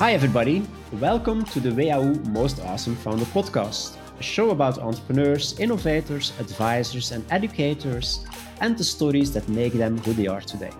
Hi, 0.00 0.14
everybody. 0.14 0.66
Welcome 0.92 1.44
to 1.44 1.60
the 1.60 1.70
WHU 1.72 2.14
Most 2.30 2.58
Awesome 2.60 2.96
Founder 2.96 3.26
podcast, 3.26 3.98
a 4.18 4.22
show 4.22 4.48
about 4.48 4.78
entrepreneurs, 4.78 5.60
innovators, 5.60 6.32
advisors, 6.40 7.12
and 7.12 7.22
educators, 7.30 8.24
and 8.62 8.78
the 8.78 8.82
stories 8.82 9.30
that 9.34 9.46
make 9.50 9.74
them 9.74 9.98
who 9.98 10.14
they 10.14 10.26
are 10.26 10.40
today. 10.40 10.70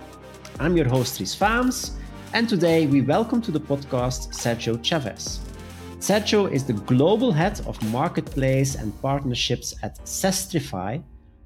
I'm 0.59 0.75
your 0.75 0.89
host, 0.89 1.19
Dries 1.19 1.35
Faems, 1.35 1.99
and 2.33 2.49
today 2.49 2.87
we 2.87 3.03
welcome 3.03 3.43
to 3.43 3.51
the 3.51 3.61
podcast 3.61 4.33
Sergio 4.33 4.83
Chavez. 4.83 5.41
Sergio 5.99 6.51
is 6.51 6.65
the 6.65 6.81
global 6.89 7.31
head 7.31 7.61
of 7.67 7.77
marketplace 7.93 8.75
and 8.75 8.99
partnerships 9.03 9.75
at 9.83 9.99
Sastrify, 10.07 11.03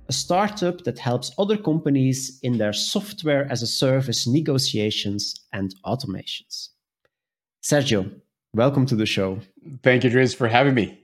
a 0.08 0.12
startup 0.12 0.84
that 0.84 1.00
helps 1.00 1.32
other 1.38 1.56
companies 1.56 2.38
in 2.44 2.56
their 2.56 2.72
software 2.72 3.50
as 3.50 3.62
a 3.62 3.66
service 3.66 4.28
negotiations 4.28 5.34
and 5.52 5.74
automations. 5.84 6.68
Sergio, 7.64 8.20
welcome 8.52 8.84
to 8.84 8.94
the 8.94 9.06
show. 9.06 9.38
Thank 9.82 10.04
you, 10.04 10.10
Dries, 10.10 10.34
for 10.34 10.48
having 10.48 10.74
me. 10.74 11.00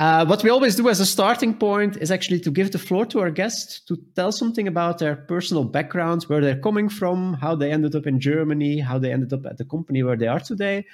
Uh, 0.00 0.26
what 0.26 0.42
we 0.42 0.50
always 0.50 0.74
do 0.74 0.88
as 0.88 0.98
a 0.98 1.06
starting 1.06 1.54
point 1.54 1.96
is 1.98 2.10
actually 2.10 2.40
to 2.40 2.50
give 2.50 2.72
the 2.72 2.78
floor 2.78 3.06
to 3.06 3.20
our 3.20 3.30
guests 3.30 3.78
to 3.86 3.96
tell 4.16 4.32
something 4.32 4.66
about 4.66 4.98
their 4.98 5.14
personal 5.14 5.62
background, 5.62 6.24
where 6.24 6.40
they're 6.40 6.58
coming 6.58 6.88
from, 6.88 7.34
how 7.34 7.54
they 7.54 7.70
ended 7.70 7.94
up 7.94 8.04
in 8.04 8.18
Germany, 8.18 8.80
how 8.80 8.98
they 8.98 9.12
ended 9.12 9.32
up 9.32 9.46
at 9.46 9.58
the 9.58 9.64
company 9.64 10.02
where 10.02 10.16
they 10.16 10.26
are 10.26 10.40
today. 10.40 10.84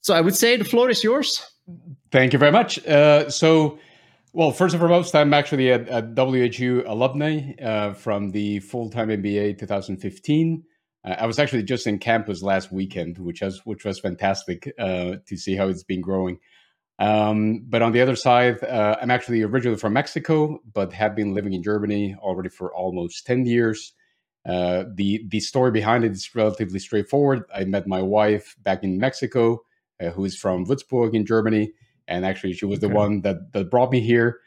So 0.00 0.14
I 0.14 0.20
would 0.20 0.34
say 0.34 0.56
the 0.56 0.64
floor 0.64 0.90
is 0.90 1.04
yours. 1.04 1.48
Thank 2.10 2.32
you 2.32 2.40
very 2.40 2.50
much. 2.50 2.84
Uh, 2.84 3.30
so, 3.30 3.78
well, 4.32 4.50
first 4.50 4.74
and 4.74 4.80
foremost, 4.80 5.14
I'm 5.14 5.32
actually 5.32 5.68
a, 5.68 5.98
a 5.98 6.02
WHU 6.02 6.82
alumni 6.88 7.52
uh, 7.62 7.92
from 7.94 8.32
the 8.32 8.58
full 8.58 8.90
time 8.90 9.10
MBA 9.10 9.60
2015. 9.60 10.64
Uh, 11.04 11.16
I 11.18 11.26
was 11.26 11.38
actually 11.38 11.62
just 11.64 11.86
in 11.86 11.98
campus 11.98 12.42
last 12.42 12.72
weekend, 12.72 13.18
which 13.18 13.42
was 13.42 13.60
which 13.64 13.84
was 13.84 14.00
fantastic 14.00 14.72
uh, 14.78 15.16
to 15.26 15.36
see 15.36 15.56
how 15.56 15.68
it's 15.68 15.84
been 15.84 16.00
growing. 16.00 16.38
Um, 16.98 17.64
but 17.68 17.82
on 17.82 17.92
the 17.92 18.00
other 18.00 18.16
side, 18.16 18.62
uh, 18.62 18.96
I'm 19.00 19.10
actually 19.10 19.42
originally 19.42 19.78
from 19.78 19.94
Mexico, 19.94 20.60
but 20.72 20.92
have 20.92 21.16
been 21.16 21.34
living 21.34 21.52
in 21.52 21.62
Germany 21.62 22.14
already 22.20 22.48
for 22.48 22.72
almost 22.74 23.26
ten 23.26 23.46
years. 23.46 23.92
Uh, 24.44 24.84
the 24.94 25.24
the 25.28 25.40
story 25.40 25.70
behind 25.70 26.04
it 26.04 26.12
is 26.12 26.34
relatively 26.34 26.78
straightforward. 26.78 27.44
I 27.54 27.64
met 27.64 27.86
my 27.86 28.02
wife 28.02 28.56
back 28.62 28.82
in 28.84 28.98
Mexico, 28.98 29.62
uh, 30.00 30.10
who 30.10 30.24
is 30.24 30.36
from 30.36 30.66
Würzburg 30.66 31.14
in 31.14 31.24
Germany, 31.26 31.72
and 32.08 32.24
actually 32.24 32.52
she 32.52 32.66
was 32.66 32.78
okay. 32.78 32.88
the 32.88 32.94
one 32.94 33.22
that 33.22 33.52
that 33.52 33.70
brought 33.70 33.90
me 33.90 34.00
here. 34.00 34.40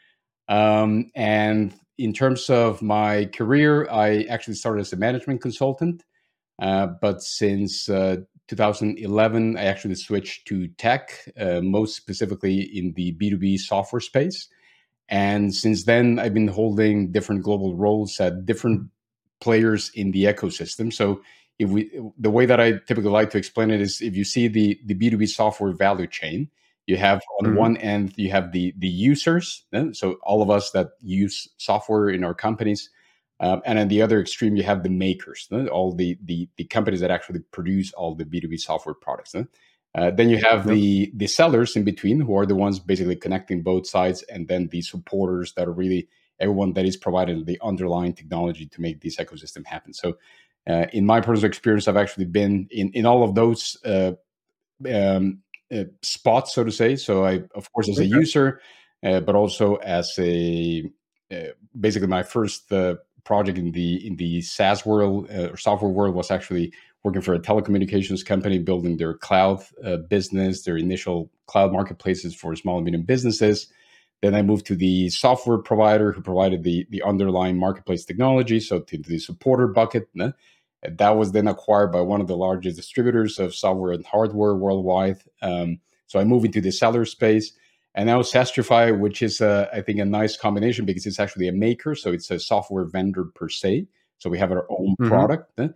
Um, 0.48 1.10
and 1.14 1.74
in 1.98 2.12
terms 2.12 2.48
of 2.50 2.82
my 2.82 3.24
career, 3.26 3.88
I 3.90 4.24
actually 4.24 4.54
started 4.54 4.82
as 4.82 4.92
a 4.92 4.96
management 4.96 5.40
consultant. 5.40 6.04
Uh, 6.58 6.86
but 7.00 7.22
since 7.22 7.88
uh, 7.88 8.16
2011, 8.48 9.56
I 9.56 9.64
actually 9.64 9.94
switched 9.94 10.46
to 10.48 10.68
tech, 10.68 11.12
uh, 11.38 11.60
most 11.60 11.96
specifically 11.96 12.60
in 12.60 12.92
the 12.94 13.12
B2B 13.12 13.58
software 13.58 14.00
space. 14.00 14.48
And 15.08 15.54
since 15.54 15.84
then, 15.84 16.18
I've 16.18 16.34
been 16.34 16.48
holding 16.48 17.12
different 17.12 17.42
global 17.42 17.76
roles 17.76 18.18
at 18.20 18.46
different 18.46 18.88
players 19.40 19.90
in 19.94 20.10
the 20.10 20.24
ecosystem. 20.24 20.92
So, 20.92 21.20
if 21.58 21.70
we, 21.70 21.90
the 22.18 22.30
way 22.30 22.44
that 22.44 22.60
I 22.60 22.72
typically 22.86 23.10
like 23.10 23.30
to 23.30 23.38
explain 23.38 23.70
it 23.70 23.80
is, 23.80 24.02
if 24.02 24.14
you 24.14 24.24
see 24.24 24.46
the 24.46 24.78
the 24.84 24.94
B2B 24.94 25.28
software 25.28 25.72
value 25.72 26.06
chain, 26.06 26.50
you 26.86 26.98
have 26.98 27.22
on 27.40 27.46
mm-hmm. 27.46 27.56
one 27.56 27.76
end 27.78 28.12
you 28.16 28.30
have 28.30 28.52
the 28.52 28.74
the 28.76 28.88
users, 28.88 29.64
so 29.92 30.16
all 30.22 30.42
of 30.42 30.50
us 30.50 30.70
that 30.72 30.88
use 31.00 31.48
software 31.56 32.10
in 32.10 32.24
our 32.24 32.34
companies 32.34 32.90
um, 33.40 33.62
and 33.64 33.78
on 33.78 33.88
the 33.88 34.02
other 34.02 34.20
extreme, 34.20 34.56
you 34.56 34.62
have 34.62 34.82
the 34.82 34.88
makers, 34.88 35.48
all 35.70 35.92
the, 35.92 36.18
the, 36.24 36.48
the 36.56 36.64
companies 36.64 37.00
that 37.00 37.10
actually 37.10 37.40
produce 37.52 37.92
all 37.92 38.14
the 38.14 38.24
B2B 38.24 38.58
software 38.58 38.94
products. 38.94 39.34
Uh, 39.96 40.10
then 40.10 40.28
you 40.28 40.36
have 40.36 40.66
the 40.66 41.10
the 41.14 41.26
sellers 41.26 41.74
in 41.74 41.82
between, 41.82 42.20
who 42.20 42.36
are 42.36 42.44
the 42.44 42.54
ones 42.54 42.78
basically 42.78 43.16
connecting 43.16 43.62
both 43.62 43.86
sides, 43.86 44.22
and 44.24 44.46
then 44.46 44.68
the 44.68 44.82
supporters 44.82 45.54
that 45.54 45.66
are 45.66 45.72
really 45.72 46.06
everyone 46.38 46.74
that 46.74 46.84
is 46.84 46.98
providing 46.98 47.44
the 47.46 47.58
underlying 47.62 48.12
technology 48.12 48.66
to 48.66 48.80
make 48.82 49.00
this 49.00 49.16
ecosystem 49.16 49.64
happen. 49.64 49.94
So, 49.94 50.18
uh, 50.68 50.86
in 50.92 51.06
my 51.06 51.22
personal 51.22 51.48
experience, 51.48 51.88
I've 51.88 51.96
actually 51.96 52.26
been 52.26 52.68
in 52.70 52.90
in 52.90 53.06
all 53.06 53.22
of 53.22 53.34
those 53.34 53.78
uh, 53.86 54.12
um, 54.92 55.38
uh, 55.74 55.84
spots, 56.02 56.54
so 56.54 56.62
to 56.62 56.72
say. 56.72 56.96
So, 56.96 57.24
I 57.24 57.44
of 57.54 57.72
course 57.72 57.88
as 57.88 57.98
a 57.98 58.04
user, 58.04 58.60
uh, 59.02 59.20
but 59.20 59.34
also 59.34 59.76
as 59.76 60.12
a 60.18 60.84
uh, 61.32 61.52
basically 61.78 62.08
my 62.08 62.22
first 62.22 62.70
project 63.26 63.58
in 63.58 63.72
the 63.72 64.06
in 64.06 64.16
the 64.16 64.40
SaaS 64.40 64.86
world 64.86 65.28
uh, 65.30 65.50
or 65.50 65.56
software 65.58 65.90
world 65.90 66.14
was 66.14 66.30
actually 66.30 66.72
working 67.04 67.20
for 67.20 67.34
a 67.34 67.38
telecommunications 67.38 68.24
company, 68.24 68.58
building 68.58 68.96
their 68.96 69.14
cloud 69.14 69.62
uh, 69.84 69.98
business, 69.98 70.62
their 70.62 70.78
initial 70.78 71.30
cloud 71.46 71.72
marketplaces 71.72 72.34
for 72.34 72.56
small 72.56 72.78
and 72.78 72.84
medium 72.86 73.02
businesses. 73.02 73.66
Then 74.22 74.34
I 74.34 74.42
moved 74.42 74.66
to 74.66 74.74
the 74.74 75.10
software 75.10 75.58
provider 75.58 76.12
who 76.12 76.22
provided 76.22 76.62
the 76.62 76.86
the 76.88 77.02
underlying 77.02 77.58
marketplace 77.58 78.04
technology, 78.04 78.60
so 78.60 78.80
to 78.80 78.96
the 78.96 79.18
supporter 79.18 79.66
bucket. 79.66 80.08
That 80.88 81.16
was 81.16 81.32
then 81.32 81.48
acquired 81.48 81.90
by 81.90 82.02
one 82.02 82.20
of 82.20 82.28
the 82.28 82.36
largest 82.36 82.76
distributors 82.76 83.38
of 83.38 83.54
software 83.54 83.92
and 83.92 84.06
hardware 84.06 84.54
worldwide. 84.54 85.18
Um, 85.42 85.80
so 86.06 86.20
I 86.20 86.24
moved 86.24 86.46
into 86.46 86.60
the 86.60 86.70
seller 86.70 87.04
space 87.04 87.52
and 87.96 88.06
now 88.06 88.20
Sastrify, 88.20 88.96
which 88.96 89.22
is, 89.22 89.40
uh, 89.40 89.68
I 89.72 89.80
think, 89.80 89.98
a 89.98 90.04
nice 90.04 90.36
combination 90.36 90.84
because 90.84 91.06
it's 91.06 91.18
actually 91.18 91.48
a 91.48 91.52
maker. 91.52 91.94
So 91.94 92.12
it's 92.12 92.30
a 92.30 92.38
software 92.38 92.84
vendor 92.84 93.24
per 93.34 93.48
se. 93.48 93.86
So 94.18 94.28
we 94.28 94.38
have 94.38 94.52
our 94.52 94.66
own 94.70 94.94
mm-hmm. 95.00 95.08
product, 95.08 95.50
eh, 95.58 95.68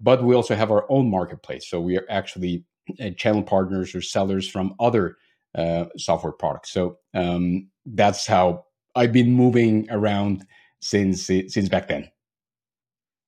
but 0.00 0.24
we 0.24 0.34
also 0.34 0.56
have 0.56 0.72
our 0.72 0.90
own 0.90 1.08
marketplace. 1.08 1.70
So 1.70 1.80
we 1.80 1.96
are 1.96 2.06
actually 2.10 2.64
uh, 3.00 3.10
channel 3.10 3.44
partners 3.44 3.94
or 3.94 4.02
sellers 4.02 4.48
from 4.48 4.74
other 4.80 5.16
uh, 5.54 5.84
software 5.96 6.32
products. 6.32 6.72
So 6.72 6.98
um, 7.14 7.68
that's 7.86 8.26
how 8.26 8.64
I've 8.96 9.12
been 9.12 9.32
moving 9.32 9.86
around 9.90 10.44
since 10.80 11.26
since 11.26 11.68
back 11.68 11.88
then. 11.88 12.10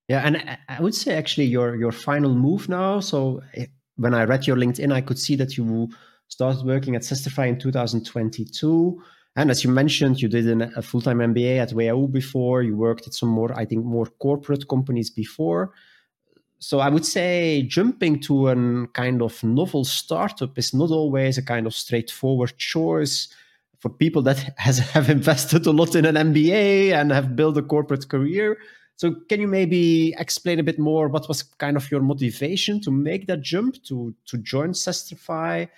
Yeah, 0.08 0.22
and 0.24 0.58
I 0.68 0.80
would 0.80 0.94
say 0.94 1.14
actually 1.14 1.46
your 1.46 1.76
your 1.76 1.92
final 1.92 2.34
move 2.34 2.68
now. 2.68 2.98
So 2.98 3.42
eh, 3.54 3.66
when 3.94 4.12
I 4.12 4.24
read 4.24 4.46
your 4.46 4.56
LinkedIn, 4.56 4.92
I 4.92 5.00
could 5.00 5.18
see 5.20 5.36
that 5.36 5.56
you 5.56 5.88
started 6.30 6.64
working 6.64 6.96
at 6.96 7.02
Sastrify 7.02 7.48
in 7.48 7.58
2022. 7.58 9.02
And 9.36 9.50
as 9.50 9.62
you 9.62 9.70
mentioned, 9.70 10.22
you 10.22 10.28
did 10.28 10.48
an, 10.48 10.62
a 10.76 10.82
full 10.82 11.00
time 11.00 11.18
MBA 11.18 11.58
at 11.58 11.72
WHU 11.72 12.08
before. 12.08 12.62
You 12.62 12.76
worked 12.76 13.06
at 13.06 13.14
some 13.14 13.28
more, 13.28 13.52
I 13.56 13.64
think, 13.64 13.84
more 13.84 14.06
corporate 14.06 14.68
companies 14.68 15.10
before. 15.10 15.72
So 16.58 16.78
I 16.78 16.88
would 16.88 17.06
say 17.06 17.62
jumping 17.62 18.20
to 18.20 18.48
a 18.48 18.86
kind 18.88 19.22
of 19.22 19.42
novel 19.42 19.84
startup 19.84 20.58
is 20.58 20.74
not 20.74 20.90
always 20.90 21.38
a 21.38 21.42
kind 21.42 21.66
of 21.66 21.74
straightforward 21.74 22.56
choice 22.58 23.28
for 23.78 23.88
people 23.88 24.22
that 24.22 24.54
has, 24.58 24.78
have 24.78 25.10
invested 25.10 25.66
a 25.66 25.72
lot 25.72 25.94
in 25.94 26.04
an 26.04 26.16
MBA 26.16 26.92
and 26.92 27.10
have 27.12 27.34
built 27.34 27.56
a 27.56 27.62
corporate 27.62 28.08
career. 28.08 28.58
So 28.96 29.14
can 29.30 29.40
you 29.40 29.48
maybe 29.48 30.14
explain 30.18 30.58
a 30.58 30.62
bit 30.62 30.78
more 30.78 31.08
what 31.08 31.26
was 31.28 31.42
kind 31.42 31.78
of 31.78 31.90
your 31.90 32.02
motivation 32.02 32.82
to 32.82 32.90
make 32.90 33.26
that 33.28 33.40
jump 33.40 33.82
to 33.84 34.14
to 34.26 34.36
join 34.36 34.72
Sastrify? 34.72 35.68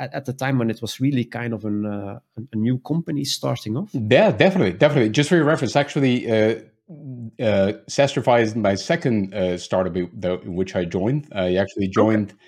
At, 0.00 0.14
at 0.14 0.24
the 0.24 0.32
time 0.32 0.58
when 0.58 0.70
it 0.70 0.80
was 0.80 0.98
really 0.98 1.24
kind 1.24 1.52
of 1.52 1.64
an, 1.66 1.84
uh, 1.84 2.18
a 2.52 2.56
new 2.56 2.78
company 2.78 3.24
starting 3.24 3.76
off? 3.76 3.90
Yeah, 3.92 4.30
definitely, 4.32 4.72
definitely. 4.72 5.10
Just 5.10 5.28
for 5.28 5.36
your 5.36 5.44
reference, 5.44 5.76
actually, 5.76 6.30
uh, 6.30 6.60
uh, 6.90 7.72
Sastrify 7.88 8.42
is 8.42 8.56
my 8.56 8.74
second 8.74 9.34
uh, 9.34 9.58
startup 9.58 9.96
in 9.96 10.54
which 10.54 10.74
I 10.74 10.84
joined. 10.84 11.28
I 11.32 11.56
actually 11.56 11.88
joined 11.88 12.30
okay. 12.30 12.40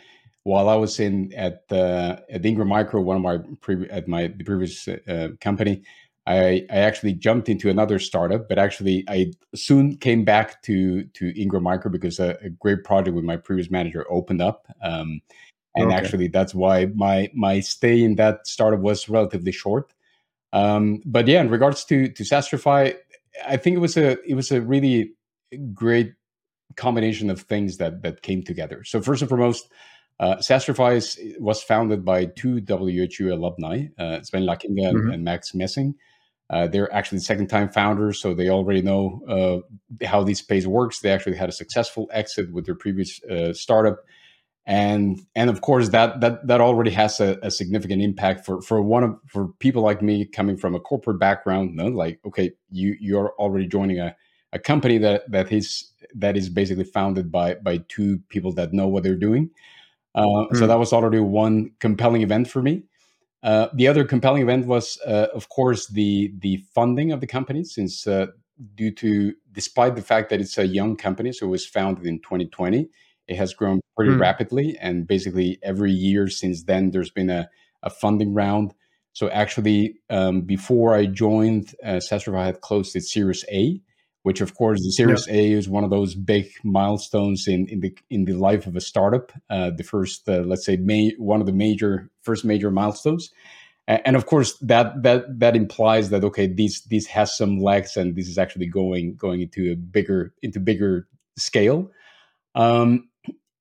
while 0.44 0.68
I 0.68 0.76
was 0.76 0.98
in 0.98 1.32
at 1.34 1.64
uh, 1.70 2.16
at 2.30 2.44
Ingram 2.44 2.68
Micro, 2.68 3.00
one 3.00 3.16
of 3.16 3.22
my 3.22 3.38
pre- 3.60 3.88
at 3.90 4.08
my 4.08 4.28
the 4.28 4.44
previous 4.44 4.88
uh, 4.88 5.28
company. 5.40 5.82
I, 6.24 6.64
I 6.70 6.78
actually 6.78 7.14
jumped 7.14 7.48
into 7.48 7.68
another 7.68 7.98
startup, 7.98 8.48
but 8.48 8.58
actually 8.58 9.04
I 9.08 9.32
soon 9.54 9.96
came 9.96 10.24
back 10.24 10.62
to 10.62 11.04
to 11.04 11.40
Ingram 11.40 11.64
Micro 11.64 11.90
because 11.90 12.18
a, 12.18 12.36
a 12.42 12.48
great 12.48 12.84
project 12.84 13.14
with 13.14 13.24
my 13.24 13.36
previous 13.36 13.70
manager 13.70 14.06
opened 14.10 14.40
up. 14.40 14.66
Um, 14.82 15.20
and 15.74 15.86
okay. 15.86 15.96
actually 15.96 16.28
that's 16.28 16.54
why 16.54 16.86
my 16.94 17.30
my 17.34 17.60
stay 17.60 18.02
in 18.02 18.16
that 18.16 18.46
startup 18.46 18.80
was 18.80 19.08
relatively 19.08 19.52
short. 19.52 19.92
Um, 20.52 21.00
but 21.04 21.26
yeah, 21.26 21.40
in 21.40 21.50
regards 21.50 21.84
to 21.86 22.08
to 22.08 22.22
Sastrify, 22.22 22.94
I 23.46 23.56
think 23.56 23.76
it 23.76 23.80
was 23.80 23.96
a 23.96 24.18
it 24.28 24.34
was 24.34 24.52
a 24.52 24.60
really 24.60 25.12
great 25.72 26.14
combination 26.76 27.30
of 27.30 27.40
things 27.40 27.78
that 27.78 28.02
that 28.02 28.22
came 28.22 28.42
together. 28.42 28.84
So 28.84 29.00
first 29.00 29.22
and 29.22 29.28
foremost, 29.28 29.70
uh, 30.20 30.36
Sastrify 30.36 31.40
was 31.40 31.62
founded 31.62 32.04
by 32.04 32.26
two 32.26 32.60
WHU 32.60 33.32
alumni, 33.32 33.86
uh, 33.98 34.20
Sven 34.22 34.42
Lackinger 34.42 34.88
and, 34.88 34.98
mm-hmm. 34.98 35.10
and 35.10 35.24
Max 35.24 35.54
Messing. 35.54 35.94
Uh, 36.50 36.66
they're 36.66 36.92
actually 36.92 37.18
second 37.18 37.46
time 37.46 37.70
founders, 37.70 38.20
so 38.20 38.34
they 38.34 38.50
already 38.50 38.82
know 38.82 39.22
uh, 39.26 40.04
how 40.06 40.22
this 40.22 40.40
space 40.40 40.66
works. 40.66 41.00
They 41.00 41.10
actually 41.10 41.36
had 41.36 41.48
a 41.48 41.52
successful 41.52 42.10
exit 42.12 42.52
with 42.52 42.66
their 42.66 42.74
previous 42.74 43.22
uh, 43.24 43.54
startup 43.54 44.00
and 44.64 45.20
and 45.34 45.50
of 45.50 45.60
course 45.60 45.88
that 45.88 46.20
that 46.20 46.46
that 46.46 46.60
already 46.60 46.90
has 46.90 47.20
a, 47.20 47.38
a, 47.42 47.50
significant 47.50 48.00
impact 48.00 48.46
for 48.46 48.62
for 48.62 48.80
one 48.80 49.02
of 49.02 49.18
for 49.26 49.48
people 49.58 49.82
like 49.82 50.02
me 50.02 50.24
coming 50.24 50.56
from 50.56 50.74
a 50.74 50.80
corporate 50.80 51.18
background 51.18 51.74
no? 51.74 51.88
like 51.88 52.20
okay 52.24 52.52
you 52.70 52.96
you're 53.00 53.34
already 53.38 53.66
joining 53.66 53.98
a, 53.98 54.14
a 54.52 54.58
company 54.60 54.98
that 54.98 55.28
that 55.30 55.50
is 55.50 55.92
that 56.14 56.36
is 56.36 56.48
basically 56.48 56.84
founded 56.84 57.32
by 57.32 57.54
by 57.54 57.78
two 57.88 58.18
people 58.28 58.52
that 58.52 58.72
know 58.72 58.86
what 58.86 59.02
they're 59.02 59.16
doing 59.16 59.50
Uh, 60.14 60.22
mm. 60.22 60.56
So 60.56 60.60
hmm. 60.60 60.66
that 60.68 60.78
was 60.78 60.92
already 60.92 61.20
one 61.20 61.72
compelling 61.80 62.22
event 62.22 62.48
for 62.48 62.62
me. 62.62 62.84
Uh, 63.42 63.68
the 63.74 63.88
other 63.88 64.04
compelling 64.04 64.42
event 64.42 64.66
was, 64.66 64.98
uh, 65.06 65.26
of 65.34 65.48
course, 65.48 65.88
the 65.88 66.32
the 66.38 66.58
funding 66.74 67.12
of 67.12 67.20
the 67.20 67.26
company, 67.26 67.64
since 67.64 68.06
uh, 68.06 68.26
due 68.74 68.92
to 68.92 69.34
despite 69.50 69.96
the 69.96 70.02
fact 70.02 70.30
that 70.30 70.40
it's 70.40 70.58
a 70.58 70.66
young 70.66 70.96
company, 70.96 71.32
so 71.32 71.46
it 71.46 71.50
was 71.50 71.66
founded 71.66 72.06
in 72.06 72.20
2020, 72.20 72.88
it 73.28 73.36
has 73.36 73.54
grown 73.54 73.80
pretty 73.96 74.12
mm. 74.12 74.20
rapidly, 74.20 74.76
and 74.80 75.06
basically 75.06 75.58
every 75.62 75.92
year 75.92 76.28
since 76.28 76.64
then, 76.64 76.90
there's 76.90 77.10
been 77.10 77.30
a, 77.30 77.48
a 77.82 77.90
funding 77.90 78.34
round. 78.34 78.74
So 79.12 79.28
actually, 79.28 79.96
um, 80.08 80.42
before 80.42 80.94
I 80.94 81.06
joined, 81.06 81.74
uh, 81.84 82.00
Sastrify 82.00 82.46
had 82.46 82.60
closed 82.62 82.96
its 82.96 83.12
Series 83.12 83.44
A, 83.50 83.80
which 84.22 84.40
of 84.40 84.54
course 84.54 84.80
the 84.80 84.92
Series 84.92 85.26
yeah. 85.26 85.34
A 85.34 85.52
is 85.52 85.68
one 85.68 85.84
of 85.84 85.90
those 85.90 86.14
big 86.14 86.46
milestones 86.64 87.46
in 87.46 87.66
in 87.68 87.80
the 87.80 87.96
in 88.08 88.24
the 88.24 88.34
life 88.34 88.66
of 88.66 88.76
a 88.76 88.80
startup. 88.80 89.32
Uh, 89.50 89.70
the 89.70 89.84
first, 89.84 90.28
uh, 90.28 90.40
let's 90.40 90.64
say, 90.64 90.76
may, 90.76 91.12
one 91.18 91.40
of 91.40 91.46
the 91.46 91.52
major 91.52 92.10
first 92.22 92.44
major 92.44 92.70
milestones, 92.70 93.30
and 93.86 94.16
of 94.16 94.26
course 94.26 94.56
that 94.58 95.02
that 95.02 95.24
that 95.40 95.56
implies 95.56 96.10
that 96.10 96.24
okay, 96.24 96.46
this 96.46 96.80
this 96.82 97.06
has 97.06 97.36
some 97.36 97.58
legs, 97.58 97.96
and 97.96 98.16
this 98.16 98.28
is 98.28 98.38
actually 98.38 98.66
going 98.66 99.16
going 99.16 99.42
into 99.42 99.70
a 99.72 99.76
bigger 99.76 100.32
into 100.42 100.60
bigger 100.60 101.06
scale. 101.36 101.90
Um, 102.54 103.08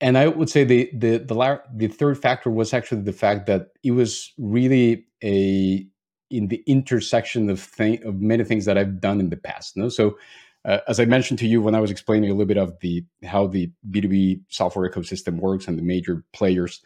and 0.01 0.17
I 0.17 0.27
would 0.27 0.49
say 0.49 0.63
the 0.63 0.89
the 0.93 1.19
the, 1.19 1.35
la- 1.35 1.59
the 1.73 1.87
third 1.87 2.17
factor 2.17 2.49
was 2.49 2.73
actually 2.73 3.03
the 3.03 3.13
fact 3.13 3.45
that 3.45 3.69
it 3.83 3.91
was 3.91 4.33
really 4.37 5.05
a 5.23 5.85
in 6.29 6.47
the 6.47 6.63
intersection 6.65 7.49
of 7.49 7.59
thing 7.59 8.03
of 8.03 8.19
many 8.19 8.43
things 8.43 8.65
that 8.65 8.77
I've 8.77 8.99
done 8.99 9.19
in 9.19 9.29
the 9.29 9.37
past. 9.37 9.77
No, 9.77 9.89
so 9.89 10.17
uh, 10.65 10.79
as 10.87 10.99
I 10.99 11.05
mentioned 11.05 11.39
to 11.39 11.47
you 11.47 11.61
when 11.61 11.75
I 11.75 11.79
was 11.79 11.91
explaining 11.91 12.29
a 12.29 12.33
little 12.33 12.47
bit 12.47 12.57
of 12.57 12.79
the 12.79 13.03
how 13.23 13.47
the 13.47 13.71
B2B 13.89 14.41
software 14.49 14.89
ecosystem 14.89 15.39
works 15.39 15.67
and 15.67 15.77
the 15.77 15.83
major 15.83 16.23
players, 16.33 16.81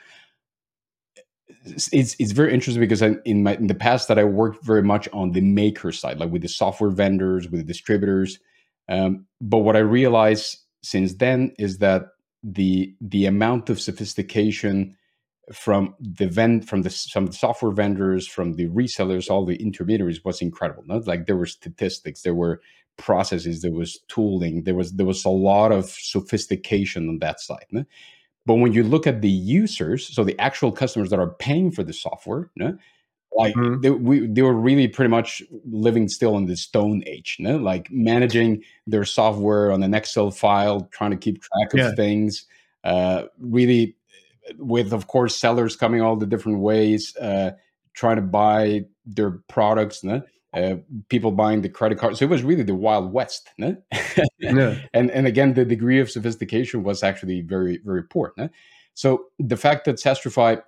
it's 1.65 2.15
it's 2.19 2.31
very 2.31 2.53
interesting 2.53 2.81
because 2.81 3.01
I, 3.01 3.15
in 3.23 3.43
my 3.43 3.55
in 3.55 3.67
the 3.67 3.75
past 3.75 4.07
that 4.09 4.19
I 4.19 4.23
worked 4.25 4.63
very 4.63 4.83
much 4.83 5.07
on 5.13 5.31
the 5.31 5.41
maker 5.41 5.91
side, 5.91 6.19
like 6.19 6.31
with 6.31 6.41
the 6.41 6.49
software 6.49 6.89
vendors, 6.89 7.49
with 7.49 7.61
the 7.61 7.65
distributors. 7.65 8.39
Um, 8.89 9.25
but 9.41 9.59
what 9.59 9.75
I 9.75 9.79
realized 9.79 10.57
since 10.83 11.15
then 11.15 11.53
is 11.57 11.79
that 11.79 12.03
the 12.45 12.95
the 13.01 13.25
amount 13.25 13.69
of 13.69 13.81
sophistication 13.81 14.95
from 15.51 15.95
the 15.99 16.27
vend 16.27 16.67
from 16.67 16.83
the 16.83 16.89
some 16.89 17.23
of 17.25 17.31
the 17.31 17.37
software 17.37 17.71
vendors, 17.71 18.27
from 18.27 18.53
the 18.53 18.67
resellers, 18.67 19.29
all 19.29 19.45
the 19.45 19.55
intermediaries 19.55 20.23
was 20.23 20.41
incredible. 20.41 20.83
Not 20.85 21.07
like 21.07 21.25
there 21.25 21.37
were 21.37 21.47
statistics, 21.47 22.21
there 22.21 22.35
were 22.35 22.61
processes, 22.97 23.61
there 23.61 23.71
was 23.71 23.99
tooling, 24.07 24.63
there 24.63 24.75
was 24.75 24.93
there 24.93 25.05
was 25.05 25.25
a 25.25 25.29
lot 25.29 25.71
of 25.71 25.85
sophistication 25.89 27.09
on 27.09 27.19
that 27.19 27.39
side. 27.39 27.65
No? 27.71 27.83
But 28.45 28.55
when 28.55 28.73
you 28.73 28.83
look 28.83 29.07
at 29.07 29.21
the 29.21 29.29
users, 29.29 30.07
so 30.07 30.23
the 30.23 30.39
actual 30.39 30.71
customers 30.71 31.09
that 31.09 31.19
are 31.19 31.33
paying 31.33 31.71
for 31.71 31.83
the 31.83 31.93
software, 31.93 32.51
no? 32.55 32.77
Like 33.33 33.53
mm-hmm. 33.55 33.81
they, 33.81 33.89
we, 33.89 34.27
they 34.27 34.41
were 34.41 34.53
really 34.53 34.87
pretty 34.87 35.09
much 35.09 35.43
living 35.69 36.07
still 36.07 36.37
in 36.37 36.45
the 36.45 36.55
stone 36.55 37.03
age, 37.05 37.35
no? 37.39 37.57
like 37.57 37.91
managing 37.91 38.63
their 38.87 39.03
software 39.03 39.71
on 39.71 39.83
an 39.83 39.93
Excel 39.93 40.31
file, 40.31 40.87
trying 40.91 41.11
to 41.11 41.17
keep 41.17 41.41
track 41.41 41.73
of 41.73 41.79
yeah. 41.79 41.91
things, 41.95 42.45
uh, 42.85 43.23
really 43.39 43.95
with 44.57 44.93
of 44.93 45.07
course 45.07 45.35
sellers 45.35 45.75
coming 45.75 46.01
all 46.01 46.15
the 46.15 46.25
different 46.25 46.59
ways, 46.59 47.15
uh, 47.17 47.51
trying 47.93 48.15
to 48.15 48.21
buy 48.21 48.85
their 49.05 49.31
products. 49.49 50.03
No? 50.03 50.21
Uh, 50.53 50.75
people 51.09 51.31
buying 51.31 51.61
the 51.61 51.67
credit 51.67 51.97
cards. 51.97 52.19
So 52.19 52.25
it 52.25 52.29
was 52.29 52.43
really 52.43 52.63
the 52.63 52.75
Wild 52.75 53.11
West. 53.11 53.49
No? 53.57 53.75
yeah. 54.39 54.79
And 54.93 55.11
and 55.11 55.27
again, 55.27 55.53
the 55.53 55.65
degree 55.65 55.99
of 55.99 56.09
sophistication 56.09 56.83
was 56.83 57.03
actually 57.03 57.41
very, 57.41 57.79
very 57.83 58.03
poor. 58.03 58.33
No? 58.37 58.49
So 58.93 59.25
the 59.39 59.57
fact 59.57 59.83
that 59.85 59.97
Sastrify 59.97 60.61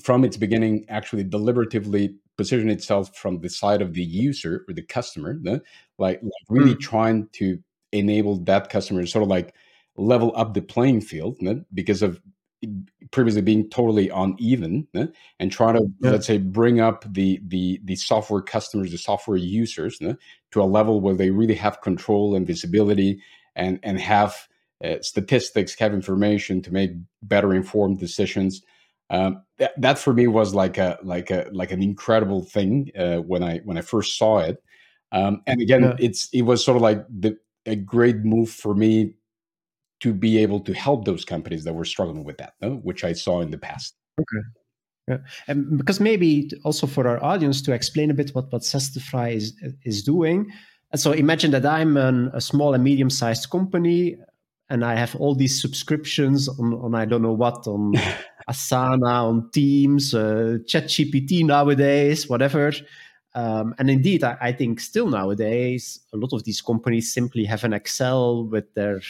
from 0.00 0.24
its 0.24 0.36
beginning 0.36 0.86
actually 0.88 1.24
deliberatively 1.24 2.14
position 2.36 2.70
itself 2.70 3.14
from 3.16 3.40
the 3.40 3.48
side 3.48 3.82
of 3.82 3.94
the 3.94 4.02
user 4.02 4.64
or 4.68 4.74
the 4.74 4.82
customer, 4.82 5.38
no? 5.42 5.60
like, 5.98 6.22
like 6.22 6.32
really 6.48 6.74
mm. 6.74 6.80
trying 6.80 7.28
to 7.32 7.58
enable 7.92 8.36
that 8.44 8.70
customer 8.70 9.04
sort 9.06 9.22
of 9.22 9.28
like 9.28 9.54
level 9.96 10.32
up 10.34 10.54
the 10.54 10.62
playing 10.62 11.00
field 11.00 11.36
no? 11.40 11.62
because 11.72 12.02
of 12.02 12.20
previously 13.10 13.42
being 13.42 13.68
totally 13.68 14.08
uneven 14.08 14.88
eh? 14.94 15.06
and 15.38 15.52
trying 15.52 15.74
to 15.74 15.86
yeah. 16.00 16.10
let's 16.10 16.26
say 16.26 16.38
bring 16.38 16.80
up 16.80 17.04
the 17.12 17.38
the 17.46 17.78
the 17.84 17.94
software 17.94 18.40
customers 18.40 18.90
the 18.90 18.98
software 18.98 19.36
users 19.36 19.98
to 19.98 20.16
a 20.62 20.64
level 20.64 21.00
where 21.00 21.14
they 21.14 21.28
really 21.28 21.54
have 21.54 21.82
control 21.82 22.34
and 22.34 22.46
visibility 22.46 23.20
and 23.54 23.78
and 23.82 24.00
have 24.00 24.48
uh, 24.82 24.96
statistics 25.02 25.78
have 25.78 25.92
information 25.92 26.62
to 26.62 26.72
make 26.72 26.92
better 27.22 27.54
informed 27.54 27.98
decisions 27.98 28.62
um, 29.14 29.42
that, 29.58 29.72
that 29.80 29.98
for 29.98 30.12
me 30.12 30.26
was 30.26 30.54
like 30.54 30.78
a 30.78 30.98
like 31.02 31.30
a 31.30 31.48
like 31.52 31.72
an 31.72 31.82
incredible 31.82 32.42
thing 32.42 32.90
uh, 32.98 33.18
when 33.18 33.42
i 33.42 33.58
when 33.64 33.78
i 33.78 33.80
first 33.80 34.18
saw 34.18 34.38
it 34.38 34.62
um, 35.12 35.42
and 35.46 35.60
again 35.60 35.82
yeah. 35.82 35.96
it's 35.98 36.28
it 36.32 36.42
was 36.42 36.64
sort 36.64 36.76
of 36.76 36.82
like 36.82 37.04
the 37.08 37.36
a 37.66 37.76
great 37.76 38.18
move 38.24 38.50
for 38.50 38.74
me 38.74 39.14
to 40.00 40.12
be 40.12 40.38
able 40.38 40.60
to 40.60 40.74
help 40.74 41.04
those 41.04 41.24
companies 41.24 41.64
that 41.64 41.72
were 41.72 41.84
struggling 41.84 42.24
with 42.24 42.36
that, 42.38 42.54
no? 42.60 42.76
which 42.76 43.04
I 43.04 43.12
saw 43.12 43.40
in 43.40 43.50
the 43.50 43.58
past. 43.58 43.94
Okay. 44.20 44.44
Yeah. 45.08 45.18
And 45.48 45.78
because 45.78 46.00
maybe 46.00 46.50
also 46.64 46.86
for 46.86 47.06
our 47.06 47.22
audience 47.22 47.62
to 47.62 47.72
explain 47.72 48.10
a 48.10 48.14
bit 48.14 48.30
what, 48.30 48.50
what 48.52 48.62
Sestrify 48.62 49.34
is, 49.34 49.54
is 49.84 50.02
doing. 50.02 50.50
And 50.92 51.00
so 51.00 51.12
imagine 51.12 51.50
that 51.52 51.66
I'm 51.66 51.96
an, 51.96 52.30
a 52.32 52.40
small 52.40 52.74
and 52.74 52.82
medium 52.82 53.10
sized 53.10 53.50
company 53.50 54.16
and 54.70 54.84
I 54.84 54.94
have 54.94 55.14
all 55.16 55.34
these 55.34 55.60
subscriptions 55.60 56.48
on, 56.48 56.74
on 56.74 56.94
I 56.94 57.04
don't 57.04 57.22
know 57.22 57.32
what, 57.32 57.66
on 57.66 57.94
Asana, 58.48 59.24
on 59.28 59.50
Teams, 59.50 60.14
uh, 60.14 60.58
ChatGPT 60.66 61.44
nowadays, 61.44 62.28
whatever. 62.28 62.72
Um, 63.34 63.74
and 63.78 63.90
indeed, 63.90 64.22
I, 64.22 64.36
I, 64.40 64.52
think 64.52 64.78
still 64.78 65.08
nowadays, 65.08 65.98
a 66.12 66.16
lot 66.16 66.32
of 66.32 66.44
these 66.44 66.60
companies 66.60 67.12
simply 67.12 67.44
have 67.44 67.64
an 67.64 67.72
Excel 67.72 68.44
with 68.44 68.72
their 68.74 69.00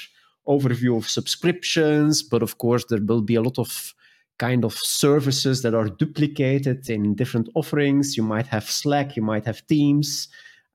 overview 0.48 0.96
of 0.96 1.08
subscriptions, 1.08 2.22
but 2.22 2.42
of 2.42 2.56
course, 2.56 2.86
there 2.86 3.02
will 3.02 3.20
be 3.20 3.34
a 3.34 3.42
lot 3.42 3.58
of 3.58 3.94
kind 4.38 4.64
of 4.64 4.74
services 4.74 5.62
that 5.62 5.74
are 5.74 5.88
duplicated 5.88 6.88
in 6.88 7.14
different 7.14 7.48
offerings. 7.54 8.16
You 8.16 8.22
might 8.22 8.46
have 8.46 8.64
Slack, 8.70 9.14
you 9.16 9.22
might 9.22 9.44
have 9.44 9.66
Teams. 9.66 10.28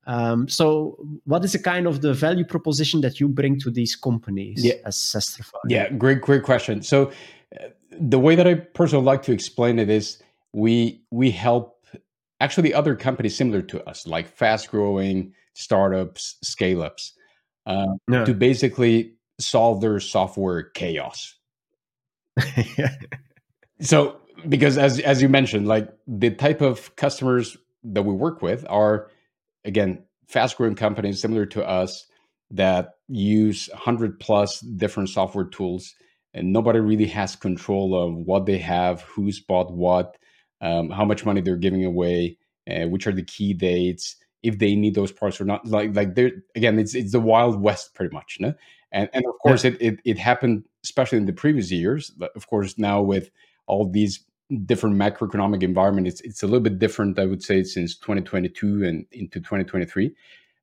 Um, 0.07 0.47
so, 0.47 0.97
what 1.25 1.43
is 1.43 1.51
the 1.51 1.59
kind 1.59 1.85
of 1.85 2.01
the 2.01 2.13
value 2.13 2.45
proposition 2.45 3.01
that 3.01 3.19
you 3.19 3.27
bring 3.27 3.59
to 3.59 3.69
these 3.69 3.95
companies 3.95 4.63
yeah. 4.63 4.73
as 4.85 4.95
Sastrify? 4.95 5.59
Yeah, 5.67 5.89
great, 5.89 6.21
great 6.21 6.43
question. 6.43 6.81
So, 6.81 7.11
the 7.99 8.19
way 8.19 8.35
that 8.35 8.47
I 8.47 8.55
personally 8.55 9.05
like 9.05 9.23
to 9.23 9.31
explain 9.31 9.79
it 9.79 9.89
is 9.89 10.21
we 10.53 11.03
we 11.11 11.31
help 11.31 11.85
actually 12.39 12.73
other 12.73 12.95
companies 12.95 13.35
similar 13.35 13.61
to 13.63 13.83
us, 13.87 14.07
like 14.07 14.27
fast 14.27 14.71
growing 14.71 15.33
startups, 15.53 16.37
scale 16.41 16.81
ups, 16.81 17.13
uh, 17.65 17.85
yeah. 18.09 18.23
to 18.25 18.33
basically 18.33 19.15
solve 19.39 19.81
their 19.81 19.99
software 19.99 20.63
chaos. 20.63 21.35
so 23.81 24.17
because 24.47 24.77
as 24.77 24.99
as 25.01 25.21
you 25.21 25.29
mentioned, 25.29 25.67
like 25.67 25.89
the 26.07 26.31
type 26.31 26.61
of 26.61 26.95
customers 26.95 27.57
that 27.83 28.03
we 28.03 28.13
work 28.13 28.41
with 28.41 28.65
are 28.69 29.09
again 29.65 30.03
fast 30.27 30.57
growing 30.57 30.75
companies 30.75 31.21
similar 31.21 31.45
to 31.45 31.67
us 31.67 32.05
that 32.51 32.95
use 33.07 33.69
100 33.73 34.19
plus 34.19 34.59
different 34.59 35.09
software 35.09 35.45
tools 35.45 35.93
and 36.33 36.53
nobody 36.53 36.79
really 36.79 37.07
has 37.07 37.35
control 37.35 37.95
of 37.95 38.15
what 38.15 38.45
they 38.45 38.57
have 38.57 39.01
who's 39.01 39.39
bought 39.39 39.71
what 39.71 40.17
um, 40.61 40.89
how 40.89 41.05
much 41.05 41.25
money 41.25 41.41
they're 41.41 41.55
giving 41.55 41.85
away 41.85 42.37
uh, 42.69 42.87
which 42.87 43.07
are 43.07 43.11
the 43.11 43.23
key 43.23 43.53
dates 43.53 44.15
if 44.43 44.57
they 44.59 44.75
need 44.75 44.95
those 44.95 45.11
parts 45.11 45.39
or 45.41 45.45
not 45.45 45.65
like 45.65 45.95
like 45.95 46.15
they're 46.15 46.31
again 46.55 46.79
it's 46.79 46.95
it's 46.95 47.11
the 47.11 47.19
wild 47.19 47.61
west 47.61 47.93
pretty 47.93 48.13
much 48.13 48.37
no? 48.39 48.53
and 48.91 49.09
and 49.13 49.25
of 49.25 49.33
course 49.41 49.63
yeah. 49.63 49.71
it, 49.71 49.81
it 49.81 49.99
it 50.05 50.17
happened 50.17 50.63
especially 50.83 51.17
in 51.17 51.25
the 51.25 51.33
previous 51.33 51.71
years 51.71 52.09
but 52.11 52.31
of 52.35 52.47
course 52.47 52.77
now 52.77 53.01
with 53.01 53.29
all 53.67 53.89
these 53.89 54.23
different 54.65 54.95
macroeconomic 54.95 55.61
environment 55.61 56.07
it's 56.07 56.21
it's 56.21 56.41
a 56.41 56.47
little 56.47 56.59
bit 56.59 56.79
different 56.79 57.19
i 57.19 57.25
would 57.25 57.43
say 57.43 57.63
since 57.63 57.95
2022 57.97 58.83
and 58.83 59.05
into 59.11 59.39
2023 59.39 60.11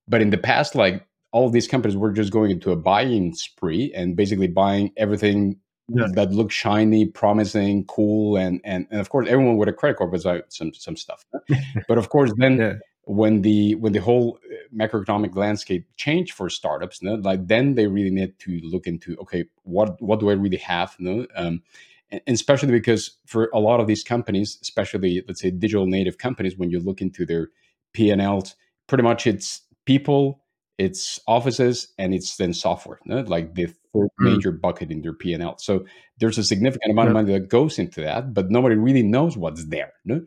but 0.09 0.21
in 0.21 0.31
the 0.31 0.39
past 0.39 0.75
like 0.75 1.07
all 1.37 1.47
of 1.47 1.53
these 1.53 1.69
companies 1.69 1.97
were 1.97 2.13
just 2.13 2.33
going 2.33 2.51
into 2.51 2.73
a 2.73 2.77
buying 2.77 3.35
spree 3.35 3.93
and 3.95 4.17
basically 4.17 4.49
buying 4.49 4.91
everything 4.97 5.59
yeah. 5.89 6.07
that 6.15 6.33
looked 6.33 6.53
shiny 6.53 7.05
promising 7.07 7.85
cool 7.85 8.37
and, 8.37 8.61
and 8.65 8.87
and 8.91 9.01
of 9.01 9.11
course 9.11 9.29
everyone 9.29 9.57
with 9.57 9.69
a 9.69 9.73
credit 9.73 9.99
card 9.99 10.11
was 10.11 10.25
out 10.25 10.45
some 10.49 10.73
some 10.73 10.97
stuff 10.97 11.25
but 11.89 11.99
of 11.99 12.09
course 12.09 12.33
then 12.39 12.57
yeah 12.57 12.75
when 13.07 13.43
the 13.43 13.77
when 13.77 13.93
the 13.93 14.01
whole 14.01 14.39
uh, 14.45 14.55
macroeconomic 14.75 15.37
landscape 15.37 15.87
changed 15.97 16.35
for 16.35 16.51
startups, 16.51 17.03
no? 17.03 17.15
like 17.15 17.47
then 17.47 17.77
they 17.77 17.87
really 17.87 18.11
need 18.11 18.37
to 18.41 18.61
look 18.65 18.87
into 18.87 19.17
okay, 19.19 19.45
what 19.63 20.01
what 20.03 20.21
do 20.21 20.29
I 20.29 20.35
really 20.35 20.57
have, 20.59 20.97
no? 20.99 21.27
Um, 21.37 21.63
and 22.11 22.21
especially 22.27 22.73
because 22.73 23.17
for 23.25 23.49
a 23.55 23.61
lot 23.61 23.81
of 23.81 23.87
these 23.87 24.03
companies, 24.03 24.59
especially 24.61 25.23
let's 25.27 25.41
say 25.41 25.51
digital 25.51 25.87
native 25.87 26.19
companies, 26.19 26.57
when 26.57 26.71
you 26.71 26.81
look 26.81 27.01
into 27.01 27.25
their 27.25 27.51
P 27.93 28.11
and 28.11 28.21
Ls, 28.21 28.57
pretty 28.89 29.05
much 29.05 29.27
it's 29.27 29.63
people 29.85 30.41
it's 30.79 31.19
offices, 31.27 31.89
and 31.99 32.15
it's 32.15 32.37
then 32.37 32.53
software, 32.53 33.01
no? 33.07 33.21
like 33.21 33.55
the 33.55 33.67
third 33.67 34.09
mm. 34.21 34.35
major 34.35 34.53
bucket 34.53 34.91
in 34.91 35.01
their 35.01 35.15
P&L. 35.15 35.57
So 35.59 35.87
there's 36.19 36.39
a 36.39 36.45
significant 36.45 36.93
amount 36.93 37.07
yeah. 37.07 37.11
of 37.11 37.15
money 37.15 37.33
that 37.33 37.49
goes 37.49 37.79
into 37.79 38.03
that, 38.03 38.35
but 38.35 38.51
nobody 38.51 38.77
really 38.77 39.03
knows 39.03 39.37
what's 39.37 39.65
there. 39.67 39.93
No? 40.05 40.25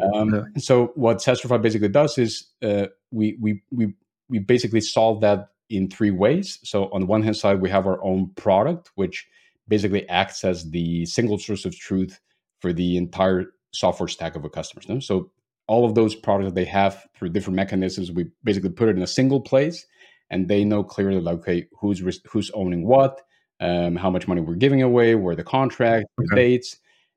Um, 0.00 0.34
yeah. 0.34 0.42
So 0.58 0.92
what 0.96 1.18
Sastrify 1.18 1.62
basically 1.62 1.88
does 1.88 2.18
is 2.18 2.48
uh, 2.62 2.86
we 3.12 3.36
we 3.40 3.62
we 3.70 3.94
we 4.28 4.40
basically 4.40 4.80
solve 4.80 5.20
that 5.20 5.50
in 5.70 5.88
three 5.88 6.10
ways. 6.10 6.58
So 6.64 6.90
on 6.92 7.00
the 7.02 7.06
one 7.06 7.22
hand 7.22 7.36
side, 7.36 7.60
we 7.60 7.70
have 7.70 7.86
our 7.86 8.02
own 8.02 8.30
product, 8.34 8.90
which 8.96 9.26
basically 9.68 10.08
acts 10.08 10.44
as 10.44 10.70
the 10.70 11.06
single 11.06 11.38
source 11.38 11.64
of 11.64 11.78
truth 11.78 12.20
for 12.60 12.72
the 12.72 12.96
entire 12.96 13.46
software 13.72 14.08
stack 14.08 14.36
of 14.36 14.44
a 14.44 14.50
customer. 14.50 14.82
No? 14.88 15.00
So 15.00 15.30
all 15.66 15.84
of 15.84 15.94
those 15.94 16.14
products 16.14 16.48
that 16.48 16.54
they 16.54 16.64
have 16.64 17.06
through 17.16 17.30
different 17.30 17.56
mechanisms, 17.56 18.12
we 18.12 18.26
basically 18.42 18.70
put 18.70 18.88
it 18.88 18.96
in 18.96 19.02
a 19.02 19.06
single 19.06 19.40
place, 19.40 19.86
and 20.30 20.48
they 20.48 20.64
know 20.64 20.82
clearly, 20.82 21.20
like, 21.20 21.36
okay, 21.36 21.66
who's 21.80 22.02
who's 22.26 22.50
owning 22.52 22.86
what, 22.86 23.20
um, 23.60 23.96
how 23.96 24.10
much 24.10 24.28
money 24.28 24.40
we're 24.40 24.54
giving 24.54 24.82
away, 24.82 25.14
where 25.14 25.36
the 25.36 25.44
contract, 25.44 26.06
okay. 26.18 26.26
the 26.28 26.36
dates, 26.36 26.76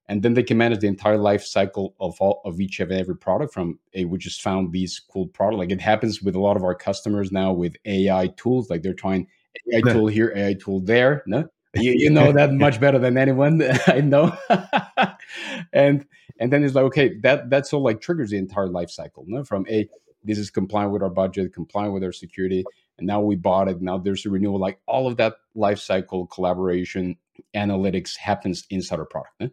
and 0.10 0.24
then 0.24 0.34
they 0.34 0.44
can 0.44 0.58
manage 0.58 0.80
the 0.80 0.88
entire 0.88 1.18
life 1.18 1.44
cycle 1.44 1.96
of 2.00 2.16
all 2.20 2.42
of 2.46 2.62
each 2.62 2.80
and 2.80 2.92
every 2.92 3.18
product. 3.18 3.54
From 3.54 3.80
a, 3.94 4.06
we 4.06 4.18
just 4.18 4.42
found 4.42 4.72
these 4.72 5.00
cool 5.00 5.28
products. 5.28 5.60
Like 5.60 5.72
it 5.72 5.82
happens 5.82 6.22
with 6.22 6.36
a 6.36 6.40
lot 6.40 6.56
of 6.56 6.64
our 6.64 6.76
customers 6.76 7.32
now 7.32 7.52
with 7.52 7.76
AI 7.86 8.28
tools. 8.38 8.70
Like 8.70 8.84
they're 8.84 8.94
trying 8.94 9.28
AI 9.74 9.82
tool 9.82 10.08
here, 10.08 10.32
AI 10.36 10.54
tool 10.54 10.80
there. 10.80 11.24
No, 11.28 11.50
you, 11.76 11.92
you 11.92 12.10
know 12.10 12.32
that 12.34 12.54
much 12.54 12.80
better 12.80 13.00
than 13.00 13.18
anyone 13.18 13.62
I 13.88 14.02
know. 14.02 14.36
and 15.74 16.06
and 16.40 16.52
then 16.52 16.64
it's 16.64 16.76
like 16.76 16.86
okay, 16.86 17.18
that 17.22 17.50
that's 17.50 17.74
all 17.74 17.84
like 17.84 18.02
triggers 18.02 18.32
the 18.32 18.38
entire 18.38 18.68
life 18.68 18.90
cycle. 18.90 19.26
No, 19.28 19.44
from 19.44 19.66
a 19.70 19.90
this 20.24 20.38
is 20.38 20.50
compliant 20.50 20.92
with 20.92 21.02
our 21.02 21.10
budget, 21.10 21.54
compliant 21.54 21.94
with 21.94 22.04
our 22.04 22.12
security, 22.12 22.64
and 22.98 23.08
now 23.08 23.22
we 23.22 23.36
bought 23.36 23.68
it. 23.68 23.82
Now 23.82 23.98
there's 23.98 24.26
a 24.26 24.30
renewal. 24.30 24.60
Like 24.60 24.80
all 24.88 25.08
of 25.08 25.18
that 25.18 25.36
life 25.56 25.80
cycle 25.80 26.28
collaboration 26.28 27.18
analytics 27.56 28.18
happens 28.18 28.66
inside 28.70 29.00
our 29.00 29.06
product. 29.06 29.34
No? 29.40 29.50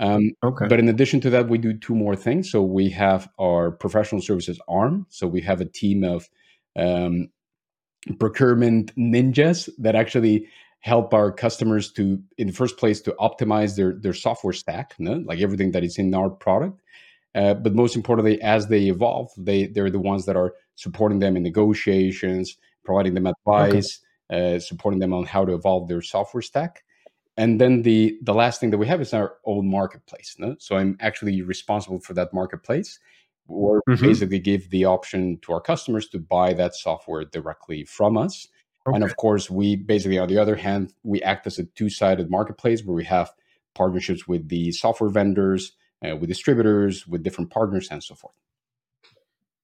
Um, 0.00 0.32
okay. 0.42 0.66
But 0.66 0.78
in 0.78 0.88
addition 0.88 1.20
to 1.20 1.30
that, 1.30 1.48
we 1.48 1.58
do 1.58 1.74
two 1.74 1.94
more 1.94 2.16
things. 2.16 2.50
So 2.50 2.62
we 2.62 2.88
have 2.90 3.28
our 3.38 3.70
professional 3.70 4.22
services 4.22 4.58
arm. 4.66 5.06
So 5.10 5.26
we 5.26 5.42
have 5.42 5.60
a 5.60 5.66
team 5.66 6.04
of 6.04 6.28
um, 6.74 7.28
procurement 8.18 8.96
ninjas 8.96 9.68
that 9.78 9.94
actually 9.94 10.48
help 10.80 11.12
our 11.12 11.30
customers 11.30 11.92
to, 11.92 12.22
in 12.38 12.46
the 12.46 12.52
first 12.52 12.76
place, 12.78 13.00
to 13.02 13.14
optimize 13.20 13.76
their 13.76 13.94
their 13.94 14.14
software 14.14 14.52
stack, 14.52 14.94
no? 14.98 15.14
like 15.26 15.40
everything 15.40 15.72
that 15.72 15.84
is 15.84 15.98
in 15.98 16.14
our 16.14 16.30
product. 16.30 16.80
Uh, 17.34 17.54
but 17.54 17.74
most 17.74 17.94
importantly, 17.94 18.40
as 18.42 18.66
they 18.66 18.84
evolve, 18.84 19.30
they 19.36 19.66
they're 19.66 19.90
the 19.90 20.00
ones 20.00 20.26
that 20.26 20.36
are 20.36 20.54
supporting 20.74 21.20
them 21.20 21.36
in 21.36 21.42
negotiations, 21.42 22.56
providing 22.84 23.14
them 23.14 23.26
advice, 23.26 24.00
okay. 24.32 24.56
uh, 24.56 24.58
supporting 24.58 25.00
them 25.00 25.12
on 25.12 25.24
how 25.24 25.44
to 25.44 25.54
evolve 25.54 25.88
their 25.88 26.02
software 26.02 26.42
stack. 26.42 26.82
And 27.36 27.60
then 27.60 27.82
the 27.82 28.18
the 28.22 28.34
last 28.34 28.60
thing 28.60 28.70
that 28.70 28.78
we 28.78 28.86
have 28.86 29.00
is 29.00 29.14
our 29.14 29.36
own 29.44 29.70
marketplace. 29.70 30.34
No? 30.38 30.56
So 30.58 30.76
I'm 30.76 30.96
actually 31.00 31.40
responsible 31.42 32.00
for 32.00 32.14
that 32.14 32.34
marketplace, 32.34 32.98
or 33.46 33.82
mm-hmm. 33.88 34.04
basically 34.04 34.40
give 34.40 34.68
the 34.70 34.84
option 34.84 35.38
to 35.42 35.52
our 35.52 35.60
customers 35.60 36.08
to 36.08 36.18
buy 36.18 36.52
that 36.54 36.74
software 36.74 37.24
directly 37.24 37.84
from 37.84 38.16
us. 38.16 38.48
Okay. 38.86 38.94
And 38.94 39.04
of 39.04 39.16
course, 39.16 39.50
we 39.50 39.76
basically, 39.76 40.18
on 40.18 40.28
the 40.28 40.38
other 40.38 40.56
hand, 40.56 40.92
we 41.02 41.22
act 41.22 41.46
as 41.46 41.58
a 41.58 41.64
two-sided 41.64 42.30
marketplace 42.30 42.82
where 42.84 42.94
we 42.94 43.04
have 43.04 43.30
partnerships 43.74 44.26
with 44.26 44.48
the 44.48 44.72
software 44.72 45.10
vendors, 45.10 45.72
uh, 46.04 46.16
with 46.16 46.28
distributors, 46.28 47.06
with 47.06 47.22
different 47.22 47.50
partners, 47.50 47.88
and 47.90 48.02
so 48.02 48.14
forth. 48.14 48.34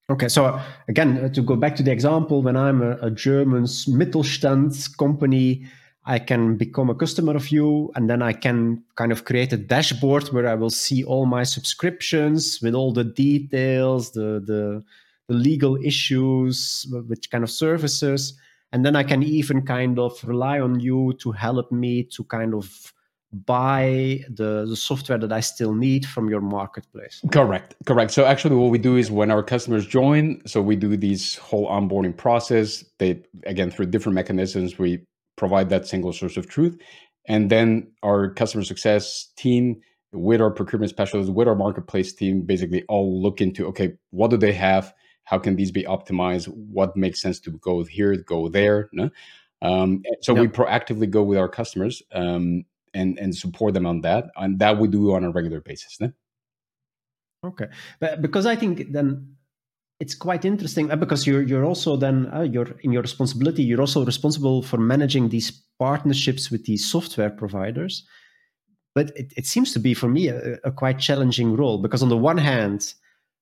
Okay, 0.09 0.29
so 0.29 0.61
again, 0.87 1.25
uh, 1.25 1.29
to 1.31 1.43
go 1.43 1.57
back 1.57 1.75
to 1.77 1.83
the 1.83 1.91
example, 1.91 2.43
when 2.43 2.57
I'm 2.57 2.83
a, 2.83 2.97
a 2.99 3.11
German 3.11 3.65
Mittelstand 3.65 4.97
company 4.99 5.67
I 6.09 6.21
can 6.21 6.57
become 6.57 6.89
a 6.89 6.95
customer 6.95 7.35
of 7.35 7.51
you, 7.51 7.91
and 7.97 8.09
then 8.09 8.23
I 8.23 8.33
can 8.33 8.85
kind 8.95 9.11
of 9.11 9.25
create 9.25 9.53
a 9.53 9.57
dashboard 9.57 10.29
where 10.29 10.47
I 10.47 10.55
will 10.55 10.71
see 10.71 11.03
all 11.03 11.27
my 11.27 11.43
subscriptions 11.43 12.61
with 12.63 12.75
all 12.75 12.93
the 12.93 13.03
details, 13.03 14.13
the 14.13 14.41
the, 14.45 14.85
the 15.27 15.35
legal 15.35 15.77
issues, 15.83 16.87
which 17.09 17.29
kind 17.29 17.43
of 17.43 17.51
services, 17.51 18.39
and 18.73 18.85
then 18.85 18.97
I 18.97 19.03
can 19.03 19.23
even 19.23 19.63
kind 19.63 19.99
of 19.99 20.23
rely 20.25 20.61
on 20.61 20.81
you 20.81 21.15
to 21.21 21.33
help 21.33 21.71
me 21.73 22.05
to 22.15 22.25
kind 22.25 22.55
of 22.55 22.93
buy 23.33 24.21
the, 24.29 24.67
the 24.69 24.77
software 24.77 25.19
that 25.19 25.33
I 25.33 25.41
still 25.41 25.75
need 25.75 26.07
from 26.07 26.29
your 26.29 26.41
marketplace. 26.41 27.21
Correct, 27.33 27.75
correct. 27.85 28.13
So 28.13 28.25
actually, 28.25 28.57
what 28.57 28.71
we 28.71 28.79
do 28.79 28.97
is 28.97 29.11
when 29.11 29.31
our 29.31 29.43
customers 29.43 29.87
join, 29.87 30.41
so 30.47 30.63
we 30.63 30.77
do 30.77 30.97
this 30.97 31.37
whole 31.37 31.69
onboarding 31.69 32.17
process. 32.17 32.85
They 32.99 33.23
again 33.45 33.71
through 33.71 33.87
different 33.87 34.15
mechanisms 34.15 34.79
we 34.79 35.05
provide 35.37 35.69
that 35.69 35.87
single 35.87 36.13
source 36.13 36.37
of 36.37 36.49
truth. 36.49 36.79
And 37.29 37.51
then 37.51 37.93
our 38.03 38.33
customer 38.33 38.65
success 38.65 39.33
team 39.37 39.81
with 40.13 40.41
our 40.41 40.51
procurement 40.51 40.91
specialists, 40.91 41.31
with 41.31 41.49
our 41.49 41.57
marketplace 41.57 42.13
team, 42.13 42.43
basically 42.43 42.85
all 42.89 43.21
look 43.23 43.41
into 43.41 43.67
okay, 43.67 43.95
what 44.11 44.31
do 44.31 44.37
they 44.37 44.53
have? 44.53 44.95
How 45.27 45.39
can 45.39 45.57
these 45.57 45.71
be 45.71 45.83
optimized? 45.85 46.49
What 46.49 46.97
makes 46.97 47.21
sense 47.21 47.39
to 47.41 47.51
go 47.51 47.85
here, 47.85 48.17
go 48.17 48.49
there? 48.49 48.89
No? 48.93 49.11
Um, 49.61 50.03
so 50.23 50.35
yep. 50.35 50.41
we 50.41 50.49
proactively 50.49 51.11
go 51.11 51.23
with 51.23 51.39
our 51.39 51.49
customers 51.49 52.03
um, 52.13 52.65
and 52.95 53.19
and 53.19 53.35
support 53.35 53.75
them 53.75 53.87
on 53.87 54.01
that, 54.03 54.31
and 54.37 54.59
that 54.59 54.79
we 54.79 54.89
do 54.89 55.13
on 55.15 55.25
a 55.25 55.31
regular 55.31 55.61
basis. 55.61 56.01
No? 56.01 56.13
Okay, 57.45 57.67
but 58.01 58.23
because 58.23 58.47
I 58.47 58.57
think 58.57 58.93
then 58.93 59.37
it's 59.99 60.15
quite 60.15 60.45
interesting 60.45 60.91
uh, 60.91 60.97
because 60.97 61.27
you're 61.27 61.43
you're 61.43 61.65
also 61.65 61.97
then 61.97 62.31
uh, 62.33 62.43
you're 62.43 62.77
in 62.83 62.93
your 62.93 63.03
responsibility 63.03 63.63
you're 63.63 63.81
also 63.81 64.05
responsible 64.05 64.63
for 64.63 64.77
managing 64.79 65.31
these 65.31 65.51
partnerships 65.79 66.51
with 66.51 66.65
these 66.67 66.85
software 66.85 67.31
providers 67.31 68.05
but 68.95 69.11
it, 69.17 69.33
it 69.37 69.47
seems 69.47 69.73
to 69.73 69.79
be 69.79 69.95
for 69.95 70.09
me 70.09 70.29
a, 70.29 70.59
a, 70.65 70.71
quite 70.71 70.99
challenging 70.99 71.57
role 71.57 71.79
because 71.79 72.03
on 72.03 72.09
the 72.09 72.17
one 72.17 72.39
hand 72.39 72.95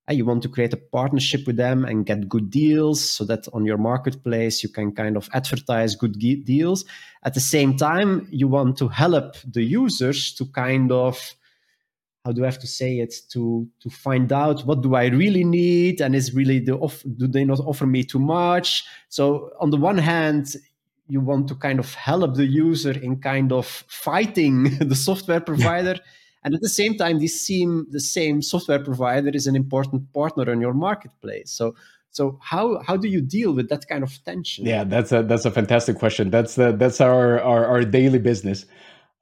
Eh, 0.09 0.13
you 0.13 0.25
want 0.25 0.43
to 0.43 0.49
create 0.49 0.73
a 0.73 0.77
partnership 0.77 1.47
with 1.47 1.57
them 1.57 1.85
and 1.85 2.05
get 2.05 2.29
good 2.29 2.51
deals 2.51 3.09
so 3.09 3.25
that 3.25 3.47
on 3.53 3.65
your 3.65 3.79
marketplace 3.79 4.63
you 4.63 4.69
can 4.69 4.93
kind 4.93 5.17
of 5.17 5.29
advertise 5.33 5.97
good 5.97 6.19
deals 6.19 6.85
at 7.23 7.33
the 7.33 7.41
same 7.41 7.77
time 7.77 8.29
you 8.31 8.47
want 8.47 8.77
to 8.77 8.89
help 8.89 9.37
the 9.51 9.63
users 9.63 10.35
to 10.35 10.45
kind 10.47 10.93
of 10.93 11.35
how 12.25 12.33
do 12.33 12.43
I 12.43 12.47
have 12.47 12.59
to 12.61 12.67
say 12.67 13.01
it 13.01 13.15
to 13.31 13.69
to 13.81 13.91
find 13.91 14.33
out 14.33 14.65
what 14.65 14.81
do 14.83 14.95
I 14.95 15.07
really 15.07 15.45
need 15.45 16.01
and 16.01 16.15
is 16.15 16.35
really 16.35 16.59
the 16.59 16.77
off, 16.77 17.03
do 17.17 17.27
they 17.27 17.45
not 17.45 17.61
offer 17.61 17.87
me 17.87 18.03
too 18.03 18.19
much? 18.19 18.85
So 19.11 19.51
on 19.61 19.71
the 19.71 19.77
one 19.77 19.99
hand, 19.99 20.55
you 21.07 21.21
want 21.21 21.49
to 21.49 21.55
kind 21.55 21.79
of 21.79 21.93
help 21.95 22.35
the 22.35 22.47
user 22.47 22.93
in 22.93 23.21
kind 23.21 23.53
of 23.53 23.67
fighting 23.67 24.79
the 24.89 24.95
software 24.95 25.41
provider. 25.41 26.01
And 26.45 26.55
at 26.55 26.61
the 26.61 26.69
same 26.69 26.97
time, 26.97 27.19
this 27.19 27.41
seem 27.41 27.87
the 27.91 28.01
same 28.01 28.43
software 28.43 28.83
provider 28.83 29.31
is 29.31 29.47
an 29.47 29.57
important 29.57 30.13
partner 30.13 30.51
in 30.53 30.61
your 30.61 30.75
marketplace. 30.75 31.51
So 31.51 31.75
so 32.11 32.39
how 32.41 32.81
how 32.87 32.97
do 32.97 33.09
you 33.09 33.21
deal 33.21 33.53
with 33.53 33.69
that 33.71 33.89
kind 33.89 34.05
of 34.05 34.13
tension? 34.25 34.67
Yeah, 34.67 34.85
that's 34.85 35.11
a 35.13 35.23
that's 35.23 35.45
a 35.45 35.51
fantastic 35.51 35.99
question. 35.99 36.31
That's 36.31 36.55
the, 36.55 36.73
that's 36.73 37.01
our, 37.01 37.41
our 37.41 37.67
our 37.67 37.85
daily 37.85 38.19
business. 38.19 38.67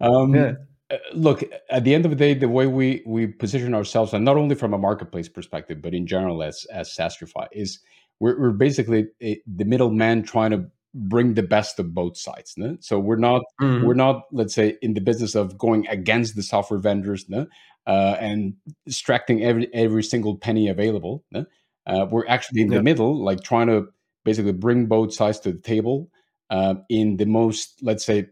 Um, 0.00 0.34
yeah 0.34 0.52
uh, 0.92 0.98
look 1.14 1.42
at 1.70 1.84
the 1.84 1.94
end 1.94 2.04
of 2.04 2.10
the 2.10 2.16
day 2.16 2.34
the 2.34 2.48
way 2.48 2.66
we 2.66 3.02
we 3.06 3.26
position 3.26 3.74
ourselves 3.74 4.12
and 4.12 4.24
not 4.24 4.36
only 4.36 4.54
from 4.54 4.74
a 4.74 4.78
marketplace 4.78 5.28
perspective 5.28 5.80
but 5.80 5.94
in 5.94 6.06
general 6.06 6.42
as 6.42 6.66
as 6.70 6.94
sastrify 6.94 7.46
is 7.52 7.80
we're, 8.20 8.38
we're 8.38 8.50
basically 8.50 9.06
a, 9.22 9.40
the 9.46 9.64
middleman 9.64 10.22
trying 10.22 10.50
to 10.50 10.66
bring 10.94 11.34
the 11.34 11.42
best 11.42 11.78
of 11.78 11.94
both 11.94 12.16
sides 12.16 12.54
no? 12.56 12.76
so 12.80 12.99
we're 12.99 13.16
not 13.16 13.42
mm-hmm. 13.61 13.84
we're 13.87 13.94
not 13.94 14.25
let's 14.32 14.54
say 14.54 14.76
in 14.82 14.94
the 14.94 15.00
business 15.00 15.34
of 15.34 15.56
going 15.56 15.87
against 15.88 16.37
the 16.37 16.42
software 16.42 16.80
vendors 16.80 17.28
no? 17.28 17.46
uh, 17.87 18.16
and 18.20 18.54
extracting 18.87 19.42
every 19.42 19.72
every 19.75 20.02
single 20.02 20.37
penny 20.37 20.68
available 20.68 21.25
no? 21.30 21.46
uh, 21.87 22.06
we're 22.11 22.26
actually 22.26 22.61
in 22.61 22.68
the 22.68 22.82
middle 22.82 23.22
like 23.22 23.42
trying 23.42 23.66
to 23.66 23.88
basically 24.25 24.52
bring 24.52 24.87
both 24.87 25.12
sides 25.14 25.40
to 25.40 25.52
the 25.52 25.58
table 25.58 26.11
uh, 26.50 26.75
in 26.90 27.16
the 27.16 27.26
most 27.26 27.78
let's 27.82 28.04
say 28.04 28.26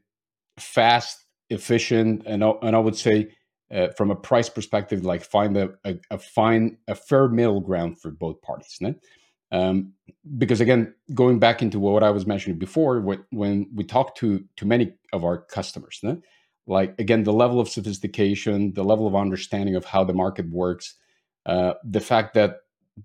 fast 0.61 1.25
efficient, 1.49 2.23
and 2.27 2.43
and 2.43 2.77
I 2.77 2.79
would 2.79 2.97
say 2.97 3.31
uh, 3.71 3.89
from 3.97 4.11
a 4.11 4.17
price 4.17 4.49
perspective, 4.49 5.05
like 5.05 5.23
find 5.23 5.57
a, 5.57 5.71
a, 5.85 5.97
a, 6.11 6.19
fine 6.19 6.79
a 6.89 6.95
fair 6.95 7.29
middle 7.29 7.61
ground 7.61 8.01
for 8.01 8.11
both 8.11 8.41
parties. 8.43 8.79
No? 8.81 8.95
Um, 9.53 9.95
because 10.39 10.61
again, 10.61 10.95
going 11.15 11.39
back 11.39 11.63
into 11.63 11.81
what 11.81 12.03
I 12.03 12.11
was 12.11 12.27
mentioning 12.27 12.59
before, 12.59 13.01
when, 13.01 13.25
when 13.31 13.69
we 13.75 13.85
talk 13.85 14.15
to 14.17 14.45
to 14.57 14.67
many 14.67 14.93
of 15.13 15.25
our 15.25 15.39
customers, 15.39 16.01
no? 16.03 16.21
like 16.67 16.95
again, 16.99 17.25
the 17.25 17.33
level 17.33 17.61
of 17.61 17.69
sophistication, 17.69 18.75
the 18.75 18.85
level 18.85 19.07
of 19.07 19.17
understanding 19.17 19.75
of 19.75 19.85
how 19.85 20.05
the 20.05 20.15
market 20.15 20.49
works, 20.51 20.95
uh, 21.47 21.75
the 21.85 22.01
fact 22.01 22.35
that 22.35 22.59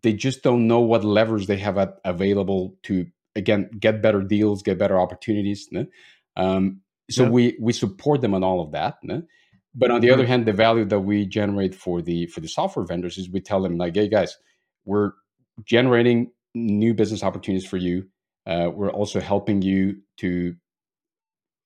they 0.03 0.13
just 0.13 0.43
don't 0.43 0.67
know 0.67 0.81
what 0.81 1.03
levers 1.03 1.47
they 1.47 1.57
have 1.57 1.77
at, 1.77 1.95
available 2.03 2.75
to 2.83 3.07
again 3.35 3.69
get 3.79 4.01
better 4.01 4.21
deals, 4.21 4.61
get 4.61 4.77
better 4.77 4.99
opportunities. 4.99 5.67
No? 5.71 5.85
Um, 6.37 6.81
so 7.09 7.23
yeah. 7.23 7.29
we 7.29 7.57
we 7.59 7.73
support 7.73 8.21
them 8.21 8.33
on 8.33 8.43
all 8.43 8.61
of 8.61 8.71
that 8.71 8.97
no? 9.03 9.23
but 9.73 9.91
on 9.91 10.01
the 10.01 10.07
mm-hmm. 10.07 10.13
other 10.13 10.25
hand 10.25 10.45
the 10.45 10.53
value 10.53 10.85
that 10.85 11.01
we 11.01 11.25
generate 11.25 11.75
for 11.75 12.01
the 12.01 12.27
for 12.27 12.39
the 12.39 12.47
software 12.47 12.85
vendors 12.85 13.17
is 13.17 13.29
we 13.29 13.41
tell 13.41 13.61
them 13.61 13.77
like 13.77 13.95
hey 13.95 14.07
guys 14.07 14.37
we're 14.85 15.11
generating 15.65 16.31
new 16.55 16.93
business 16.95 17.23
opportunities 17.23 17.67
for 17.67 17.77
you 17.77 18.07
Uh, 18.47 18.69
we're 18.73 18.91
also 18.91 19.19
helping 19.19 19.61
you 19.61 19.97
to 20.17 20.55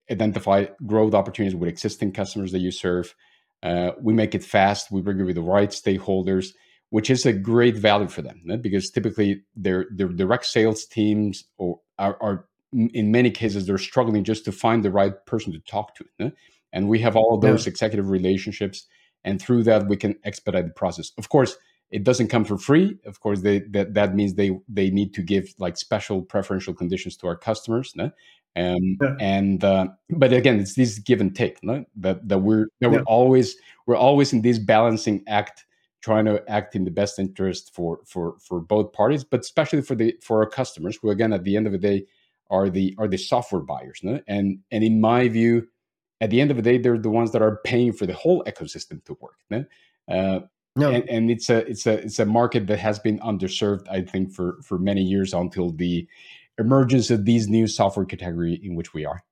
identify 0.10 0.66
growth 0.86 1.14
opportunities 1.14 1.56
with 1.56 1.70
existing 1.70 2.12
customers 2.12 2.52
that 2.52 2.60
you 2.60 2.72
serve. 2.72 3.14
Uh, 3.62 3.92
we 4.02 4.14
make 4.14 4.34
it 4.34 4.44
fast. 4.44 4.92
We 4.92 5.02
bring 5.02 5.20
you 5.20 5.26
with 5.26 5.36
the 5.36 5.42
right 5.42 5.70
stakeholders, 5.70 6.48
which 6.90 7.10
is 7.10 7.26
a 7.26 7.34
great 7.34 7.76
value 7.76 8.08
for 8.08 8.22
them 8.22 8.42
right? 8.48 8.62
because 8.62 8.90
typically 8.90 9.44
their 9.56 9.86
their 9.94 10.08
direct 10.08 10.46
sales 10.46 10.86
teams 10.86 11.44
or 11.58 11.80
are, 11.98 12.18
are, 12.22 12.46
in 12.72 13.12
many 13.12 13.32
cases 13.32 13.66
they're 13.66 13.78
struggling 13.78 14.24
just 14.24 14.46
to 14.46 14.52
find 14.52 14.84
the 14.84 14.92
right 14.92 15.26
person 15.26 15.52
to 15.52 15.60
talk 15.60 15.96
to. 15.96 16.06
Right? 16.20 16.34
And 16.72 16.88
we 16.88 17.00
have 17.00 17.16
all 17.16 17.36
of 17.36 17.42
those 17.42 17.66
yeah. 17.66 17.72
executive 17.72 18.10
relationships, 18.10 18.88
and 19.26 19.42
through 19.42 19.64
that 19.64 19.88
we 19.90 19.98
can 19.98 20.16
expedite 20.24 20.66
the 20.66 20.74
process. 20.74 21.12
Of 21.18 21.28
course, 21.28 21.58
it 21.92 22.04
doesn't 22.04 22.28
come 22.28 22.46
for 22.46 22.58
free. 22.58 22.98
Of 23.06 23.20
course, 23.20 23.42
they, 23.42 23.60
that 23.72 23.94
that 23.94 24.16
means 24.16 24.36
they 24.36 24.58
they 24.68 24.90
need 24.90 25.14
to 25.16 25.22
give 25.22 25.54
like 25.58 25.78
special 25.78 26.22
preferential 26.22 26.74
conditions 26.74 27.18
to 27.18 27.28
our 27.28 27.36
customers. 27.36 27.94
No? 27.96 28.12
Um, 28.56 28.98
yeah. 29.02 29.16
And 29.20 29.64
uh, 29.64 29.88
but 30.10 30.34
again, 30.34 30.60
it's 30.60 30.76
this 30.76 31.00
give 31.00 31.22
and 31.22 31.36
take. 31.36 31.64
No? 31.64 31.86
That 31.96 32.28
that 32.28 32.40
we're 32.40 32.68
that 32.82 32.92
we're 32.92 33.04
always 33.04 33.56
we're 33.88 33.96
always 33.96 34.34
in 34.34 34.42
this 34.42 34.60
balancing 34.60 35.24
act, 35.28 35.66
trying 36.02 36.26
to 36.26 36.48
act 36.50 36.76
in 36.76 36.86
the 36.86 36.92
best 36.92 37.18
interest 37.18 37.74
for 37.74 38.02
for 38.06 38.36
for 38.40 38.60
both 38.60 38.94
parties, 38.94 39.24
but 39.24 39.42
especially 39.42 39.82
for 39.82 39.96
the 39.96 40.16
for 40.22 40.44
our 40.44 40.50
customers, 40.50 40.98
who 41.02 41.10
again 41.10 41.34
at 41.34 41.44
the 41.44 41.56
end 41.56 41.66
of 41.66 41.72
the 41.72 41.80
day 41.80 42.06
are 42.52 42.70
the 42.70 42.96
are 43.00 43.08
the 43.08 43.18
software 43.18 43.62
buyers. 43.62 44.00
No? 44.04 44.20
And 44.28 44.60
and 44.72 44.84
in 44.84 45.02
my 45.02 45.28
view, 45.28 45.68
at 46.22 46.30
the 46.30 46.40
end 46.40 46.52
of 46.52 46.58
the 46.58 46.64
day, 46.64 46.78
they're 46.78 47.00
the 47.00 47.10
ones 47.10 47.32
that 47.32 47.42
are 47.42 47.62
paying 47.64 47.94
for 47.94 48.06
the 48.06 48.14
whole 48.14 48.44
ecosystem 48.44 49.04
to 49.06 49.18
work. 49.20 49.38
No? 49.50 49.66
Uh, 50.08 50.42
no. 50.76 50.92
And, 50.92 51.10
and, 51.10 51.32
it's 51.32 51.50
a 51.50 51.58
it's 51.68 51.86
a 51.88 51.94
it's 52.00 52.20
a 52.20 52.26
market 52.26 52.68
that 52.68 52.80
has 52.80 53.00
been 53.00 53.20
underserved, 53.20 53.88
I 53.90 54.02
think, 54.02 54.32
for 54.32 54.60
for 54.64 54.78
many 54.78 55.02
years 55.02 55.34
until 55.34 55.72
the 55.72 56.08
emergence 56.58 57.10
of 57.10 57.26
these 57.26 57.48
new 57.48 57.68
software 57.68 58.06
category 58.06 58.60
in 58.64 58.76
which 58.76 58.94
we 58.94 59.06
are. 59.06 59.24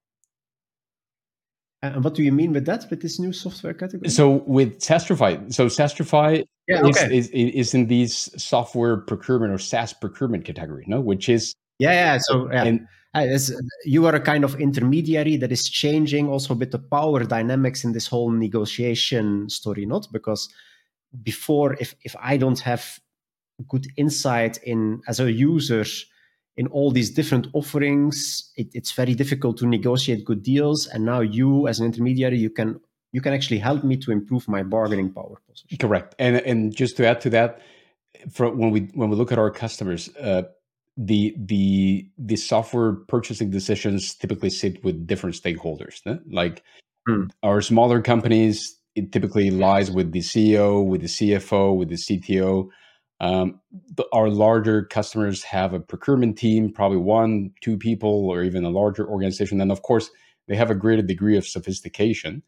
And 1.83 2.03
what 2.03 2.15
do 2.15 2.23
you 2.23 2.31
mean 2.31 2.53
with 2.53 2.65
that? 2.65 2.89
With 2.89 3.01
this 3.01 3.19
new 3.19 3.31
software 3.31 3.73
category? 3.73 4.09
So 4.09 4.43
with 4.47 4.79
Sastrify, 4.79 5.53
so 5.53 5.67
Sastrify 5.67 6.43
yeah, 6.67 6.81
okay. 6.81 7.15
is, 7.15 7.29
is, 7.29 7.53
is 7.53 7.73
in 7.73 7.87
these 7.87 8.31
software 8.41 8.97
procurement 8.97 9.53
or 9.53 9.59
SaaS 9.59 9.93
procurement 9.93 10.43
category, 10.43 10.85
no? 10.87 10.99
Which 10.99 11.29
is 11.29 11.53
yeah, 11.79 11.91
yeah. 11.91 12.17
So 12.19 12.51
yeah. 12.51 12.63
And, 12.63 12.87
as 13.13 13.59
you 13.83 14.05
are 14.05 14.13
a 14.13 14.19
kind 14.19 14.43
of 14.43 14.59
intermediary 14.59 15.37
that 15.37 15.51
is 15.51 15.67
changing 15.67 16.29
also 16.29 16.53
with 16.53 16.71
the 16.71 16.77
power 16.77 17.23
dynamics 17.23 17.83
in 17.83 17.93
this 17.93 18.05
whole 18.05 18.29
negotiation 18.29 19.49
story, 19.49 19.85
not 19.85 20.07
because 20.11 20.49
before 21.23 21.73
if 21.79 21.95
if 22.03 22.15
i 22.21 22.37
don't 22.37 22.59
have 22.59 22.99
good 23.67 23.87
insight 23.97 24.57
in 24.63 25.01
as 25.07 25.19
a 25.19 25.31
user 25.31 25.83
in 26.57 26.67
all 26.67 26.91
these 26.91 27.09
different 27.09 27.47
offerings 27.53 28.51
it, 28.55 28.67
it's 28.73 28.91
very 28.91 29.13
difficult 29.13 29.57
to 29.57 29.65
negotiate 29.65 30.25
good 30.25 30.43
deals 30.43 30.87
and 30.87 31.05
now 31.05 31.19
you 31.19 31.67
as 31.67 31.79
an 31.79 31.85
intermediary 31.85 32.37
you 32.37 32.49
can 32.49 32.79
you 33.13 33.21
can 33.21 33.33
actually 33.33 33.57
help 33.57 33.83
me 33.83 33.95
to 33.97 34.11
improve 34.11 34.47
my 34.47 34.61
bargaining 34.63 35.11
power 35.11 35.41
position. 35.49 35.77
correct 35.79 36.15
and 36.19 36.37
and 36.37 36.75
just 36.75 36.97
to 36.97 37.07
add 37.07 37.21
to 37.21 37.29
that 37.29 37.61
for 38.31 38.49
when 38.49 38.71
we 38.71 38.81
when 38.93 39.09
we 39.09 39.15
look 39.15 39.31
at 39.31 39.39
our 39.39 39.51
customers 39.51 40.09
uh, 40.17 40.43
the 40.97 41.35
the 41.37 42.07
the 42.17 42.35
software 42.35 42.93
purchasing 42.93 43.49
decisions 43.51 44.15
typically 44.15 44.49
sit 44.49 44.83
with 44.83 45.07
different 45.07 45.35
stakeholders 45.35 46.01
like 46.29 46.63
hmm. 47.07 47.25
our 47.43 47.61
smaller 47.61 48.01
companies 48.01 48.76
it 48.97 49.11
typically 49.11 49.51
lies 49.51 49.91
with 49.91 50.11
the 50.11 50.19
CEO, 50.19 50.83
with 50.83 51.01
the 51.01 51.07
CFO, 51.07 51.77
with 51.77 51.89
the 51.89 51.95
CTO. 51.95 52.67
Um, 53.19 53.61
the, 53.95 54.05
our 54.11 54.27
larger 54.27 54.83
customers 54.83 55.43
have 55.43 55.73
a 55.73 55.79
procurement 55.79 56.37
team, 56.37 56.73
probably 56.73 56.97
one, 56.97 57.51
two 57.61 57.77
people, 57.77 58.27
or 58.27 58.41
even 58.43 58.63
a 58.63 58.69
larger 58.69 59.07
organization. 59.07 59.61
And 59.61 59.71
of 59.71 59.83
course, 59.83 60.09
they 60.47 60.55
have 60.55 60.71
a 60.71 60.75
greater 60.75 61.03
degree 61.03 61.37
of 61.37 61.45
sophistication. 61.45 62.41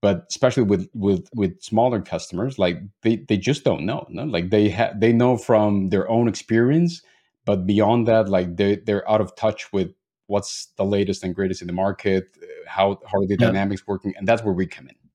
But 0.00 0.26
especially 0.30 0.62
with 0.62 0.88
with 0.94 1.26
with 1.34 1.60
smaller 1.62 2.00
customers, 2.00 2.58
like 2.58 2.76
they 3.02 3.16
they 3.16 3.38
just 3.38 3.64
don't 3.64 3.84
know. 3.84 4.06
No? 4.10 4.24
Like 4.24 4.50
they 4.50 4.68
have 4.68 5.00
they 5.00 5.12
know 5.12 5.36
from 5.36 5.88
their 5.88 6.08
own 6.08 6.28
experience, 6.28 7.02
but 7.44 7.66
beyond 7.66 8.06
that, 8.06 8.28
like 8.28 8.56
they 8.56 8.76
they're 8.76 9.08
out 9.10 9.22
of 9.22 9.34
touch 9.34 9.72
with 9.72 9.92
what's 10.26 10.66
the 10.76 10.84
latest 10.84 11.24
and 11.24 11.34
greatest 11.34 11.62
in 11.62 11.66
the 11.66 11.72
market, 11.72 12.36
how 12.66 13.00
how 13.10 13.18
are 13.18 13.26
the 13.26 13.36
yeah. 13.40 13.46
dynamics 13.46 13.86
working, 13.86 14.12
and 14.16 14.28
that's 14.28 14.44
where 14.44 14.54
we 14.54 14.66
come 14.66 14.86
in. 14.86 15.05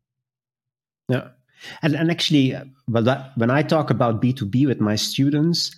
Yeah. 1.09 1.29
And, 1.81 1.95
and 1.95 2.09
actually, 2.09 2.55
well, 2.87 3.03
that, 3.03 3.31
when 3.35 3.51
I 3.51 3.61
talk 3.61 3.89
about 3.89 4.21
B2B 4.21 4.67
with 4.67 4.79
my 4.79 4.95
students, 4.95 5.75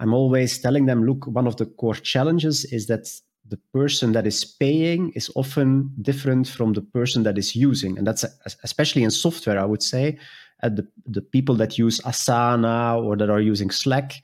I'm 0.00 0.14
always 0.14 0.58
telling 0.58 0.86
them 0.86 1.04
look, 1.04 1.26
one 1.26 1.46
of 1.46 1.56
the 1.56 1.66
core 1.66 1.94
challenges 1.94 2.64
is 2.66 2.86
that 2.86 3.08
the 3.48 3.58
person 3.72 4.12
that 4.12 4.26
is 4.26 4.44
paying 4.44 5.12
is 5.14 5.30
often 5.34 5.90
different 6.00 6.48
from 6.48 6.72
the 6.72 6.80
person 6.80 7.24
that 7.24 7.36
is 7.36 7.54
using. 7.54 7.98
And 7.98 8.06
that's 8.06 8.24
especially 8.62 9.02
in 9.02 9.10
software, 9.10 9.60
I 9.60 9.64
would 9.64 9.82
say. 9.82 10.18
Uh, 10.62 10.70
the, 10.70 10.88
the 11.06 11.20
people 11.20 11.54
that 11.56 11.78
use 11.78 12.00
Asana 12.00 13.02
or 13.02 13.16
that 13.16 13.28
are 13.28 13.40
using 13.40 13.70
Slack 13.70 14.14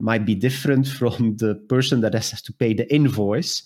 might 0.00 0.24
be 0.24 0.34
different 0.34 0.88
from 0.98 1.36
the 1.36 1.54
person 1.68 2.00
that 2.00 2.14
has 2.14 2.42
to 2.42 2.52
pay 2.52 2.74
the 2.74 2.92
invoice. 2.92 3.62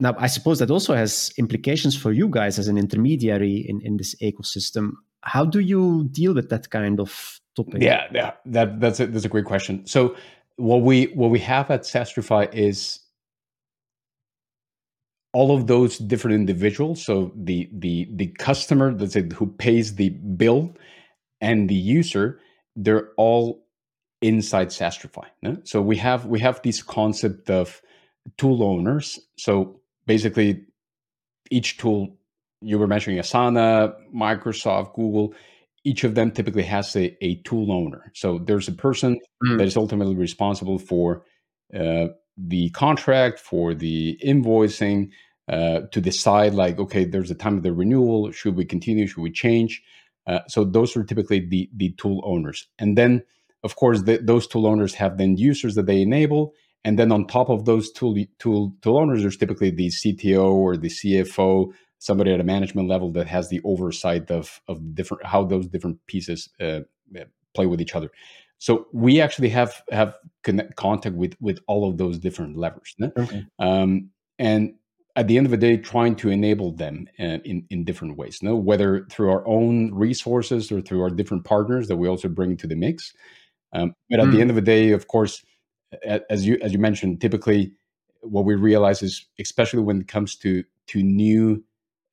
Now, 0.00 0.16
I 0.18 0.26
suppose 0.26 0.58
that 0.58 0.70
also 0.70 0.94
has 0.94 1.32
implications 1.38 1.96
for 1.96 2.12
you 2.12 2.28
guys 2.28 2.58
as 2.58 2.66
an 2.66 2.76
intermediary 2.76 3.64
in, 3.68 3.80
in 3.82 3.96
this 3.96 4.16
ecosystem 4.16 4.94
how 5.24 5.44
do 5.44 5.60
you 5.60 6.08
deal 6.10 6.34
with 6.34 6.48
that 6.50 6.70
kind 6.70 7.00
of 7.00 7.40
topic? 7.56 7.82
Yeah, 7.82 8.06
yeah, 8.12 8.32
that 8.46 8.80
that's 8.80 9.00
a, 9.00 9.06
that's 9.06 9.24
a 9.24 9.28
great 9.28 9.44
question. 9.44 9.86
So 9.86 10.16
what 10.56 10.82
we 10.82 11.06
what 11.06 11.30
we 11.30 11.40
have 11.40 11.70
at 11.70 11.82
Sastrify 11.82 12.52
is 12.54 13.00
all 15.32 15.54
of 15.54 15.66
those 15.66 15.98
different 15.98 16.36
individuals. 16.36 17.04
So 17.04 17.32
the 17.34 17.68
the 17.72 18.08
the 18.14 18.28
customer 18.38 18.94
that's 18.94 19.16
it, 19.16 19.32
who 19.32 19.46
pays 19.46 19.96
the 19.96 20.10
bill 20.10 20.74
and 21.40 21.68
the 21.68 21.74
user, 21.74 22.40
they're 22.76 23.10
all 23.16 23.66
inside 24.22 24.68
Sastrify. 24.68 25.26
No? 25.42 25.58
So 25.64 25.82
we 25.82 25.96
have 25.96 26.26
we 26.26 26.38
have 26.40 26.62
this 26.62 26.82
concept 26.82 27.50
of 27.50 27.82
tool 28.38 28.62
owners. 28.62 29.18
So 29.36 29.80
basically, 30.06 30.64
each 31.50 31.78
tool 31.78 32.16
you 32.64 32.78
were 32.78 32.86
mentioning 32.86 33.18
Asana, 33.18 33.94
Microsoft, 34.14 34.94
Google. 34.94 35.34
Each 35.84 36.02
of 36.04 36.14
them 36.14 36.30
typically 36.30 36.62
has 36.62 36.96
a, 36.96 37.16
a 37.24 37.36
tool 37.42 37.70
owner. 37.70 38.10
So 38.14 38.38
there's 38.38 38.68
a 38.68 38.72
person 38.72 39.20
mm. 39.44 39.58
that 39.58 39.64
is 39.64 39.76
ultimately 39.76 40.14
responsible 40.14 40.78
for 40.78 41.24
uh, 41.78 42.08
the 42.36 42.70
contract, 42.70 43.38
for 43.38 43.74
the 43.74 44.18
invoicing, 44.24 45.10
uh, 45.48 45.80
to 45.92 46.00
decide 46.00 46.54
like, 46.54 46.78
okay, 46.78 47.04
there's 47.04 47.30
a 47.30 47.34
time 47.34 47.58
of 47.58 47.62
the 47.62 47.72
renewal. 47.72 48.30
Should 48.32 48.56
we 48.56 48.64
continue? 48.64 49.06
Should 49.06 49.20
we 49.20 49.30
change? 49.30 49.82
Uh, 50.26 50.40
so 50.48 50.64
those 50.64 50.96
are 50.96 51.04
typically 51.04 51.40
the 51.40 51.68
the 51.76 51.90
tool 51.98 52.22
owners. 52.24 52.66
And 52.78 52.96
then, 52.96 53.22
of 53.62 53.76
course, 53.76 54.02
the, 54.02 54.16
those 54.16 54.46
tool 54.46 54.66
owners 54.66 54.94
have 54.94 55.18
then 55.18 55.36
users 55.36 55.74
that 55.74 55.84
they 55.84 56.00
enable. 56.00 56.54
And 56.82 56.98
then 56.98 57.12
on 57.12 57.26
top 57.26 57.50
of 57.50 57.66
those 57.66 57.92
tool 57.92 58.16
tool 58.38 58.74
tool 58.80 58.96
owners, 58.96 59.20
there's 59.20 59.36
typically 59.36 59.70
the 59.70 59.88
CTO 59.88 60.50
or 60.50 60.76
the 60.76 60.88
CFO 60.88 61.72
somebody 62.04 62.30
at 62.34 62.40
a 62.40 62.44
management 62.44 62.86
level 62.86 63.10
that 63.10 63.26
has 63.26 63.48
the 63.48 63.62
oversight 63.64 64.30
of 64.30 64.60
of 64.68 64.94
different 64.94 65.24
how 65.24 65.42
those 65.42 65.66
different 65.68 65.98
pieces 66.06 66.50
uh, 66.60 66.80
play 67.54 67.66
with 67.66 67.80
each 67.80 67.94
other. 67.94 68.10
So 68.58 68.86
we 68.92 69.20
actually 69.20 69.48
have 69.50 69.82
have 69.90 70.16
connect, 70.42 70.76
contact 70.76 71.16
with 71.16 71.34
with 71.40 71.58
all 71.66 71.88
of 71.88 71.96
those 71.96 72.18
different 72.18 72.56
levers, 72.56 72.94
okay. 73.00 73.46
um, 73.58 74.10
and 74.38 74.74
at 75.16 75.28
the 75.28 75.38
end 75.38 75.46
of 75.46 75.50
the 75.50 75.56
day, 75.56 75.76
trying 75.76 76.16
to 76.16 76.28
enable 76.28 76.72
them 76.72 77.06
uh, 77.18 77.38
in 77.44 77.66
in 77.70 77.84
different 77.84 78.18
ways. 78.18 78.42
No, 78.42 78.54
whether 78.54 79.06
through 79.10 79.30
our 79.30 79.46
own 79.46 79.92
resources 79.94 80.70
or 80.70 80.82
through 80.82 81.02
our 81.02 81.10
different 81.10 81.44
partners 81.44 81.88
that 81.88 81.96
we 81.96 82.08
also 82.08 82.28
bring 82.28 82.56
to 82.58 82.66
the 82.66 82.76
mix. 82.76 83.12
Um, 83.72 83.94
but 84.10 84.20
at 84.20 84.26
mm. 84.26 84.32
the 84.32 84.40
end 84.40 84.50
of 84.50 84.56
the 84.56 84.62
day, 84.62 84.90
of 84.90 85.08
course, 85.08 85.42
as 86.28 86.46
you 86.46 86.58
as 86.60 86.72
you 86.72 86.78
mentioned, 86.78 87.20
typically 87.20 87.72
what 88.20 88.44
we 88.44 88.54
realize 88.54 89.02
is, 89.02 89.26
especially 89.38 89.82
when 89.82 90.02
it 90.02 90.08
comes 90.08 90.36
to 90.36 90.62
to 90.88 91.02
new 91.02 91.64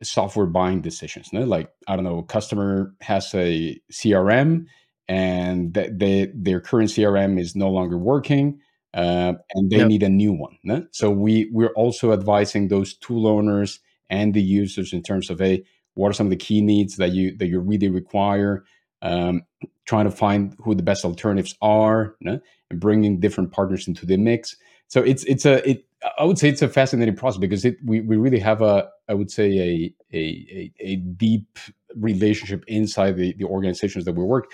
software 0.04 0.46
buying 0.46 0.82
decisions. 0.82 1.32
No? 1.34 1.44
Like 1.44 1.70
I 1.88 1.96
don't 1.96 2.06
know, 2.06 2.20
a 2.20 2.24
customer 2.24 2.94
has 3.02 3.34
a 3.34 3.80
CRM 3.92 4.66
and 5.08 5.74
th- 5.74 5.92
they, 5.94 6.32
their 6.34 6.62
current 6.62 6.90
CRM 6.90 7.40
is 7.40 7.56
no 7.56 7.70
longer 7.70 7.98
working, 7.98 8.60
uh, 8.94 9.34
and 9.54 9.70
they 9.70 9.78
yep. 9.78 9.88
need 9.88 10.04
a 10.04 10.10
new 10.10 10.32
one. 10.32 10.58
No? 10.64 10.86
So 10.92 11.10
we 11.10 11.50
we're 11.52 11.74
also 11.74 12.14
advising 12.14 12.68
those 12.68 12.94
tool 12.96 13.28
owners 13.28 13.80
and 14.10 14.34
the 14.34 14.42
users 14.42 14.94
in 14.94 15.02
terms 15.02 15.30
of 15.30 15.42
a 15.42 15.64
what 15.96 16.10
are 16.10 16.14
some 16.14 16.28
of 16.28 16.32
the 16.32 16.38
key 16.38 16.62
needs 16.62 16.98
that 16.98 17.12
you 17.12 17.36
that 17.38 17.48
you 17.48 17.60
really 17.60 17.90
require. 17.90 18.64
Um, 19.04 19.42
trying 19.88 20.06
to 20.06 20.12
find 20.12 20.56
who 20.60 20.76
the 20.76 20.84
best 20.84 21.04
alternatives 21.04 21.56
are, 21.62 22.16
no? 22.22 22.40
and 22.70 22.80
bringing 22.80 23.20
different 23.20 23.52
partners 23.52 23.88
into 23.88 24.06
the 24.06 24.16
mix. 24.16 24.56
So 24.92 25.02
it's 25.02 25.24
it's 25.26 25.46
a 25.46 25.56
it 25.70 25.86
I 26.20 26.24
would 26.24 26.38
say 26.38 26.50
it's 26.50 26.62
a 26.62 26.68
fascinating 26.68 27.16
process 27.16 27.40
because 27.40 27.66
it 27.66 27.78
we, 27.84 28.02
we 28.02 28.18
really 28.18 28.40
have 28.40 28.62
a 28.62 28.90
I 29.08 29.14
would 29.14 29.32
say 29.32 29.48
a 29.58 29.94
a, 30.14 30.72
a, 30.80 30.96
deep 30.98 31.60
relationship 31.96 32.64
inside 32.68 33.16
the, 33.16 33.34
the 33.34 33.46
organizations 33.46 34.06
that 34.06 34.14
we 34.14 34.24
work 34.24 34.52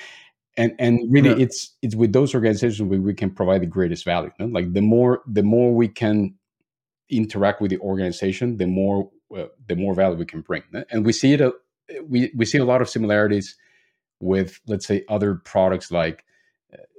and 0.56 0.74
and 0.80 1.00
really 1.12 1.30
yeah. 1.30 1.46
it's 1.46 1.76
it's 1.82 1.96
with 1.96 2.14
those 2.14 2.36
organizations 2.36 2.82
where 2.82 3.02
we 3.02 3.14
can 3.14 3.32
provide 3.32 3.62
the 3.62 3.68
greatest 3.78 4.06
value 4.06 4.32
like 4.40 4.74
the 4.74 4.82
more 4.82 5.22
the 5.26 5.44
more 5.44 5.74
we 5.74 5.88
can 5.88 6.36
interact 7.10 7.62
with 7.62 7.72
the 7.72 7.80
organization, 7.80 8.58
the 8.58 8.68
more 8.68 9.10
uh, 9.36 9.46
the 9.68 9.76
more 9.76 9.94
value 9.94 10.18
we 10.18 10.26
can 10.26 10.42
bring. 10.42 10.64
And 10.92 11.06
we 11.06 11.14
see 11.14 11.34
it. 11.34 11.42
A, 11.42 11.54
we 12.08 12.32
we 12.36 12.46
see 12.46 12.58
a 12.58 12.66
lot 12.66 12.82
of 12.82 12.90
similarities 12.90 13.56
with, 14.20 14.60
let's 14.68 14.86
say, 14.86 15.04
other 15.10 15.36
products 15.36 15.92
like 15.92 16.20
uh, 16.20 16.24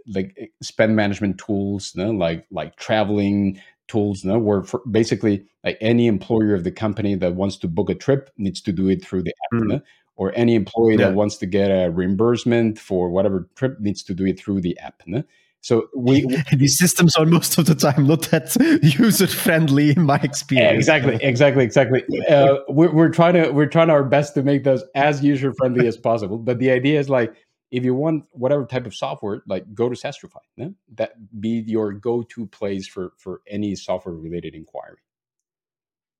like 0.08 0.36
uh, 0.40 0.46
spend 0.62 0.96
management 0.96 1.38
tools, 1.38 1.92
you 1.94 2.04
know, 2.04 2.10
like 2.10 2.46
like 2.50 2.76
traveling 2.76 3.60
tools, 3.86 4.24
you 4.24 4.30
know, 4.30 4.38
where 4.38 4.64
basically 4.90 5.46
like 5.64 5.78
any 5.80 6.06
employer 6.06 6.54
of 6.54 6.64
the 6.64 6.70
company 6.70 7.14
that 7.14 7.34
wants 7.34 7.56
to 7.58 7.68
book 7.68 7.90
a 7.90 7.94
trip 7.94 8.30
needs 8.36 8.60
to 8.62 8.72
do 8.72 8.88
it 8.88 9.04
through 9.04 9.22
the 9.22 9.34
app. 9.44 9.60
Mm. 9.60 9.72
You 9.72 9.82
or 10.18 10.32
any 10.34 10.56
employee 10.56 10.96
yeah. 10.98 11.06
that 11.06 11.14
wants 11.14 11.36
to 11.38 11.46
get 11.46 11.68
a 11.70 11.90
reimbursement 11.90 12.78
for 12.78 13.08
whatever 13.08 13.48
trip 13.54 13.80
needs 13.80 14.02
to 14.02 14.12
do 14.12 14.26
it 14.26 14.38
through 14.38 14.60
the 14.60 14.76
app. 14.80 15.00
No? 15.06 15.22
So 15.60 15.88
we 15.96 16.26
these 16.52 16.76
systems 16.76 17.16
are 17.16 17.24
most 17.24 17.56
of 17.56 17.66
the 17.66 17.74
time 17.74 18.06
not 18.06 18.22
that 18.30 18.54
user 18.98 19.26
friendly 19.26 19.90
in 19.90 20.02
my 20.02 20.16
experience. 20.16 20.76
Exactly, 20.76 21.18
exactly, 21.22 21.64
exactly. 21.64 22.02
Uh, 22.28 22.58
we're, 22.68 22.92
we're 22.92 23.08
trying 23.08 23.34
to 23.34 23.50
we're 23.50 23.66
trying 23.66 23.90
our 23.90 24.04
best 24.04 24.34
to 24.34 24.42
make 24.42 24.64
those 24.64 24.82
as 24.94 25.22
user 25.24 25.54
friendly 25.54 25.86
as 25.86 25.96
possible. 25.96 26.36
But 26.36 26.58
the 26.58 26.70
idea 26.70 26.98
is 26.98 27.08
like 27.08 27.32
if 27.70 27.85
you 27.85 27.94
want 27.94 28.24
whatever 28.33 28.64
type 28.64 28.87
of 28.87 28.94
software, 28.94 29.42
like 29.46 29.74
go 29.74 29.88
to 29.88 29.94
Sastrify. 29.94 30.40
Yeah? 30.57 30.68
That 30.94 31.40
be 31.40 31.62
your 31.66 31.92
go 31.92 32.22
to 32.22 32.46
place 32.46 32.87
for 32.87 33.12
for 33.18 33.42
any 33.46 33.74
software 33.74 34.14
related 34.14 34.54
inquiry. 34.54 34.98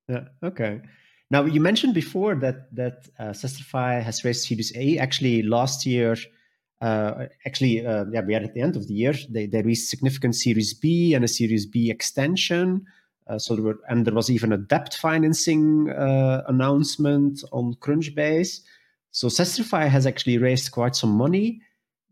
Yeah. 0.09 0.25
Okay. 0.43 0.81
Now 1.31 1.45
you 1.45 1.61
mentioned 1.61 1.95
before 1.95 2.35
that 2.37 2.75
that 2.75 3.09
uh, 3.19 3.31
Sastrify 3.31 4.03
has 4.03 4.25
raised 4.25 4.47
Series 4.47 4.73
A. 4.77 4.99
Actually, 4.99 5.43
last 5.43 5.87
year 5.87 6.17
uh, 6.81 7.27
actually, 7.45 7.85
uh, 7.85 8.05
yeah, 8.13 8.21
we 8.21 8.35
are 8.35 8.41
at 8.41 8.55
the 8.55 8.61
end 8.61 8.77
of 8.77 8.87
the 8.87 8.95
year. 8.95 9.15
They, 9.29 9.47
they 9.47 9.63
reached 9.63 9.89
significant 9.89 10.37
Series 10.37 10.75
B 10.75 11.15
and 11.15 11.25
a 11.25 11.29
Series 11.29 11.67
B 11.67 11.91
extension. 11.91 12.87
Uh, 13.27 13.39
so 13.39 13.55
there 13.55 13.65
were, 13.65 13.79
and 13.89 14.07
there 14.07 14.15
was 14.15 14.31
even 14.31 14.53
a 14.53 14.59
debt 14.59 14.95
financing 14.95 15.91
uh, 15.91 16.45
announcement 16.47 17.43
on 17.53 17.75
Crunchbase. 17.75 18.61
So 19.11 19.29
Sastrify 19.29 19.89
has 19.89 20.07
actually 20.07 20.39
raised 20.39 20.71
quite 20.73 20.95
some 20.95 21.11
money. 21.11 21.61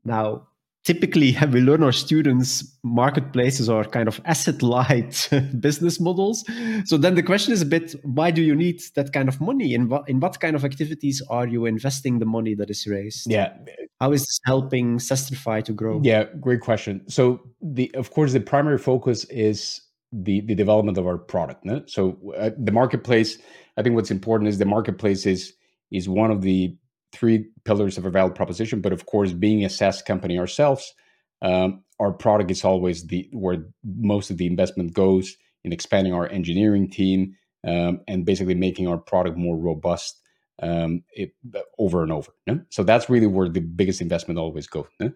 Now, 0.05 0.49
typically 0.85 1.37
we 1.53 1.61
learn 1.61 1.83
our 1.83 1.93
students 1.93 2.79
marketplaces 2.85 3.69
are 3.69 3.85
kind 3.85 4.09
of 4.09 4.21
asset 4.25 4.63
light 4.63 5.29
business 5.61 6.01
models. 6.01 6.45
So 6.85 6.97
then 6.97 7.17
the 7.17 7.23
question 7.23 7.53
is 7.53 7.61
a 7.61 7.67
bit 7.67 7.95
why 8.05 8.31
do 8.31 8.43
you 8.43 8.55
need 8.55 8.81
that 8.95 9.13
kind 9.13 9.29
of 9.29 9.41
money? 9.41 9.75
In 9.75 9.89
what 9.89 10.09
in 10.09 10.21
what 10.21 10.41
kind 10.41 10.57
of 10.57 10.65
activities 10.65 11.21
are 11.29 11.47
you 11.47 11.67
investing 11.67 12.19
the 12.19 12.27
money 12.27 12.55
that 12.55 12.71
is 12.71 12.87
raised? 12.87 13.31
Yeah. 13.31 13.53
How 14.01 14.13
is 14.13 14.23
this 14.23 14.41
helping 14.45 14.99
sastrify 14.99 15.65
to 15.65 15.73
grow? 15.73 16.01
Yeah 16.03 16.25
great 16.41 16.61
question. 16.61 17.03
So 17.09 17.41
the 17.61 17.91
of 17.95 18.11
course 18.13 18.33
the 18.33 18.41
primary 18.41 18.79
focus 18.79 19.25
is 19.25 19.81
the 20.13 20.41
the 20.43 20.55
development 20.55 20.99
of 20.99 21.07
our 21.07 21.19
product 21.19 21.65
no? 21.65 21.83
so 21.87 22.17
uh, 22.39 22.51
the 22.57 22.71
marketplace 22.71 23.39
i 23.77 23.83
think 23.83 23.97
what's 23.97 24.11
important 24.11 24.49
is 24.49 24.59
the 24.59 24.65
marketplace 24.65 25.27
is 25.27 25.53
is 25.91 26.09
one 26.09 26.31
of 26.31 26.43
the 26.43 26.77
three 27.17 27.47
pillars 27.65 27.99
of 27.99 28.07
a 28.07 28.11
valid 28.11 28.35
proposition. 28.35 28.81
But 28.81 28.93
of 28.93 29.07
course, 29.07 29.33
being 29.33 29.65
a 29.65 29.69
SaaS 29.69 30.03
company 30.03 30.39
ourselves, 30.39 30.95
um, 31.43 31.83
our 31.99 32.13
product 32.13 32.51
is 32.51 32.65
always 32.65 33.07
the 33.07 33.29
where 33.33 33.67
most 33.85 34.31
of 34.31 34.37
the 34.37 34.47
investment 34.47 34.93
goes 34.93 35.37
in 35.65 35.73
expanding 35.73 36.13
our 36.13 36.29
engineering 36.29 36.89
team 36.91 37.35
um, 37.67 38.01
and 38.07 38.25
basically 38.25 38.55
making 38.55 38.87
our 38.87 38.99
product 38.99 39.37
more 39.37 39.57
robust 39.57 40.21
um, 40.63 41.03
it, 41.13 41.33
over 41.79 42.03
and 42.03 42.13
over. 42.13 42.33
No? 42.47 42.61
So 42.71 42.83
that's 42.83 43.11
really 43.11 43.27
where 43.27 43.49
the 43.49 43.61
biggest 43.61 44.01
investment 44.01 44.39
always 44.39 44.67
goes. 44.67 44.87
No? 45.01 45.13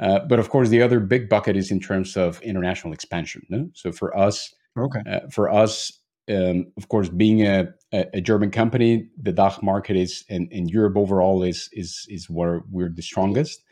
Uh, 0.00 0.20
but 0.28 0.38
of 0.38 0.48
course, 0.50 0.68
the 0.68 0.82
other 0.82 1.00
big 1.00 1.28
bucket 1.28 1.56
is 1.56 1.70
in 1.70 1.80
terms 1.80 2.16
of 2.16 2.40
international 2.42 2.92
expansion. 2.92 3.42
No? 3.48 3.70
So 3.74 3.92
for 3.92 4.16
us, 4.16 4.52
okay, 4.76 5.00
uh, 5.08 5.20
for 5.30 5.50
us, 5.50 5.92
um, 6.30 6.72
of 6.76 6.88
course, 6.88 7.08
being 7.08 7.46
a, 7.46 7.68
a, 7.92 8.20
German 8.20 8.50
company, 8.50 9.08
the 9.20 9.32
DACH 9.32 9.62
market 9.62 9.96
is 9.96 10.24
and, 10.28 10.48
and 10.52 10.70
Europe 10.70 10.96
overall 10.96 11.42
is 11.42 11.68
is 11.72 12.06
is 12.08 12.28
where 12.28 12.62
we're 12.70 12.88
the 12.88 13.02
strongest. 13.02 13.62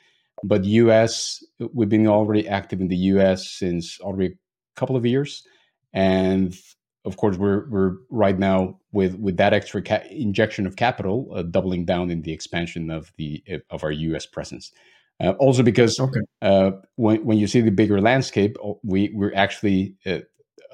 But 0.43 0.65
US, 0.65 1.45
we've 1.73 1.89
been 1.89 2.07
already 2.07 2.49
active 2.49 2.81
in 2.81 2.89
the 2.89 2.97
US 2.97 3.49
since 3.49 4.01
already 4.01 4.35
a 4.35 4.81
couple 4.81 4.97
of 4.97 5.05
years, 5.05 5.43
and 5.93 6.55
of 7.05 7.17
course, 7.17 7.37
we're 7.37 7.69
we're 7.71 7.93
right 8.11 8.39
now 8.39 8.79
with 8.93 9.15
with 9.17 9.37
that 9.39 9.55
extra 9.55 9.83
ca- 9.83 10.05
injection 10.11 10.67
of 10.67 10.77
capital, 10.77 11.31
uh, 11.35 11.43
doubling 11.43 11.85
down 11.85 12.11
in 12.11 12.23
the 12.23 12.33
expansion 12.33 12.91
of 12.91 13.13
the 13.17 13.43
of 13.71 13.83
our 13.85 13.93
US 13.93 14.27
presence. 14.27 14.71
Uh, 15.23 15.33
also, 15.39 15.63
because 15.63 15.99
okay. 15.99 16.21
uh, 16.43 16.73
when 16.97 17.25
when 17.25 17.39
you 17.39 17.47
see 17.47 17.61
the 17.61 17.71
bigger 17.71 18.01
landscape, 18.01 18.57
we 18.83 19.11
we're 19.15 19.35
actually 19.35 19.95
uh, 20.07 20.19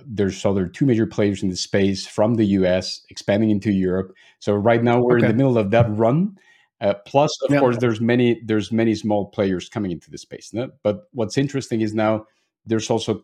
there's 0.05 0.37
so 0.37 0.53
there 0.53 0.65
are 0.65 0.69
two 0.69 0.87
major 0.87 1.07
players 1.07 1.43
in 1.43 1.49
the 1.49 1.57
space 1.57 2.07
from 2.07 2.35
the 2.35 2.45
US 2.45 3.03
expanding 3.09 3.51
into 3.51 3.73
Europe. 3.73 4.15
So 4.41 4.55
right 4.55 4.83
now 4.83 5.01
we're 5.01 5.19
okay. 5.19 5.27
in 5.27 5.33
the 5.33 5.37
middle 5.37 5.59
of 5.59 5.71
that 5.71 5.87
run. 5.91 6.37
Uh, 6.81 6.95
plus, 7.07 7.31
of 7.43 7.51
yeah. 7.51 7.61
course, 7.61 7.79
there's 7.79 8.01
many 8.01 8.41
there's 8.45 8.71
many 8.71 8.95
small 8.95 9.27
players 9.27 9.69
coming 9.69 9.91
into 9.91 10.11
the 10.11 10.19
space. 10.19 10.53
No? 10.53 10.71
But 10.83 11.05
what's 11.13 11.39
interesting 11.39 11.81
is 11.81 11.95
now 11.95 12.27
there's 12.67 12.91
also 12.91 13.23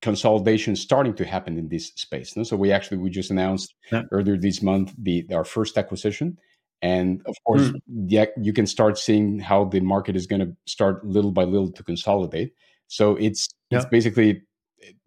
consolidation 0.00 0.76
starting 0.76 1.14
to 1.14 1.24
happen 1.24 1.58
in 1.58 1.68
this 1.68 1.88
space. 1.96 2.36
No? 2.36 2.44
So 2.44 2.56
we 2.56 2.70
actually 2.70 2.98
we 2.98 3.10
just 3.10 3.32
announced 3.32 3.74
yeah. 3.90 4.02
earlier 4.12 4.36
this 4.36 4.62
month 4.62 4.94
the 4.96 5.26
our 5.32 5.44
first 5.44 5.76
acquisition, 5.76 6.38
and 6.80 7.20
of 7.26 7.34
course, 7.44 7.62
mm. 7.62 7.80
yeah, 8.06 8.26
you 8.40 8.52
can 8.52 8.66
start 8.66 8.96
seeing 8.96 9.40
how 9.40 9.64
the 9.64 9.80
market 9.80 10.14
is 10.14 10.28
going 10.28 10.40
to 10.40 10.56
start 10.66 11.04
little 11.04 11.32
by 11.32 11.42
little 11.42 11.72
to 11.72 11.82
consolidate. 11.82 12.52
So 12.86 13.16
it's 13.16 13.48
yeah. 13.70 13.78
it's 13.78 13.86
basically 13.86 14.42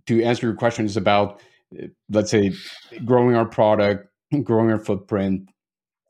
to 0.08 0.24
answer 0.24 0.48
your 0.48 0.56
question 0.56 0.86
is 0.86 0.98
about 0.98 1.42
uh, 1.82 1.88
let's 2.10 2.32
say 2.32 2.54
growing 3.06 3.36
our 3.36 3.46
product 3.46 4.08
growing 4.44 4.72
our 4.72 4.80
footprint 4.80 5.50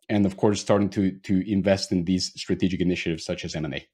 and 0.10 0.26
of 0.26 0.38
course 0.38 0.62
starting 0.62 0.90
to 0.90 1.12
to 1.20 1.50
invest 1.52 1.92
in 1.92 2.06
these 2.06 2.32
strategic 2.36 2.82
initiatives 2.82 3.26
such 3.26 3.46
as 3.46 3.56
m&a 3.56 3.86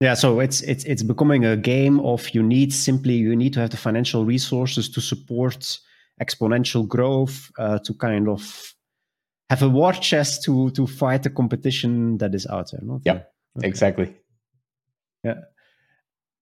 yeah 0.00 0.14
so 0.14 0.40
it's 0.40 0.60
it's 0.62 0.84
it's 0.84 1.02
becoming 1.02 1.44
a 1.44 1.56
game 1.56 2.00
of 2.00 2.30
you 2.30 2.42
need 2.42 2.72
simply 2.72 3.14
you 3.14 3.36
need 3.36 3.52
to 3.52 3.60
have 3.60 3.70
the 3.70 3.76
financial 3.76 4.24
resources 4.24 4.88
to 4.88 5.00
support 5.00 5.78
exponential 6.22 6.86
growth 6.86 7.50
uh, 7.58 7.78
to 7.80 7.92
kind 7.94 8.28
of 8.28 8.74
have 9.50 9.62
a 9.62 9.68
war 9.68 9.92
chest 9.92 10.44
to 10.44 10.70
to 10.70 10.86
fight 10.86 11.22
the 11.22 11.30
competition 11.30 12.18
that 12.18 12.34
is 12.34 12.46
out 12.46 12.70
there 12.70 12.80
not 12.82 13.00
yeah 13.04 13.22
okay. 13.58 13.68
exactly 13.68 14.14
yeah. 15.24 15.40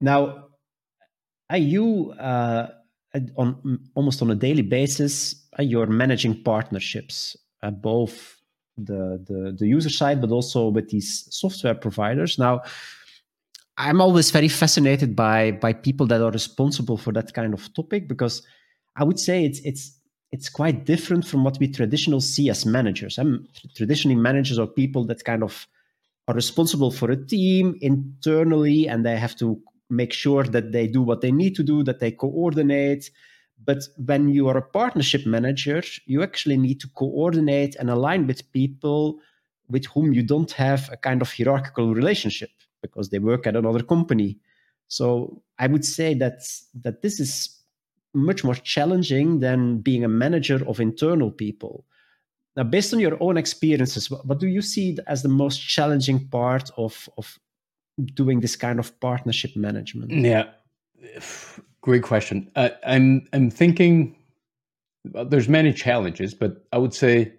Now 0.00 0.48
you 1.58 2.12
uh, 2.12 2.68
on 3.36 3.80
almost 3.94 4.22
on 4.22 4.30
a 4.30 4.34
daily 4.34 4.62
basis? 4.62 5.36
you're 5.58 5.86
you 5.86 5.92
managing 5.92 6.42
partnerships 6.42 7.36
at 7.62 7.82
both 7.82 8.38
the, 8.78 9.22
the 9.26 9.54
the 9.58 9.66
user 9.66 9.90
side, 9.90 10.20
but 10.20 10.30
also 10.30 10.68
with 10.68 10.88
these 10.88 11.28
software 11.30 11.74
providers? 11.74 12.38
Now, 12.38 12.62
I'm 13.76 14.00
always 14.00 14.30
very 14.30 14.48
fascinated 14.48 15.14
by 15.14 15.52
by 15.52 15.72
people 15.72 16.06
that 16.06 16.22
are 16.22 16.30
responsible 16.30 16.96
for 16.96 17.12
that 17.12 17.34
kind 17.34 17.54
of 17.54 17.72
topic 17.74 18.08
because 18.08 18.42
I 18.96 19.04
would 19.04 19.18
say 19.18 19.44
it's 19.44 19.60
it's 19.60 19.98
it's 20.30 20.48
quite 20.48 20.86
different 20.86 21.26
from 21.26 21.44
what 21.44 21.58
we 21.58 21.68
traditionally 21.68 22.20
see 22.22 22.48
as 22.48 22.64
managers. 22.64 23.18
Traditionally 23.76 24.18
managers 24.18 24.58
are 24.58 24.66
people 24.66 25.04
that 25.06 25.24
kind 25.24 25.42
of 25.42 25.66
are 26.28 26.34
responsible 26.34 26.90
for 26.90 27.10
a 27.10 27.16
team 27.16 27.76
internally 27.80 28.88
and 28.88 29.04
they 29.04 29.16
have 29.16 29.36
to 29.36 29.60
make 29.92 30.12
sure 30.12 30.44
that 30.44 30.72
they 30.72 30.86
do 30.86 31.02
what 31.02 31.20
they 31.20 31.30
need 31.30 31.54
to 31.56 31.62
do, 31.62 31.82
that 31.84 32.00
they 32.00 32.10
coordinate. 32.10 33.10
But 33.64 33.82
when 33.96 34.28
you 34.28 34.48
are 34.48 34.56
a 34.56 34.68
partnership 34.80 35.26
manager, 35.26 35.82
you 36.06 36.22
actually 36.22 36.56
need 36.56 36.80
to 36.80 36.88
coordinate 36.88 37.76
and 37.76 37.90
align 37.90 38.26
with 38.26 38.50
people 38.52 39.18
with 39.68 39.86
whom 39.86 40.12
you 40.12 40.22
don't 40.22 40.50
have 40.52 40.90
a 40.90 40.96
kind 40.96 41.22
of 41.22 41.32
hierarchical 41.32 41.94
relationship 41.94 42.50
because 42.80 43.10
they 43.10 43.18
work 43.18 43.46
at 43.46 43.56
another 43.56 43.82
company. 43.82 44.38
So 44.88 45.42
I 45.58 45.66
would 45.68 45.84
say 45.84 46.14
that 46.14 46.40
that 46.82 47.02
this 47.02 47.20
is 47.20 47.62
much 48.14 48.44
more 48.44 48.54
challenging 48.54 49.40
than 49.40 49.78
being 49.78 50.04
a 50.04 50.08
manager 50.08 50.60
of 50.68 50.80
internal 50.80 51.30
people. 51.30 51.84
Now, 52.56 52.64
based 52.64 52.92
on 52.92 53.00
your 53.00 53.16
own 53.20 53.36
experiences, 53.38 54.10
what, 54.10 54.26
what 54.26 54.38
do 54.38 54.46
you 54.46 54.60
see 54.60 54.98
as 55.06 55.22
the 55.22 55.30
most 55.30 55.56
challenging 55.56 56.28
part 56.28 56.70
of, 56.76 57.08
of 57.16 57.38
doing 58.14 58.40
this 58.40 58.56
kind 58.56 58.78
of 58.78 58.98
partnership 59.00 59.56
management? 59.56 60.10
Yeah, 60.12 60.48
great 61.80 62.02
question. 62.02 62.50
Uh, 62.56 62.70
I'm 62.86 63.26
I'm 63.32 63.50
thinking 63.50 64.16
well, 65.10 65.24
there's 65.24 65.48
many 65.48 65.72
challenges, 65.72 66.34
but 66.34 66.64
I 66.72 66.78
would 66.78 66.94
say 66.94 67.32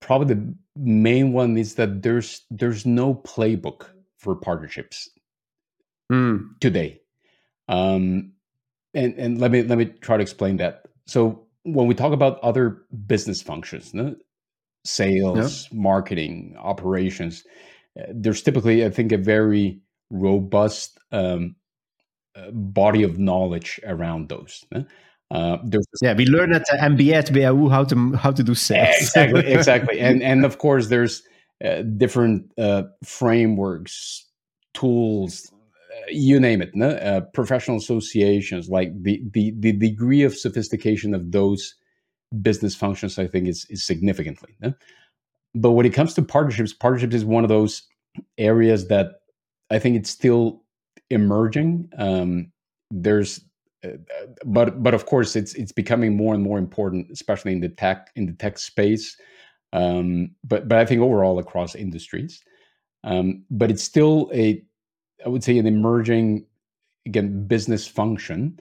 probably 0.00 0.34
the 0.34 0.54
main 0.76 1.32
one 1.32 1.56
is 1.56 1.74
that 1.76 2.02
there's 2.02 2.42
there's 2.50 2.86
no 2.86 3.14
playbook 3.14 3.86
for 4.18 4.34
partnerships 4.34 5.08
mm. 6.10 6.48
today. 6.60 7.00
Um, 7.68 8.32
and 8.94 9.14
and 9.14 9.40
let 9.40 9.50
me 9.50 9.62
let 9.62 9.78
me 9.78 9.86
try 9.86 10.16
to 10.16 10.22
explain 10.22 10.56
that. 10.58 10.82
So 11.06 11.46
when 11.62 11.86
we 11.86 11.94
talk 11.94 12.12
about 12.12 12.40
other 12.40 12.82
business 13.06 13.42
functions, 13.42 13.94
no? 13.94 14.16
sales, 14.84 15.68
yeah. 15.70 15.78
marketing, 15.78 16.56
operations, 16.58 17.44
there's 18.12 18.42
typically, 18.42 18.84
I 18.84 18.90
think, 18.90 19.12
a 19.12 19.18
very 19.18 19.80
robust 20.10 20.98
um, 21.12 21.56
uh, 22.36 22.50
body 22.50 23.02
of 23.02 23.18
knowledge 23.18 23.80
around 23.84 24.28
those. 24.28 24.64
Uh, 25.30 25.58
yeah, 26.02 26.14
we 26.14 26.26
learn 26.26 26.52
at 26.52 26.64
the 26.66 26.76
MBA 26.76 27.12
at 27.12 27.28
WHU 27.30 27.68
how 27.68 27.84
to 27.84 28.12
how 28.14 28.32
to 28.32 28.42
do 28.42 28.54
sales. 28.54 28.96
exactly, 28.98 29.46
exactly, 29.46 30.00
and 30.08 30.22
and 30.22 30.44
of 30.44 30.58
course 30.58 30.88
there's 30.88 31.22
uh, 31.64 31.82
different 31.82 32.50
uh, 32.58 32.84
frameworks, 33.04 34.26
tools, 34.74 35.52
uh, 35.52 36.06
you 36.08 36.40
name 36.40 36.62
it. 36.62 36.70
No? 36.74 36.90
Uh, 36.90 37.20
professional 37.20 37.76
associations, 37.76 38.68
like 38.68 38.90
the, 39.02 39.22
the 39.32 39.52
the 39.58 39.72
degree 39.72 40.22
of 40.22 40.34
sophistication 40.36 41.14
of 41.14 41.30
those 41.30 41.74
business 42.42 42.74
functions, 42.74 43.18
I 43.18 43.28
think 43.28 43.46
is 43.46 43.66
is 43.70 43.84
significantly. 43.84 44.56
No? 44.60 44.74
But 45.54 45.72
when 45.72 45.86
it 45.86 45.94
comes 45.94 46.14
to 46.14 46.22
partnerships, 46.22 46.72
partnerships 46.72 47.14
is 47.14 47.24
one 47.24 47.44
of 47.44 47.48
those 47.48 47.82
areas 48.38 48.88
that 48.88 49.22
I 49.70 49.78
think 49.78 49.96
it's 49.96 50.10
still 50.10 50.62
emerging. 51.10 51.90
Um, 51.98 52.52
there's 52.90 53.40
uh, 53.84 53.90
but 54.44 54.82
but 54.82 54.94
of 54.94 55.06
course 55.06 55.36
it's 55.36 55.54
it's 55.54 55.72
becoming 55.72 56.16
more 56.16 56.34
and 56.34 56.42
more 56.42 56.58
important 56.58 57.10
especially 57.10 57.52
in 57.52 57.60
the 57.60 57.68
tech 57.68 58.10
in 58.14 58.26
the 58.26 58.32
tech 58.32 58.58
space 58.58 59.16
um, 59.72 60.30
but 60.44 60.68
but 60.68 60.76
i 60.78 60.84
think 60.84 61.00
overall 61.00 61.38
across 61.38 61.74
industries 61.74 62.42
um, 63.04 63.42
but 63.50 63.70
it's 63.70 63.82
still 63.82 64.30
a 64.34 64.62
i 65.24 65.28
would 65.28 65.42
say 65.42 65.56
an 65.56 65.66
emerging 65.66 66.44
again 67.06 67.46
business 67.46 67.86
function 67.86 68.58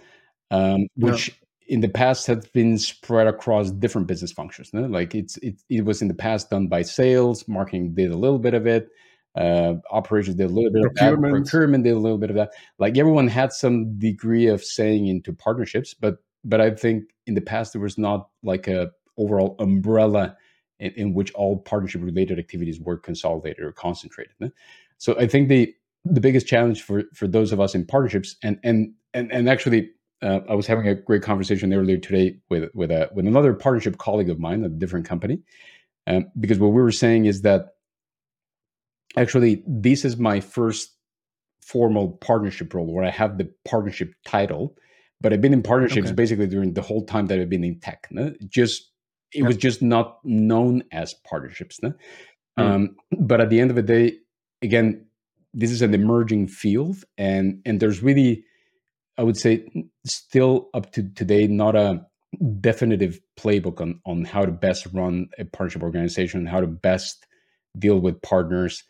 um, 0.51 0.87
which. 0.95 1.35
In 1.69 1.81
the 1.81 1.87
past 1.89 2.27
has 2.27 2.45
been 2.47 2.77
spread 2.77 3.27
across 3.27 3.71
different 3.71 4.07
business 4.07 4.31
functions 4.31 4.73
no? 4.73 4.81
like 4.81 5.15
it's 5.15 5.37
it, 5.37 5.61
it 5.69 5.85
was 5.85 6.01
in 6.01 6.07
the 6.07 6.13
past 6.13 6.49
done 6.49 6.67
by 6.67 6.81
sales 6.81 7.47
marketing 7.47 7.93
did 7.93 8.11
a 8.11 8.17
little 8.17 8.39
bit 8.39 8.53
of 8.53 8.67
it 8.67 8.89
uh, 9.35 9.75
operations 9.91 10.35
did 10.35 10.49
a 10.49 10.53
little 10.53 10.71
bit 10.71 10.81
procurement. 10.81 11.33
of 11.33 11.43
that. 11.43 11.51
Procurement 11.51 11.83
did 11.83 11.93
a 11.93 11.99
little 11.99 12.17
bit 12.17 12.29
of 12.29 12.35
that. 12.35 12.51
Like 12.79 12.97
everyone 12.97 13.27
had 13.27 13.53
some 13.53 13.97
degree 13.97 14.47
of 14.47 14.63
saying 14.63 15.07
into 15.07 15.31
partnerships, 15.31 15.93
but 15.93 16.17
but 16.43 16.61
I 16.61 16.71
think 16.71 17.03
in 17.27 17.35
the 17.35 17.41
past 17.41 17.73
there 17.73 17.81
was 17.81 17.97
not 17.97 18.29
like 18.43 18.67
a 18.67 18.91
overall 19.17 19.55
umbrella 19.59 20.35
in, 20.79 20.91
in 20.91 21.13
which 21.13 21.31
all 21.33 21.59
partnership 21.59 22.01
related 22.03 22.39
activities 22.39 22.79
were 22.79 22.97
consolidated 22.97 23.63
or 23.63 23.71
concentrated. 23.71 24.33
So 24.97 25.17
I 25.17 25.27
think 25.27 25.49
the 25.49 25.73
the 26.05 26.21
biggest 26.21 26.47
challenge 26.47 26.81
for 26.81 27.03
for 27.13 27.27
those 27.27 27.51
of 27.51 27.59
us 27.59 27.75
in 27.75 27.85
partnerships 27.85 28.35
and 28.43 28.59
and 28.63 28.93
and 29.13 29.31
and 29.31 29.49
actually 29.49 29.91
uh, 30.21 30.39
I 30.49 30.53
was 30.53 30.67
having 30.67 30.87
a 30.87 30.95
great 30.95 31.21
conversation 31.21 31.73
earlier 31.73 31.97
today 31.97 32.37
with 32.49 32.69
with 32.73 32.91
a 32.91 33.09
with 33.13 33.25
another 33.27 33.53
partnership 33.53 33.97
colleague 33.97 34.29
of 34.29 34.39
mine 34.39 34.63
at 34.63 34.71
a 34.71 34.75
different 34.75 35.05
company, 35.05 35.39
um, 36.07 36.25
because 36.39 36.59
what 36.59 36.69
we 36.69 36.81
were 36.81 36.91
saying 36.91 37.25
is 37.25 37.41
that 37.43 37.75
actually 39.17 39.63
this 39.67 40.05
is 40.05 40.17
my 40.17 40.39
first 40.39 40.95
formal 41.61 42.13
partnership 42.13 42.73
role 42.73 42.91
where 42.91 43.05
I 43.05 43.11
have 43.11 43.37
the 43.37 43.49
partnership 43.63 44.13
title, 44.25 44.75
but 45.21 45.31
I've 45.31 45.41
been 45.41 45.53
in 45.53 45.63
partnerships 45.63 46.07
okay. 46.07 46.15
basically 46.15 46.47
during 46.47 46.73
the 46.73 46.81
whole 46.81 47.05
time 47.05 47.27
that 47.27 47.39
I've 47.39 47.49
been 47.49 47.63
in 47.63 47.79
tech. 47.79 48.07
No? 48.11 48.33
Just 48.47 48.91
it 49.33 49.43
was 49.43 49.57
just 49.57 49.81
not 49.81 50.19
known 50.23 50.83
as 50.91 51.13
partnerships. 51.13 51.79
No? 51.83 51.93
Mm. 52.57 52.63
Um, 52.63 52.95
but 53.19 53.39
at 53.39 53.49
the 53.49 53.59
end 53.59 53.69
of 53.69 53.75
the 53.75 53.83
day, 53.83 54.17
again, 54.61 55.05
this 55.53 55.71
is 55.71 55.81
an 55.81 55.93
emerging 55.93 56.47
field, 56.47 57.03
and 57.17 57.61
and 57.65 57.79
there's 57.79 58.01
really, 58.03 58.43
I 59.19 59.23
would 59.23 59.37
say, 59.37 59.69
still 60.05 60.69
up 60.73 60.91
to 60.93 61.03
today, 61.03 61.45
not 61.45 61.75
a 61.75 62.05
definitive 62.59 63.19
playbook 63.37 63.81
on 63.81 63.99
on 64.05 64.25
how 64.25 64.45
to 64.45 64.51
best 64.51 64.87
run 64.93 65.29
a 65.37 65.45
partnership 65.45 65.83
organization, 65.83 66.45
how 66.45 66.61
to 66.61 66.67
best 66.67 67.27
deal 67.77 67.99
with 67.99 68.21
partners 68.21 68.83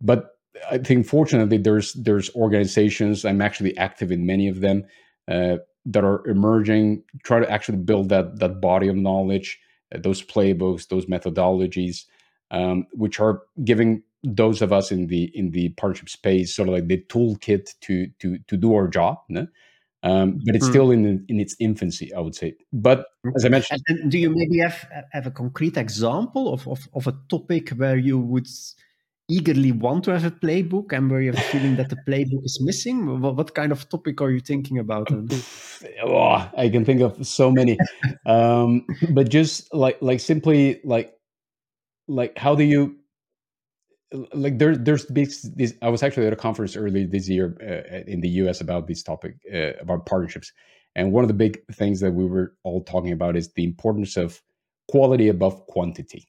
but 0.00 0.30
I 0.70 0.78
think 0.78 1.06
fortunately 1.06 1.58
there's 1.58 1.92
there's 1.94 2.34
organizations. 2.34 3.24
I'm 3.24 3.42
actually 3.42 3.76
active 3.76 4.10
in 4.10 4.26
many 4.26 4.48
of 4.48 4.60
them 4.60 4.84
uh, 5.28 5.56
that 5.86 6.04
are 6.04 6.26
emerging. 6.26 7.02
Try 7.24 7.40
to 7.40 7.50
actually 7.50 7.78
build 7.78 8.08
that 8.08 8.38
that 8.38 8.60
body 8.60 8.88
of 8.88 8.96
knowledge, 8.96 9.58
uh, 9.94 9.98
those 9.98 10.22
playbooks, 10.22 10.88
those 10.88 11.06
methodologies, 11.06 12.04
um, 12.50 12.86
which 12.92 13.20
are 13.20 13.42
giving 13.64 14.02
those 14.22 14.62
of 14.62 14.72
us 14.72 14.90
in 14.90 15.08
the 15.08 15.30
in 15.34 15.50
the 15.50 15.68
partnership 15.70 16.08
space 16.08 16.54
sort 16.54 16.68
of 16.68 16.74
like 16.74 16.88
the 16.88 17.04
toolkit 17.08 17.74
to 17.82 18.08
to 18.18 18.38
to 18.48 18.56
do 18.56 18.74
our 18.74 18.88
job. 18.88 19.18
Um, 20.06 20.40
but 20.44 20.54
it's 20.54 20.66
mm. 20.66 20.70
still 20.70 20.90
in 20.92 21.24
in 21.28 21.40
its 21.40 21.56
infancy, 21.58 22.14
I 22.14 22.20
would 22.20 22.34
say. 22.34 22.54
But 22.72 23.06
as 23.34 23.44
I 23.44 23.48
mentioned, 23.48 23.82
and 23.88 24.10
do 24.10 24.18
you 24.18 24.30
maybe 24.30 24.58
have 24.58 24.88
have 25.12 25.26
a 25.26 25.32
concrete 25.32 25.76
example 25.76 26.54
of, 26.54 26.68
of, 26.68 26.88
of 26.94 27.06
a 27.08 27.14
topic 27.28 27.70
where 27.70 27.96
you 27.96 28.18
would 28.18 28.46
eagerly 29.28 29.72
want 29.72 30.04
to 30.04 30.12
have 30.12 30.24
a 30.24 30.30
playbook 30.30 30.92
and 30.92 31.10
where 31.10 31.20
you 31.20 31.32
have 31.32 31.40
a 31.40 31.48
feeling 31.48 31.74
that 31.76 31.88
the 31.88 31.96
playbook 32.06 32.44
is 32.44 32.60
missing? 32.62 33.20
What, 33.20 33.34
what 33.34 33.54
kind 33.54 33.72
of 33.72 33.88
topic 33.88 34.20
are 34.20 34.30
you 34.30 34.38
thinking 34.38 34.78
about? 34.78 35.10
oh, 36.04 36.50
I 36.56 36.68
can 36.68 36.84
think 36.84 37.00
of 37.00 37.26
so 37.26 37.50
many, 37.50 37.76
um, 38.26 38.86
but 39.10 39.28
just 39.28 39.74
like 39.74 39.98
like 40.00 40.20
simply 40.20 40.80
like 40.84 41.12
like 42.06 42.38
how 42.38 42.54
do 42.54 42.62
you 42.62 42.96
like 44.32 44.58
there 44.58 44.76
there's 44.76 45.06
this, 45.06 45.42
this 45.54 45.74
I 45.82 45.88
was 45.88 46.02
actually 46.02 46.26
at 46.26 46.32
a 46.32 46.36
conference 46.36 46.76
early 46.76 47.06
this 47.06 47.28
year 47.28 47.56
uh, 47.60 48.10
in 48.10 48.20
the 48.20 48.28
US 48.28 48.60
about 48.60 48.86
this 48.86 49.02
topic 49.02 49.36
uh, 49.52 49.72
about 49.80 50.06
partnerships, 50.06 50.52
and 50.94 51.12
one 51.12 51.24
of 51.24 51.28
the 51.28 51.34
big 51.34 51.60
things 51.72 52.00
that 52.00 52.12
we 52.12 52.24
were 52.24 52.54
all 52.62 52.82
talking 52.82 53.12
about 53.12 53.36
is 53.36 53.52
the 53.52 53.64
importance 53.64 54.16
of 54.16 54.40
quality 54.88 55.28
above 55.28 55.66
quantity. 55.66 56.28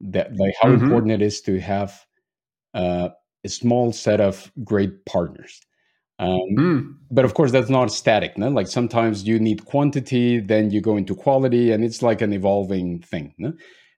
That 0.00 0.36
like 0.36 0.54
how 0.60 0.68
mm-hmm. 0.68 0.84
important 0.84 1.12
it 1.12 1.22
is 1.22 1.40
to 1.42 1.58
have 1.60 2.04
uh, 2.74 3.08
a 3.44 3.48
small 3.48 3.92
set 3.92 4.20
of 4.20 4.50
great 4.64 5.04
partners. 5.04 5.60
Um, 6.20 6.40
mm. 6.56 6.94
But 7.10 7.24
of 7.24 7.34
course, 7.34 7.52
that's 7.52 7.70
not 7.70 7.92
static. 7.92 8.36
No? 8.36 8.48
Like 8.48 8.66
sometimes 8.66 9.26
you 9.26 9.38
need 9.38 9.64
quantity, 9.64 10.40
then 10.40 10.70
you 10.70 10.80
go 10.80 10.96
into 10.96 11.14
quality, 11.14 11.70
and 11.72 11.84
it's 11.84 12.02
like 12.02 12.20
an 12.20 12.32
evolving 12.32 13.00
thing. 13.02 13.34
No? 13.38 13.52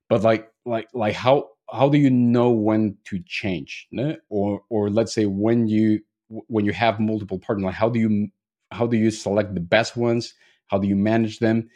But 0.09 0.23
like, 0.23 0.51
like, 0.67 0.89
like 0.93 1.15
how 1.15 1.50
how 1.73 1.89
do 1.89 1.99
you 1.99 2.11
know 2.11 2.51
when 2.51 2.97
to 3.05 3.21
change? 3.27 3.89
No? 3.91 4.17
Or 4.29 4.63
or 4.69 4.91
let's 4.91 5.13
say 5.13 5.27
when 5.27 5.69
you 5.69 6.01
when 6.29 6.65
you 6.65 6.73
have 6.73 7.01
multiple 7.01 7.39
partners, 7.39 7.67
like 7.67 7.75
how 7.75 7.89
do 7.89 7.99
you 7.99 8.29
how 8.71 8.87
do 8.87 8.97
you 8.97 9.11
select 9.11 9.55
the 9.55 9.61
best 9.61 9.97
ones? 9.97 10.35
How 10.67 10.79
do 10.79 10.89
you 10.89 10.97
manage 10.97 11.39
them? 11.39 11.69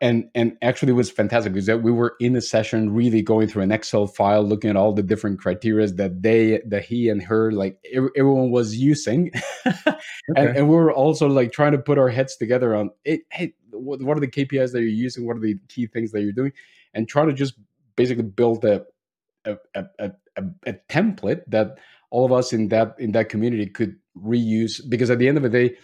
and 0.00 0.30
and 0.34 0.56
actually 0.62 0.90
it 0.90 0.94
was 0.94 1.10
fantastic 1.10 1.52
because 1.52 1.66
that 1.66 1.82
we 1.82 1.90
were 1.90 2.14
in 2.20 2.36
a 2.36 2.40
session 2.40 2.94
really 2.94 3.22
going 3.22 3.48
through 3.48 3.62
an 3.62 3.72
excel 3.72 4.06
file 4.06 4.42
looking 4.42 4.70
at 4.70 4.76
all 4.76 4.92
the 4.92 5.02
different 5.02 5.38
criteria 5.40 5.86
that 5.88 6.22
they 6.22 6.60
that 6.64 6.84
he 6.84 7.08
and 7.08 7.22
her 7.22 7.50
like 7.50 7.76
everyone 8.16 8.50
was 8.50 8.76
using 8.76 9.32
okay. 9.66 9.96
and, 10.36 10.56
and, 10.56 10.68
we 10.68 10.76
were 10.76 10.92
also 10.92 11.26
like 11.26 11.52
trying 11.52 11.72
to 11.72 11.78
put 11.78 11.98
our 11.98 12.08
heads 12.08 12.36
together 12.36 12.74
on 12.74 12.90
it 13.04 13.22
hey 13.32 13.52
what, 13.72 14.00
what 14.02 14.16
are 14.16 14.20
the 14.20 14.28
kpis 14.28 14.72
that 14.72 14.80
you're 14.80 14.88
using 14.88 15.26
what 15.26 15.36
are 15.36 15.40
the 15.40 15.58
key 15.68 15.86
things 15.86 16.12
that 16.12 16.22
you're 16.22 16.32
doing 16.32 16.52
and 16.94 17.08
trying 17.08 17.26
to 17.26 17.34
just 17.34 17.54
basically 17.96 18.22
build 18.22 18.64
a 18.64 18.84
a, 19.44 19.56
a, 19.74 20.12
a, 20.36 20.42
a 20.66 20.72
template 20.88 21.42
that 21.48 21.78
all 22.10 22.24
of 22.24 22.32
us 22.32 22.52
in 22.52 22.68
that 22.68 22.94
in 22.98 23.12
that 23.12 23.28
community 23.28 23.66
could 23.66 23.96
reuse 24.16 24.80
because 24.88 25.10
at 25.10 25.18
the 25.18 25.28
end 25.28 25.36
of 25.36 25.42
the 25.42 25.48
day 25.48 25.76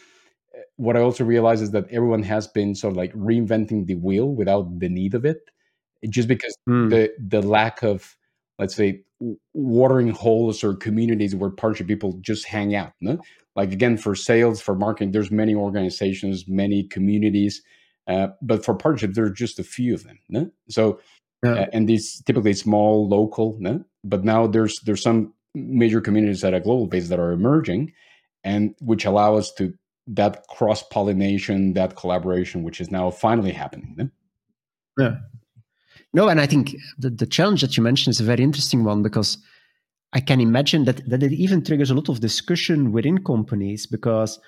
what 0.77 0.97
I 0.97 1.01
also 1.01 1.25
realize 1.25 1.61
is 1.61 1.73
that 1.73 1.87
everyone 1.91 2.23
has 2.23 2.47
been 2.47 2.75
sort 2.75 2.93
of 2.93 2.97
like 2.97 3.13
reinventing 3.13 3.87
the 3.87 3.97
wheel 3.97 4.29
without 4.29 4.79
the 4.79 4.89
need 4.89 5.15
of 5.15 5.25
it, 5.25 5.39
just 6.09 6.29
because 6.29 6.57
mm. 6.69 6.91
the 6.91 7.13
the 7.19 7.43
lack 7.47 7.83
of 7.83 8.17
let's 8.59 8.75
say 8.75 9.03
watering 9.53 10.09
holes 10.09 10.65
or 10.65 10.75
communities 10.75 11.37
where 11.37 11.51
partnership 11.51 11.87
people 11.87 12.19
just 12.23 12.47
hang 12.47 12.75
out. 12.75 12.93
No? 13.01 13.21
Like 13.57 13.73
again, 13.73 13.97
for 13.97 14.15
sales, 14.15 14.61
for 14.61 14.75
marketing, 14.75 15.13
there's 15.13 15.31
many 15.31 15.55
organizations, 15.55 16.45
many 16.49 16.85
communities, 16.85 17.63
uh, 18.07 18.29
but 18.41 18.65
for 18.65 18.75
partnership, 18.75 19.13
there 19.13 19.25
are 19.25 19.31
just 19.31 19.59
a 19.59 19.65
few 19.65 19.93
of 19.93 20.05
them. 20.05 20.19
No? 20.29 20.51
So, 20.69 21.01
yeah. 21.43 21.53
uh, 21.53 21.67
and 21.73 21.89
these 21.89 22.23
typically 22.23 22.55
small, 22.55 23.09
local. 23.09 23.57
No? 23.61 23.85
But 24.05 24.25
now 24.25 24.47
there's 24.47 24.81
there's 24.81 25.03
some 25.03 25.33
major 25.55 26.01
communities 26.01 26.45
at 26.45 26.55
a 26.55 26.61
global 26.61 26.87
base 26.87 27.09
that 27.09 27.19
are 27.19 27.33
emerging, 27.33 27.93
and 28.45 28.75
which 28.81 29.05
allow 29.05 29.37
us 29.37 29.53
to 29.55 29.75
that 30.07 30.47
cross 30.49 30.83
pollination, 30.83 31.75
that 31.75 31.97
collaboration, 31.97 32.63
which 32.63 32.81
is 32.81 32.91
now 32.91 33.11
finally 33.11 33.53
happening. 33.53 34.11
Yeah. 34.99 35.17
No, 36.13 36.29
and 36.29 36.41
I 36.41 36.47
think 36.47 36.75
the, 36.99 37.11
the 37.11 37.27
challenge 37.27 37.61
that 37.61 37.77
you 37.77 37.83
mentioned 37.83 38.13
is 38.13 38.21
a 38.21 38.25
very 38.25 38.43
interesting 38.43 38.83
one 38.83 39.03
because 39.03 39.39
I 40.13 40.21
can 40.21 40.41
imagine 40.41 40.85
that, 40.87 41.09
that 41.09 41.23
it 41.23 41.33
even 41.33 41.63
triggers 41.63 41.91
a 41.91 41.95
lot 41.95 42.09
of 42.09 42.21
discussion 42.21 42.91
within 42.91 43.23
companies 43.23 43.87
because 43.87 44.41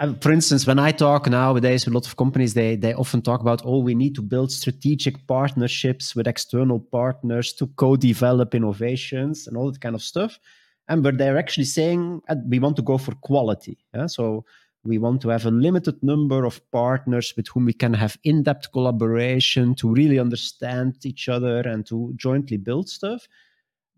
uh, 0.00 0.12
for 0.20 0.32
instance, 0.32 0.66
when 0.66 0.78
I 0.78 0.92
talk 0.92 1.28
nowadays 1.28 1.84
with 1.84 1.92
a 1.92 1.96
lot 1.96 2.06
of 2.06 2.16
companies, 2.16 2.54
they, 2.54 2.76
they 2.76 2.94
often 2.94 3.22
talk 3.22 3.40
about, 3.40 3.62
oh, 3.64 3.78
we 3.78 3.94
need 3.94 4.14
to 4.16 4.22
build 4.22 4.52
strategic 4.52 5.26
partnerships 5.26 6.14
with 6.14 6.26
external 6.26 6.80
partners 6.80 7.52
to 7.54 7.66
co-develop 7.76 8.54
innovations 8.54 9.46
and 9.46 9.56
all 9.56 9.70
that 9.70 9.80
kind 9.80 9.94
of 9.94 10.02
stuff 10.02 10.38
and 10.88 11.02
but 11.02 11.18
they're 11.18 11.38
actually 11.38 11.64
saying 11.64 12.20
uh, 12.28 12.36
we 12.48 12.58
want 12.58 12.76
to 12.76 12.82
go 12.82 12.98
for 12.98 13.14
quality 13.16 13.78
yeah? 13.94 14.06
so 14.06 14.44
we 14.84 14.98
want 14.98 15.20
to 15.20 15.28
have 15.28 15.46
a 15.46 15.50
limited 15.50 16.00
number 16.02 16.44
of 16.44 16.60
partners 16.70 17.34
with 17.36 17.48
whom 17.48 17.64
we 17.64 17.72
can 17.72 17.92
have 17.92 18.16
in-depth 18.22 18.70
collaboration 18.72 19.74
to 19.74 19.92
really 19.92 20.18
understand 20.18 20.96
each 21.04 21.28
other 21.28 21.60
and 21.60 21.86
to 21.86 22.12
jointly 22.16 22.56
build 22.56 22.88
stuff 22.88 23.26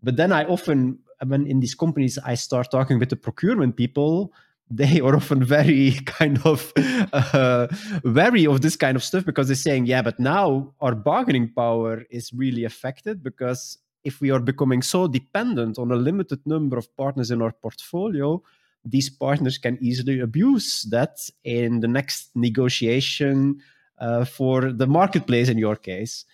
but 0.03 0.15
then 0.15 0.31
i 0.31 0.43
often 0.45 0.97
when 1.27 1.45
in 1.47 1.59
these 1.59 1.75
companies 1.75 2.17
i 2.25 2.33
start 2.33 2.71
talking 2.71 2.99
with 2.99 3.09
the 3.09 3.15
procurement 3.15 3.75
people 3.75 4.33
they 4.69 4.99
are 4.99 5.15
often 5.15 5.43
very 5.43 5.91
kind 6.05 6.39
of 6.45 6.71
uh, 6.77 7.67
wary 8.03 8.45
of 8.45 8.61
this 8.61 8.75
kind 8.75 8.95
of 8.95 9.03
stuff 9.03 9.25
because 9.25 9.47
they're 9.47 9.55
saying, 9.55 9.85
yeah, 9.85 10.01
but 10.01 10.19
now 10.19 10.73
our 10.81 10.95
bargaining 10.95 11.51
power 11.53 12.03
is 12.09 12.31
really 12.33 12.63
affected 12.63 13.23
because 13.23 13.77
if 14.03 14.21
we 14.21 14.31
are 14.31 14.39
becoming 14.39 14.81
so 14.81 15.07
dependent 15.07 15.77
on 15.77 15.91
a 15.91 15.95
limited 15.95 16.39
number 16.45 16.77
of 16.77 16.95
partners 16.95 17.31
in 17.31 17.41
our 17.41 17.51
portfolio, 17.51 18.41
these 18.85 19.09
partners 19.09 19.57
can 19.57 19.77
easily 19.81 20.19
abuse 20.19 20.83
that 20.83 21.17
in 21.43 21.81
the 21.81 21.87
next 21.87 22.29
negotiation 22.35 23.59
uh, 23.99 24.23
for 24.23 24.71
the 24.71 24.87
marketplace 24.87 25.49
in 25.49 25.57
your 25.57 25.75
case. 25.75 26.25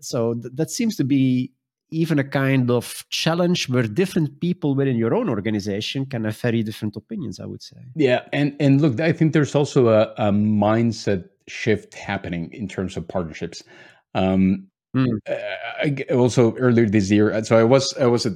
So 0.00 0.34
th- 0.34 0.52
that 0.54 0.70
seems 0.70 0.96
to 0.96 1.04
be 1.04 1.52
even 1.90 2.18
a 2.18 2.24
kind 2.24 2.70
of 2.70 3.04
challenge 3.10 3.68
where 3.68 3.84
different 3.84 4.40
people 4.40 4.74
within 4.74 4.96
your 4.96 5.14
own 5.14 5.28
organization 5.28 6.04
can 6.06 6.24
have 6.24 6.36
very 6.36 6.62
different 6.62 6.96
opinions 6.96 7.40
i 7.40 7.46
would 7.46 7.62
say 7.62 7.76
yeah 7.94 8.22
and 8.32 8.56
and 8.60 8.80
look 8.80 9.00
i 9.00 9.12
think 9.12 9.32
there's 9.32 9.54
also 9.54 9.88
a, 9.88 10.12
a 10.18 10.30
mindset 10.30 11.28
shift 11.48 11.94
happening 11.94 12.50
in 12.52 12.66
terms 12.66 12.96
of 12.96 13.06
partnerships 13.06 13.62
um, 14.14 14.66
mm. 14.96 15.18
I, 15.28 16.04
also 16.12 16.56
earlier 16.56 16.88
this 16.88 17.10
year 17.10 17.44
so 17.44 17.56
i 17.56 17.64
was 17.64 17.94
i 18.00 18.06
was 18.06 18.26
at 18.26 18.32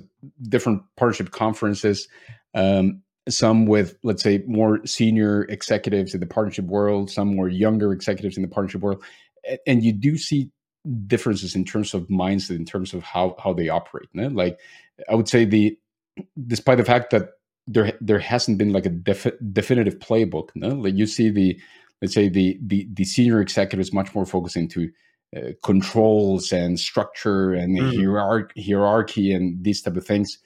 different 0.49 0.83
partnership 0.97 1.31
conferences 1.31 2.07
um, 2.55 3.03
some 3.29 3.67
with 3.67 3.97
let's 4.03 4.23
say 4.23 4.43
more 4.47 4.85
senior 4.87 5.45
executives 5.45 6.15
in 6.15 6.21
the 6.21 6.27
partnership 6.27 6.67
world 6.67 7.11
some 7.11 7.35
more 7.35 7.49
younger 7.49 7.93
executives 7.93 8.37
in 8.37 8.43
the 8.43 8.49
partnership 8.49 8.81
world 8.81 9.03
and 9.67 9.83
you 9.83 9.93
do 9.93 10.17
see 10.17 10.51
differences 11.07 11.55
in 11.55 11.65
terms 11.65 11.95
of 11.95 12.09
mindset, 12.09 12.57
in 12.57 12.65
terms 12.65 12.95
of 12.95 13.03
how 13.03 13.37
how 13.43 13.53
they 13.53 13.69
operate. 13.69 14.09
No? 14.15 14.29
Like 14.29 14.59
I 15.09 15.15
would 15.15 15.29
say 15.29 15.45
the 15.45 15.79
despite 16.47 16.79
the 16.79 16.85
fact 16.85 17.11
that 17.11 17.31
there 17.67 17.93
there 18.01 18.19
hasn't 18.19 18.59
been 18.59 18.73
like 18.73 18.87
a 18.87 18.91
defi- 18.91 19.33
definitive 19.53 19.99
playbook. 19.99 20.51
No? 20.55 20.69
Like 20.69 20.95
you 20.95 21.07
see 21.07 21.31
the 21.31 21.61
let's 22.01 22.15
say 22.15 22.29
the 22.29 22.59
the 22.63 22.89
the 22.93 23.05
senior 23.05 23.41
executives 23.41 23.93
much 23.93 24.15
more 24.15 24.27
focused 24.27 24.57
into 24.57 24.91
uh, 25.37 25.53
controls 25.63 26.53
and 26.53 26.81
structure 26.81 27.53
and 27.53 27.79
mm. 27.79 27.97
hierarchy, 27.97 28.63
hierarchy 28.63 29.33
and 29.33 29.63
these 29.63 29.81
type 29.83 29.97
of 29.97 30.05
things. 30.05 30.39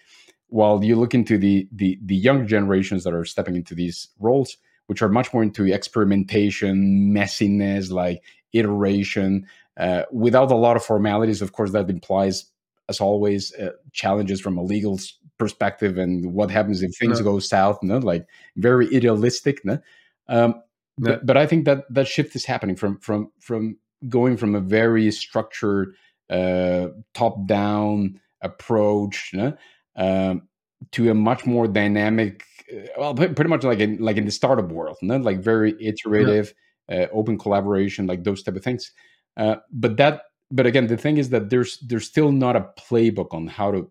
While 0.49 0.85
you 0.85 0.97
look 0.97 1.15
into 1.15 1.39
the 1.39 1.69
the 1.73 1.99
the 2.05 2.15
young 2.15 2.47
generations 2.47 3.05
that 3.05 3.15
are 3.15 3.25
stepping 3.25 3.57
into 3.57 3.75
these 3.75 4.09
roles, 4.19 4.57
which 4.87 5.01
are 5.01 5.09
much 5.09 5.33
more 5.33 5.43
into 5.43 5.65
experimentation, 5.73 7.15
messiness, 7.15 7.91
like 7.91 8.23
iteration, 8.53 9.47
uh, 9.77 10.03
without 10.13 10.51
a 10.51 10.57
lot 10.57 10.77
of 10.77 10.85
formalities. 10.85 11.43
Of 11.43 11.53
course, 11.53 11.73
that 11.73 11.91
implies, 11.91 12.47
as 12.89 13.01
always, 13.01 13.55
uh, 13.55 13.71
challenges 13.93 14.41
from 14.41 14.59
a 14.59 14.63
legal 14.63 14.99
perspective 15.39 15.99
and 15.99 16.33
what 16.33 16.51
happens 16.51 16.83
if 16.83 16.97
things 16.97 17.21
go 17.21 17.39
south. 17.39 17.83
No? 17.83 17.99
Like 17.99 18.27
very 18.57 18.95
idealistic. 18.95 19.65
No? 19.65 19.79
Um, 20.29 20.63
but, 20.97 21.27
but 21.27 21.37
I 21.37 21.47
think 21.47 21.65
that 21.65 21.93
that 21.93 22.07
shift 22.07 22.37
is 22.37 22.45
happening 22.45 22.77
from 22.77 22.99
from 22.99 23.33
from 23.41 23.77
going 24.09 24.37
from 24.37 24.55
a 24.55 24.61
very 24.61 25.11
structured 25.11 25.95
uh, 26.31 26.89
top 27.15 27.47
down 27.47 28.21
approach 28.43 29.31
no? 29.33 29.57
um, 29.97 30.43
to 30.93 31.11
a 31.11 31.15
much 31.15 31.47
more 31.47 31.67
dynamic 31.67 32.45
uh, 32.73 32.87
well 32.99 33.15
pretty 33.15 33.49
much 33.49 33.65
like 33.65 33.81
in 33.81 33.97
like 33.99 34.17
in 34.17 34.25
the 34.25 34.31
startup 34.31 34.71
world 34.71 34.97
no? 35.03 35.17
like 35.17 35.41
very 35.41 35.75
iterative 35.81 36.55
yeah. 36.89 37.03
uh, 37.03 37.07
open 37.13 37.39
collaboration 37.39 38.07
like 38.07 38.23
those 38.25 38.43
type 38.43 38.57
of 38.57 38.63
things 38.63 38.93
uh, 39.37 39.57
but 39.73 39.97
that, 39.97 40.23
but 40.51 40.67
again, 40.67 40.87
the 40.87 40.97
thing 40.97 41.19
is 41.19 41.31
that 41.31 41.51
there's 41.51 41.79
there's 41.79 42.07
still 42.07 42.33
not 42.33 42.57
a 42.57 42.69
playbook 42.79 43.33
on 43.33 43.47
how 43.47 43.71
to 43.73 43.91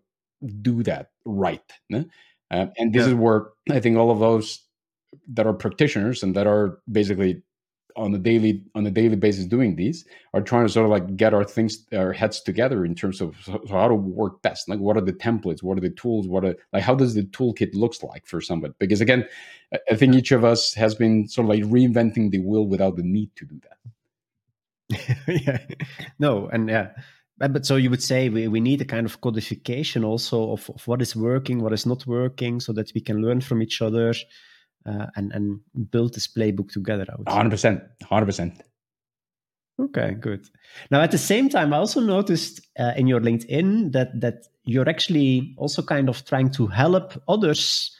do 0.62 0.82
that 0.84 1.10
right. 1.24 1.72
No? 1.90 2.04
Uh, 2.50 2.66
and 2.78 2.92
this 2.92 3.02
yeah. 3.02 3.08
is 3.08 3.14
where 3.14 3.48
I 3.70 3.80
think 3.80 3.96
all 3.96 4.10
of 4.10 4.18
those 4.18 4.62
that 5.28 5.46
are 5.46 5.52
practitioners 5.54 6.22
and 6.22 6.34
that 6.36 6.46
are 6.46 6.78
basically 6.90 7.42
on 7.96 8.14
a 8.14 8.18
daily 8.18 8.62
on 8.74 8.86
a 8.86 8.90
daily 8.90 9.16
basis 9.16 9.44
doing 9.44 9.76
these 9.76 10.04
are 10.32 10.40
trying 10.40 10.66
to 10.66 10.72
sort 10.72 10.84
of 10.84 10.90
like 10.90 11.16
get 11.16 11.32
our 11.32 11.44
things 11.44 11.86
our 11.92 12.12
heads 12.12 12.40
together 12.40 12.84
in 12.84 12.94
terms 12.94 13.20
of 13.20 13.36
so 13.42 13.62
how 13.70 13.86
to 13.86 13.94
work 13.94 14.42
best 14.42 14.68
like 14.68 14.80
what 14.80 14.96
are 14.96 15.00
the 15.00 15.12
templates 15.12 15.62
what 15.62 15.78
are 15.78 15.80
the 15.80 15.90
tools 15.90 16.26
what 16.26 16.44
are 16.44 16.56
like 16.72 16.82
how 16.82 16.94
does 16.94 17.14
the 17.14 17.22
toolkit 17.26 17.72
looks 17.74 18.02
like 18.02 18.26
for 18.26 18.40
somebody 18.40 18.74
because 18.78 19.00
again 19.00 19.24
i 19.90 19.94
think 19.94 20.14
each 20.14 20.32
of 20.32 20.44
us 20.44 20.74
has 20.74 20.94
been 20.94 21.28
sort 21.28 21.44
of 21.44 21.50
like 21.50 21.62
reinventing 21.70 22.30
the 22.30 22.40
wheel 22.40 22.66
without 22.66 22.96
the 22.96 23.02
need 23.02 23.30
to 23.36 23.44
do 23.44 23.60
that 23.62 23.78
yeah. 25.28 25.58
No, 26.18 26.48
and 26.48 26.68
yeah. 26.68 26.90
But 27.36 27.66
so 27.66 27.76
you 27.76 27.90
would 27.90 28.02
say 28.02 28.28
we, 28.28 28.46
we 28.46 28.60
need 28.60 28.80
a 28.80 28.84
kind 28.84 29.06
of 29.06 29.20
codification 29.20 30.04
also 30.04 30.52
of, 30.52 30.70
of 30.70 30.86
what 30.86 31.02
is 31.02 31.16
working, 31.16 31.60
what 31.62 31.72
is 31.72 31.84
not 31.84 32.06
working, 32.06 32.60
so 32.60 32.72
that 32.72 32.92
we 32.94 33.00
can 33.00 33.22
learn 33.22 33.40
from 33.40 33.60
each 33.60 33.82
other 33.82 34.14
uh, 34.86 35.06
and, 35.16 35.32
and 35.32 35.60
build 35.90 36.14
this 36.14 36.28
playbook 36.28 36.70
together. 36.70 37.04
I 37.08 37.14
would 37.16 37.50
100%. 37.50 37.58
Say. 37.58 37.80
100%. 38.04 38.60
Okay, 39.80 40.14
good. 40.20 40.48
Now, 40.90 41.00
at 41.00 41.10
the 41.10 41.18
same 41.18 41.48
time, 41.48 41.74
I 41.74 41.78
also 41.78 42.00
noticed 42.00 42.60
uh, 42.78 42.92
in 42.96 43.08
your 43.08 43.20
LinkedIn 43.20 43.92
that 43.92 44.20
that 44.20 44.46
you're 44.64 44.88
actually 44.88 45.54
also 45.58 45.82
kind 45.82 46.08
of 46.08 46.24
trying 46.24 46.50
to 46.52 46.68
help 46.68 47.20
others 47.26 47.93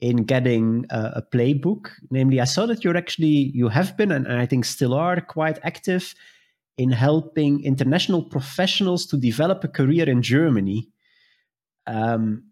in 0.00 0.24
getting 0.24 0.86
a, 0.90 1.12
a, 1.16 1.22
playbook. 1.22 1.90
Namely, 2.10 2.40
I 2.40 2.44
saw 2.44 2.66
that 2.66 2.84
you're 2.84 2.96
actually 2.96 3.52
you 3.54 3.68
have 3.68 3.96
been 3.96 4.10
and 4.10 4.26
I 4.32 4.46
think 4.46 4.64
still 4.64 4.94
are 4.94 5.20
quite 5.20 5.58
active 5.62 6.14
in 6.78 6.90
helping 6.90 7.62
international 7.62 8.22
professionals 8.22 9.06
to 9.06 9.16
develop 9.16 9.62
a 9.64 9.68
career 9.68 10.08
in 10.08 10.22
Germany. 10.22 10.88
Um, 11.86 12.44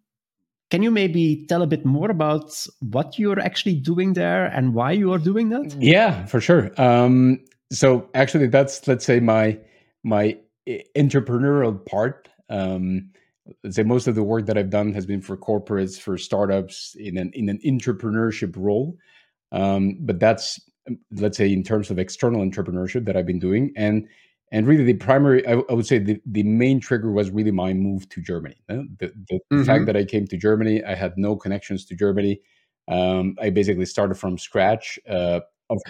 can 0.71 0.83
you 0.83 0.91
maybe 0.91 1.47
tell 1.49 1.63
a 1.63 1.67
bit 1.67 1.87
more 1.87 2.11
about 2.11 2.53
what 2.81 3.19
you're 3.19 3.41
actually 3.41 3.77
doing 3.77 4.13
there 4.13 4.47
and 4.47 4.75
why 4.75 4.93
you 4.93 5.13
are 5.15 5.19
doing 5.19 5.49
that? 5.49 5.75
Yeah, 5.81 6.27
for 6.27 6.43
sure. 6.43 6.71
Um, 6.79 7.41
so 7.73 8.09
actually, 8.15 8.49
that's 8.49 8.87
let's 8.87 9.07
say 9.07 9.21
my 9.21 9.59
my 10.05 10.37
entrepreneurial 10.97 11.85
part. 11.87 12.29
Um, 12.51 13.11
let's 13.65 13.77
say 13.77 13.83
most 13.83 14.07
of 14.07 14.15
the 14.15 14.23
work 14.23 14.47
that 14.47 14.59
I've 14.59 14.71
done 14.71 14.93
has 14.93 15.07
been 15.07 15.21
for 15.21 15.37
corporates, 15.37 15.99
for 15.99 16.19
startups 16.19 16.97
in 16.99 17.17
an 17.17 17.31
in 17.35 17.49
an 17.49 17.59
entrepreneurship 17.65 18.55
role. 18.57 18.97
Um, 19.53 19.99
but 20.01 20.21
that's 20.21 20.61
let's 21.13 21.37
say 21.37 21.53
in 21.53 21.63
terms 21.63 21.91
of 21.91 21.99
external 21.99 22.43
entrepreneurship 22.43 23.05
that 23.07 23.17
I've 23.17 23.27
been 23.27 23.39
doing, 23.39 23.73
and 23.77 24.09
and 24.51 24.67
really 24.67 24.85
the 24.85 24.95
primary, 24.95 25.47
I, 25.47 25.53
I 25.69 25.73
would 25.73 25.87
say 25.87 25.99
the, 25.99 26.21
the 26.25 26.43
main 26.43 26.81
trigger 26.81 27.13
was 27.13 27.31
really 27.31 27.51
my 27.51 27.75
move 27.75 28.09
to 28.11 28.23
Germany. 28.23 28.57
The, 28.69 28.89
the, 28.99 29.13
the 29.29 29.41
mm-hmm. 29.53 29.65
fact 29.65 29.87
that 29.87 29.97
I 29.97 30.05
came 30.05 30.27
to 30.27 30.37
Germany, 30.37 30.83
I 30.85 30.95
had 30.95 31.13
no 31.17 31.37
connections 31.37 31.85
to 31.87 31.95
Germany. 31.95 32.41
Um, 32.89 33.37
I 33.41 33.51
basically 33.51 33.85
started 33.85 34.15
from 34.15 34.39
scratch. 34.39 34.99
Uh, 35.09 35.41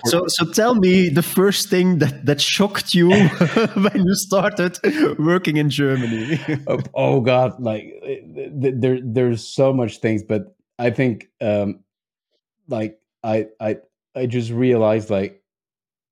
so, 0.07 0.27
so 0.27 0.45
tell 0.53 0.75
me 0.75 1.09
the 1.09 1.23
first 1.23 1.69
thing 1.69 1.99
that, 1.99 2.27
that 2.27 2.41
shocked 2.41 2.95
you 2.95 3.11
when 3.75 4.05
you 4.07 4.14
started 4.14 4.79
working 5.19 5.57
in 5.57 5.71
Germany. 5.71 6.41
oh, 6.67 6.81
oh, 6.95 7.21
God, 7.21 7.61
like 7.61 7.93
there, 8.53 8.99
there's 9.03 9.47
so 9.47 9.73
much 9.73 9.99
things, 9.99 10.23
but 10.23 10.57
I 10.79 10.91
think, 10.91 11.29
um, 11.41 11.81
like 12.69 12.99
I, 13.23 13.47
I, 13.61 13.77
I 14.14 14.27
just 14.27 14.51
realized 14.51 15.11
like 15.11 15.43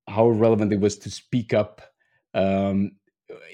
how 0.08 0.28
relevant 0.28 0.72
it 0.72 0.80
was 0.80 0.98
to 0.98 1.10
speak 1.10 1.52
up, 1.52 1.82
um, 2.34 2.92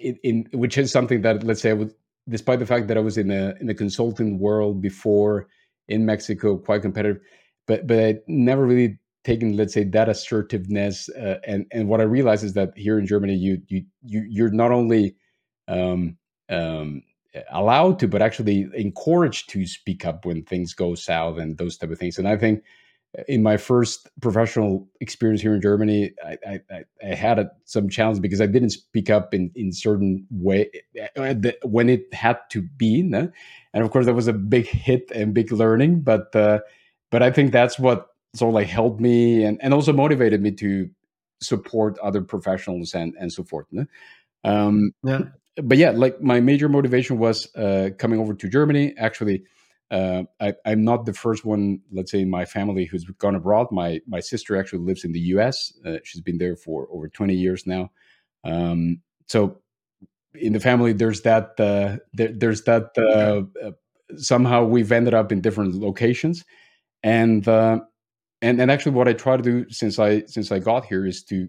in, 0.00 0.18
in 0.22 0.46
which 0.52 0.76
is 0.76 0.92
something 0.92 1.22
that 1.22 1.42
let's 1.44 1.62
say 1.62 1.70
I 1.70 1.74
would, 1.74 1.94
despite 2.28 2.58
the 2.58 2.66
fact 2.66 2.88
that 2.88 2.96
I 2.96 3.00
was 3.00 3.16
in 3.16 3.30
a 3.30 3.54
in 3.60 3.66
the 3.66 3.74
consulting 3.74 4.38
world 4.38 4.82
before 4.82 5.48
in 5.88 6.04
Mexico, 6.04 6.58
quite 6.58 6.82
competitive, 6.82 7.20
but 7.66 7.86
but 7.86 7.98
I 7.98 8.18
never 8.26 8.66
really 8.66 8.98
taken 9.24 9.56
let's 9.56 9.74
say 9.74 9.84
that 9.84 10.08
assertiveness 10.08 11.08
uh, 11.10 11.38
and 11.46 11.66
and 11.72 11.88
what 11.88 12.00
i 12.00 12.04
realize 12.04 12.42
is 12.42 12.54
that 12.54 12.76
here 12.76 12.98
in 12.98 13.06
germany 13.06 13.34
you 13.34 13.60
you, 13.68 13.84
you 14.02 14.26
you're 14.28 14.50
not 14.50 14.72
only 14.72 15.14
um, 15.68 16.16
um, 16.50 17.02
allowed 17.50 17.98
to 17.98 18.08
but 18.08 18.22
actually 18.22 18.68
encouraged 18.74 19.48
to 19.48 19.66
speak 19.66 20.04
up 20.04 20.24
when 20.24 20.42
things 20.44 20.74
go 20.74 20.94
south 20.94 21.38
and 21.38 21.58
those 21.58 21.76
type 21.76 21.90
of 21.90 21.98
things 21.98 22.18
and 22.18 22.28
i 22.28 22.36
think 22.36 22.62
uh, 23.18 23.22
in 23.28 23.42
my 23.42 23.56
first 23.56 24.08
professional 24.22 24.88
experience 25.00 25.42
here 25.42 25.54
in 25.54 25.60
Germany, 25.60 26.12
I, 26.24 26.38
I, 26.48 26.84
I 27.02 27.14
had 27.14 27.38
a, 27.38 27.50
some 27.66 27.90
challenge 27.90 28.22
because 28.22 28.40
I 28.40 28.46
didn't 28.46 28.70
speak 28.70 29.10
up 29.10 29.34
in, 29.34 29.50
in 29.54 29.70
certain 29.70 30.26
way 30.30 30.70
uh, 31.16 31.34
when 31.62 31.90
it 31.90 32.12
had 32.14 32.38
to 32.52 32.62
be, 32.62 33.02
no? 33.02 33.30
and 33.74 33.84
of 33.84 33.90
course 33.90 34.06
that 34.06 34.14
was 34.14 34.28
a 34.28 34.32
big 34.32 34.66
hit 34.66 35.10
and 35.14 35.34
big 35.34 35.52
learning. 35.52 36.00
But 36.00 36.34
uh, 36.34 36.60
but 37.10 37.22
I 37.22 37.30
think 37.30 37.52
that's 37.52 37.78
what 37.78 38.08
so 38.34 38.48
like 38.48 38.66
helped 38.66 39.00
me 39.00 39.44
and, 39.44 39.58
and 39.62 39.74
also 39.74 39.92
motivated 39.92 40.40
me 40.40 40.50
to 40.50 40.88
support 41.40 41.98
other 41.98 42.22
professionals 42.22 42.94
and 42.94 43.14
and 43.18 43.32
so 43.32 43.42
forth 43.42 43.66
um 44.44 44.92
yeah 45.02 45.20
but 45.56 45.76
yeah 45.76 45.90
like 45.90 46.20
my 46.20 46.40
major 46.40 46.68
motivation 46.68 47.18
was 47.18 47.52
uh 47.56 47.90
coming 47.98 48.20
over 48.20 48.32
to 48.34 48.48
germany 48.48 48.94
actually 48.96 49.42
uh, 49.92 50.22
I, 50.40 50.54
am 50.64 50.84
not 50.84 51.04
the 51.04 51.12
first 51.12 51.44
one, 51.44 51.80
let's 51.92 52.10
say, 52.10 52.22
in 52.22 52.30
my 52.30 52.46
family 52.46 52.86
who's 52.86 53.04
gone 53.04 53.34
abroad. 53.34 53.66
My 53.70 54.00
my 54.06 54.20
sister 54.20 54.58
actually 54.58 54.78
lives 54.78 55.04
in 55.04 55.12
the 55.12 55.20
U.S. 55.36 55.70
Uh, 55.84 55.98
she's 56.02 56.22
been 56.22 56.38
there 56.38 56.56
for 56.56 56.88
over 56.90 57.08
20 57.08 57.34
years 57.34 57.66
now. 57.66 57.90
Um, 58.42 59.02
so 59.26 59.58
in 60.34 60.54
the 60.54 60.60
family, 60.60 60.94
there's 60.94 61.20
that. 61.22 61.60
Uh, 61.60 61.98
there, 62.14 62.32
there's 62.32 62.62
that. 62.62 62.90
Uh, 62.96 63.42
uh, 63.62 63.72
somehow 64.16 64.64
we've 64.64 64.90
ended 64.90 65.12
up 65.12 65.30
in 65.30 65.42
different 65.42 65.74
locations, 65.74 66.42
and 67.02 67.46
uh, 67.46 67.80
and 68.42 68.60
and 68.60 68.70
actually, 68.70 68.92
what 68.92 69.08
I 69.08 69.12
try 69.12 69.36
to 69.36 69.42
do 69.42 69.68
since 69.70 69.98
I 69.98 70.24
since 70.26 70.52
I 70.52 70.58
got 70.58 70.84
here 70.84 71.06
is 71.06 71.22
to 71.24 71.48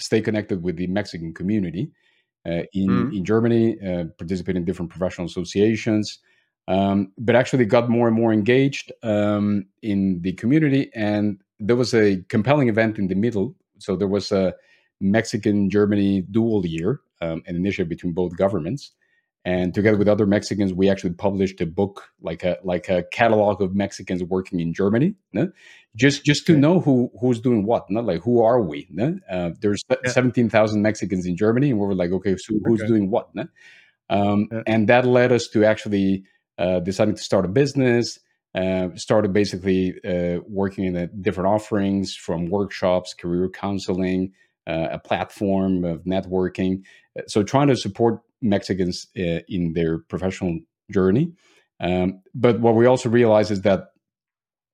stay 0.00 0.20
connected 0.20 0.62
with 0.62 0.76
the 0.76 0.88
Mexican 0.88 1.32
community 1.32 1.90
uh, 2.46 2.62
in 2.72 2.88
mm. 2.88 3.16
in 3.16 3.24
Germany, 3.24 3.76
uh, 3.80 4.04
participate 4.18 4.56
in 4.56 4.64
different 4.64 4.90
professional 4.90 5.26
associations, 5.26 6.18
um, 6.68 7.12
but 7.16 7.36
actually 7.36 7.64
got 7.64 7.88
more 7.88 8.08
and 8.08 8.16
more 8.16 8.32
engaged 8.32 8.92
um, 9.02 9.66
in 9.82 10.20
the 10.22 10.32
community. 10.32 10.90
And 10.94 11.40
there 11.60 11.76
was 11.76 11.94
a 11.94 12.22
compelling 12.28 12.68
event 12.68 12.98
in 12.98 13.06
the 13.06 13.14
middle. 13.14 13.54
So 13.78 13.96
there 13.96 14.08
was 14.08 14.32
a 14.32 14.54
Mexican 15.00 15.70
Germany 15.70 16.22
dual 16.30 16.66
year, 16.66 17.00
um, 17.20 17.42
an 17.46 17.56
initiative 17.56 17.88
between 17.88 18.12
both 18.12 18.36
governments 18.36 18.92
and 19.44 19.74
together 19.74 19.96
with 19.96 20.08
other 20.08 20.26
Mexicans, 20.26 20.72
we 20.72 20.88
actually 20.88 21.14
published 21.14 21.60
a 21.60 21.66
book, 21.66 22.08
like 22.20 22.44
a 22.44 22.58
like 22.62 22.88
a 22.88 23.02
catalog 23.12 23.60
of 23.60 23.74
Mexicans 23.74 24.22
working 24.22 24.60
in 24.60 24.72
Germany, 24.72 25.14
no? 25.32 25.50
just 25.96 26.24
just 26.24 26.46
to 26.46 26.56
know 26.56 26.80
who 26.80 27.10
who's 27.20 27.40
doing 27.40 27.64
what, 27.64 27.90
not 27.90 28.04
like 28.04 28.22
who 28.22 28.42
are 28.42 28.60
we? 28.60 28.86
No? 28.90 29.18
Uh, 29.30 29.50
there's 29.60 29.82
yeah. 29.90 30.10
seventeen 30.10 30.48
thousand 30.48 30.82
Mexicans 30.82 31.26
in 31.26 31.36
Germany, 31.36 31.70
and 31.70 31.78
we 31.78 31.86
were 31.86 31.94
like, 31.94 32.12
okay, 32.12 32.36
so 32.36 32.54
who's 32.64 32.80
okay. 32.80 32.88
doing 32.88 33.10
what? 33.10 33.34
No? 33.34 33.48
Um, 34.08 34.48
yeah. 34.52 34.62
And 34.66 34.88
that 34.88 35.06
led 35.06 35.32
us 35.32 35.48
to 35.48 35.64
actually 35.64 36.24
uh, 36.58 36.80
deciding 36.80 37.16
to 37.16 37.22
start 37.22 37.44
a 37.44 37.48
business. 37.48 38.18
Uh, 38.54 38.90
started 38.96 39.32
basically 39.32 39.94
uh, 40.04 40.38
working 40.46 40.84
in 40.84 40.92
the 40.92 41.06
different 41.06 41.48
offerings 41.48 42.14
from 42.14 42.50
workshops, 42.50 43.14
career 43.14 43.48
counseling, 43.48 44.30
uh, 44.66 44.88
a 44.90 44.98
platform 44.98 45.86
of 45.86 46.04
networking. 46.04 46.82
So 47.28 47.42
trying 47.42 47.68
to 47.68 47.76
support 47.76 48.20
Mexicans 48.42 49.06
uh, 49.16 49.40
in 49.48 49.72
their 49.74 49.98
professional 49.98 50.58
journey. 50.90 51.32
Um, 51.80 52.22
but 52.34 52.60
what 52.60 52.74
we 52.74 52.86
also 52.86 53.08
realize 53.08 53.50
is 53.50 53.62
that 53.62 53.88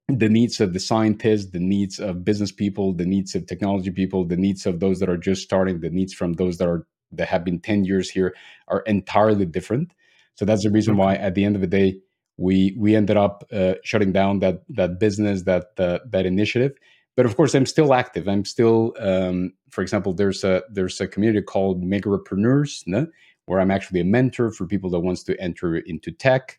the 0.09 0.29
needs 0.29 0.61
of 0.61 0.73
the 0.73 0.81
scientists, 0.81 1.51
the 1.51 1.61
needs 1.61 1.99
of 1.99 2.25
business 2.25 2.51
people, 2.51 2.95
the 2.95 3.05
needs 3.05 3.35
of 3.35 3.47
technology 3.47 3.91
people, 3.91 4.25
the 4.25 4.37
needs 4.37 4.67
of 4.67 4.81
those 4.81 5.01
that 5.01 5.09
are 5.09 5.19
just 5.19 5.43
starting, 5.43 5.81
the 5.81 5.91
needs 5.91 6.15
from 6.15 6.35
those 6.35 6.59
that 6.59 6.69
are 6.69 6.87
that 7.13 7.29
have 7.29 7.45
been 7.45 7.59
10 7.61 7.85
years 7.85 8.11
here 8.11 8.35
are 8.69 8.81
entirely 8.81 9.47
different. 9.47 9.95
So 10.35 10.45
that's 10.45 10.63
the 10.63 10.71
reason 10.71 10.97
why 10.97 11.15
at 11.15 11.35
the 11.35 11.45
end 11.45 11.57
of 11.57 11.63
the 11.63 11.67
day, 11.67 12.01
we 12.37 12.75
we 12.79 12.95
ended 12.95 13.17
up 13.17 13.45
uh, 13.53 13.75
shutting 13.83 14.13
down 14.13 14.39
that 14.39 14.63
that 14.71 15.01
business, 15.01 15.43
that 15.43 15.67
uh, 15.79 15.99
that 16.11 16.27
initiative. 16.27 16.73
But 17.17 17.27
of 17.27 17.37
course, 17.37 17.55
I'm 17.55 17.67
still 17.67 17.95
active. 17.95 18.29
I'm 18.29 18.45
still, 18.45 18.95
um, 19.01 19.53
for 19.71 19.83
example, 19.83 20.13
there's 20.13 20.45
a 20.45 20.63
there's 20.71 21.01
a 21.01 21.09
community 21.09 21.43
called 21.43 21.83
Megarapreneurs, 21.83 22.85
no? 22.87 23.09
Where 23.49 23.61
I'm 23.61 23.71
actually 23.71 24.01
a 24.01 24.05
mentor 24.05 24.51
for 24.51 24.67
people 24.67 24.91
that 24.91 25.01
wants 25.01 25.23
to 25.25 25.41
enter 25.41 25.77
into 25.77 26.11
tech. 26.11 26.59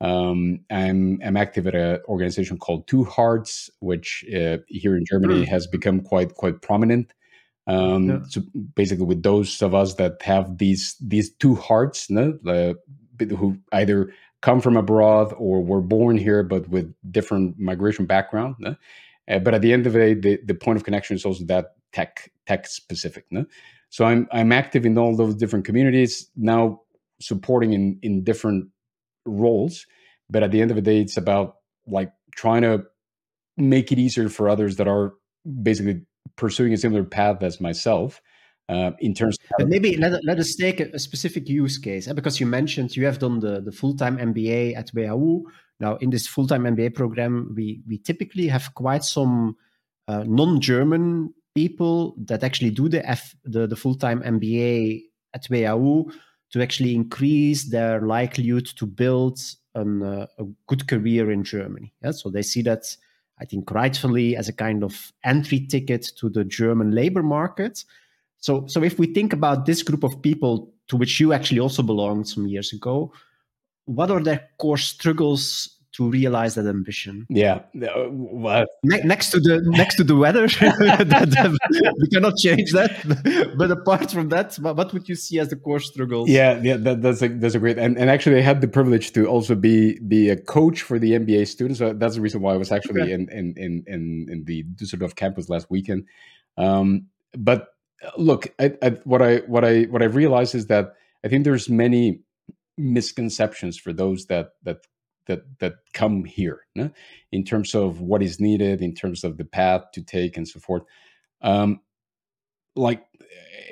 Um, 0.00 0.60
I'm, 0.70 1.20
I'm 1.24 1.36
active 1.36 1.66
at 1.66 1.74
an 1.74 2.00
organization 2.08 2.58
called 2.58 2.86
Two 2.86 3.04
Hearts, 3.04 3.68
which 3.80 4.24
uh, 4.34 4.58
here 4.66 4.96
in 4.96 5.04
Germany 5.04 5.44
mm. 5.44 5.48
has 5.48 5.66
become 5.66 6.00
quite 6.00 6.34
quite 6.34 6.62
prominent. 6.62 7.12
Um, 7.66 8.08
yeah. 8.08 8.18
So 8.28 8.40
basically, 8.74 9.04
with 9.04 9.22
those 9.22 9.60
of 9.60 9.74
us 9.74 9.94
that 9.94 10.22
have 10.22 10.58
these 10.58 10.96
these 11.00 11.30
two 11.34 11.54
hearts, 11.54 12.08
no, 12.08 12.38
uh, 12.46 12.74
who 13.36 13.58
either 13.72 14.10
come 14.40 14.60
from 14.60 14.76
abroad 14.76 15.34
or 15.36 15.62
were 15.62 15.82
born 15.82 16.16
here 16.16 16.42
but 16.42 16.68
with 16.68 16.94
different 17.10 17.58
migration 17.58 18.06
background. 18.06 18.56
No? 18.58 18.76
Uh, 19.28 19.38
but 19.38 19.54
at 19.54 19.60
the 19.60 19.72
end 19.72 19.86
of 19.86 19.92
the 19.92 19.98
day, 19.98 20.14
the, 20.14 20.38
the 20.44 20.54
point 20.54 20.76
of 20.76 20.84
connection 20.84 21.14
is 21.14 21.24
also 21.24 21.44
that 21.44 21.74
tech 21.92 22.30
tech 22.46 22.66
specific. 22.66 23.26
No? 23.30 23.44
So 23.90 24.04
I'm 24.04 24.28
I'm 24.32 24.52
active 24.52 24.86
in 24.86 24.96
all 24.96 25.16
those 25.16 25.34
different 25.34 25.64
communities 25.64 26.30
now, 26.36 26.80
supporting 27.20 27.72
in 27.72 27.98
in 28.02 28.24
different 28.24 28.68
roles. 29.26 29.84
But 30.30 30.42
at 30.42 30.52
the 30.52 30.62
end 30.62 30.70
of 30.70 30.76
the 30.76 30.82
day, 30.82 31.00
it's 31.00 31.16
about 31.16 31.56
like 31.86 32.12
trying 32.34 32.62
to 32.62 32.84
make 33.56 33.92
it 33.92 33.98
easier 33.98 34.28
for 34.28 34.48
others 34.48 34.76
that 34.76 34.88
are 34.88 35.14
basically 35.62 36.02
pursuing 36.36 36.72
a 36.72 36.76
similar 36.76 37.04
path 37.04 37.42
as 37.42 37.60
myself. 37.60 38.22
Uh, 38.68 38.92
in 39.00 39.12
terms 39.12 39.36
of 39.58 39.66
maybe 39.66 39.96
let, 39.96 40.12
let 40.24 40.38
us 40.38 40.54
take 40.54 40.78
a, 40.78 40.96
specific 40.96 41.48
use 41.48 41.76
case 41.76 42.06
eh? 42.06 42.12
because 42.12 42.38
you 42.38 42.46
mentioned 42.46 42.94
you 42.94 43.04
have 43.04 43.18
done 43.18 43.40
the, 43.40 43.60
the 43.60 43.72
full-time 43.72 44.16
mba 44.16 44.76
at 44.76 44.88
WHU. 44.94 45.42
now 45.80 45.96
in 45.96 46.10
this 46.10 46.28
full-time 46.28 46.62
mba 46.62 46.94
program 46.94 47.52
we 47.56 47.82
we 47.88 47.98
typically 47.98 48.46
have 48.46 48.72
quite 48.74 49.02
some 49.02 49.56
uh, 50.06 50.22
non-german 50.24 51.34
people 51.54 52.14
that 52.18 52.44
actually 52.44 52.70
do 52.70 52.88
the 52.88 53.08
F, 53.08 53.34
the, 53.44 53.66
the 53.66 53.76
full-time 53.76 54.22
MBA 54.22 55.02
at 55.34 55.46
WHU 55.50 56.12
to 56.52 56.62
actually 56.62 56.94
increase 56.94 57.64
their 57.70 58.00
likelihood 58.00 58.66
to 58.66 58.86
build 58.86 59.40
an, 59.74 60.02
uh, 60.02 60.26
a 60.38 60.44
good 60.66 60.88
career 60.88 61.30
in 61.30 61.44
Germany. 61.44 61.92
Yeah? 62.02 62.12
So 62.12 62.30
they 62.30 62.42
see 62.42 62.62
that, 62.62 62.96
I 63.40 63.44
think, 63.44 63.70
rightfully 63.70 64.36
as 64.36 64.48
a 64.48 64.52
kind 64.52 64.82
of 64.82 65.12
entry 65.24 65.60
ticket 65.60 66.10
to 66.18 66.28
the 66.28 66.44
German 66.44 66.92
labor 66.92 67.22
market. 67.22 67.84
So, 68.38 68.66
so 68.66 68.82
if 68.82 68.98
we 68.98 69.06
think 69.06 69.32
about 69.32 69.66
this 69.66 69.82
group 69.82 70.02
of 70.02 70.20
people 70.22 70.72
to 70.88 70.96
which 70.96 71.20
you 71.20 71.32
actually 71.32 71.60
also 71.60 71.82
belonged 71.82 72.28
some 72.28 72.46
years 72.46 72.72
ago, 72.72 73.12
what 73.84 74.10
are 74.10 74.20
their 74.20 74.48
core 74.58 74.76
struggles 74.76 75.79
to 76.00 76.08
realize 76.08 76.54
that 76.54 76.66
ambition. 76.66 77.26
Yeah, 77.28 77.60
uh, 77.76 78.08
well, 78.08 78.64
ne- 78.82 79.02
next 79.02 79.30
to 79.32 79.38
the 79.38 79.60
next 79.64 79.96
to 79.96 80.04
the 80.04 80.16
weather, 80.16 80.44
we 82.00 82.08
cannot 82.08 82.36
change 82.38 82.72
that. 82.72 82.92
But 83.60 83.70
apart 83.70 84.10
from 84.10 84.30
that, 84.30 84.56
what 84.56 84.92
would 84.94 85.08
you 85.08 85.14
see 85.14 85.38
as 85.38 85.48
the 85.50 85.56
core 85.56 85.80
struggles? 85.80 86.30
Yeah, 86.30 86.58
yeah, 86.62 86.78
that, 86.78 87.02
that's 87.02 87.20
a 87.20 87.28
that's 87.28 87.54
a 87.54 87.58
great. 87.58 87.76
And, 87.76 87.98
and 87.98 88.08
actually, 88.08 88.38
I 88.38 88.40
had 88.40 88.62
the 88.62 88.68
privilege 88.68 89.12
to 89.12 89.26
also 89.26 89.54
be 89.54 89.98
be 90.00 90.30
a 90.30 90.36
coach 90.36 90.80
for 90.82 90.98
the 90.98 91.12
MBA 91.12 91.46
students. 91.48 91.78
So 91.78 91.92
that's 91.92 92.14
the 92.14 92.22
reason 92.22 92.40
why 92.40 92.54
I 92.54 92.56
was 92.56 92.72
actually 92.72 93.02
okay. 93.02 93.12
in, 93.12 93.28
in 93.28 93.54
in 93.58 93.84
in 93.86 94.26
in 94.30 94.44
the 94.44 94.64
Düsseldorf 94.76 95.14
campus 95.14 95.50
last 95.50 95.70
weekend. 95.70 96.06
Um, 96.56 97.08
but 97.36 97.68
uh, 98.02 98.10
look, 98.16 98.54
I, 98.58 98.72
I, 98.82 98.90
what 99.04 99.20
I 99.20 99.38
what 99.40 99.64
I 99.64 99.82
what 99.82 100.00
I 100.00 100.06
realized 100.06 100.54
is 100.54 100.66
that 100.68 100.94
I 101.24 101.28
think 101.28 101.44
there's 101.44 101.68
many 101.68 102.22
misconceptions 102.78 103.76
for 103.76 103.92
those 103.92 104.26
that 104.26 104.52
that 104.62 104.86
that 105.30 105.58
that 105.60 105.74
come 105.94 106.24
here 106.24 106.60
no? 106.74 106.90
in 107.32 107.44
terms 107.44 107.74
of 107.74 108.00
what 108.00 108.22
is 108.22 108.40
needed 108.40 108.82
in 108.82 108.94
terms 108.94 109.24
of 109.24 109.38
the 109.38 109.44
path 109.44 109.82
to 109.92 110.02
take 110.02 110.36
and 110.36 110.48
so 110.48 110.58
forth 110.58 110.82
um, 111.42 111.80
like 112.76 113.04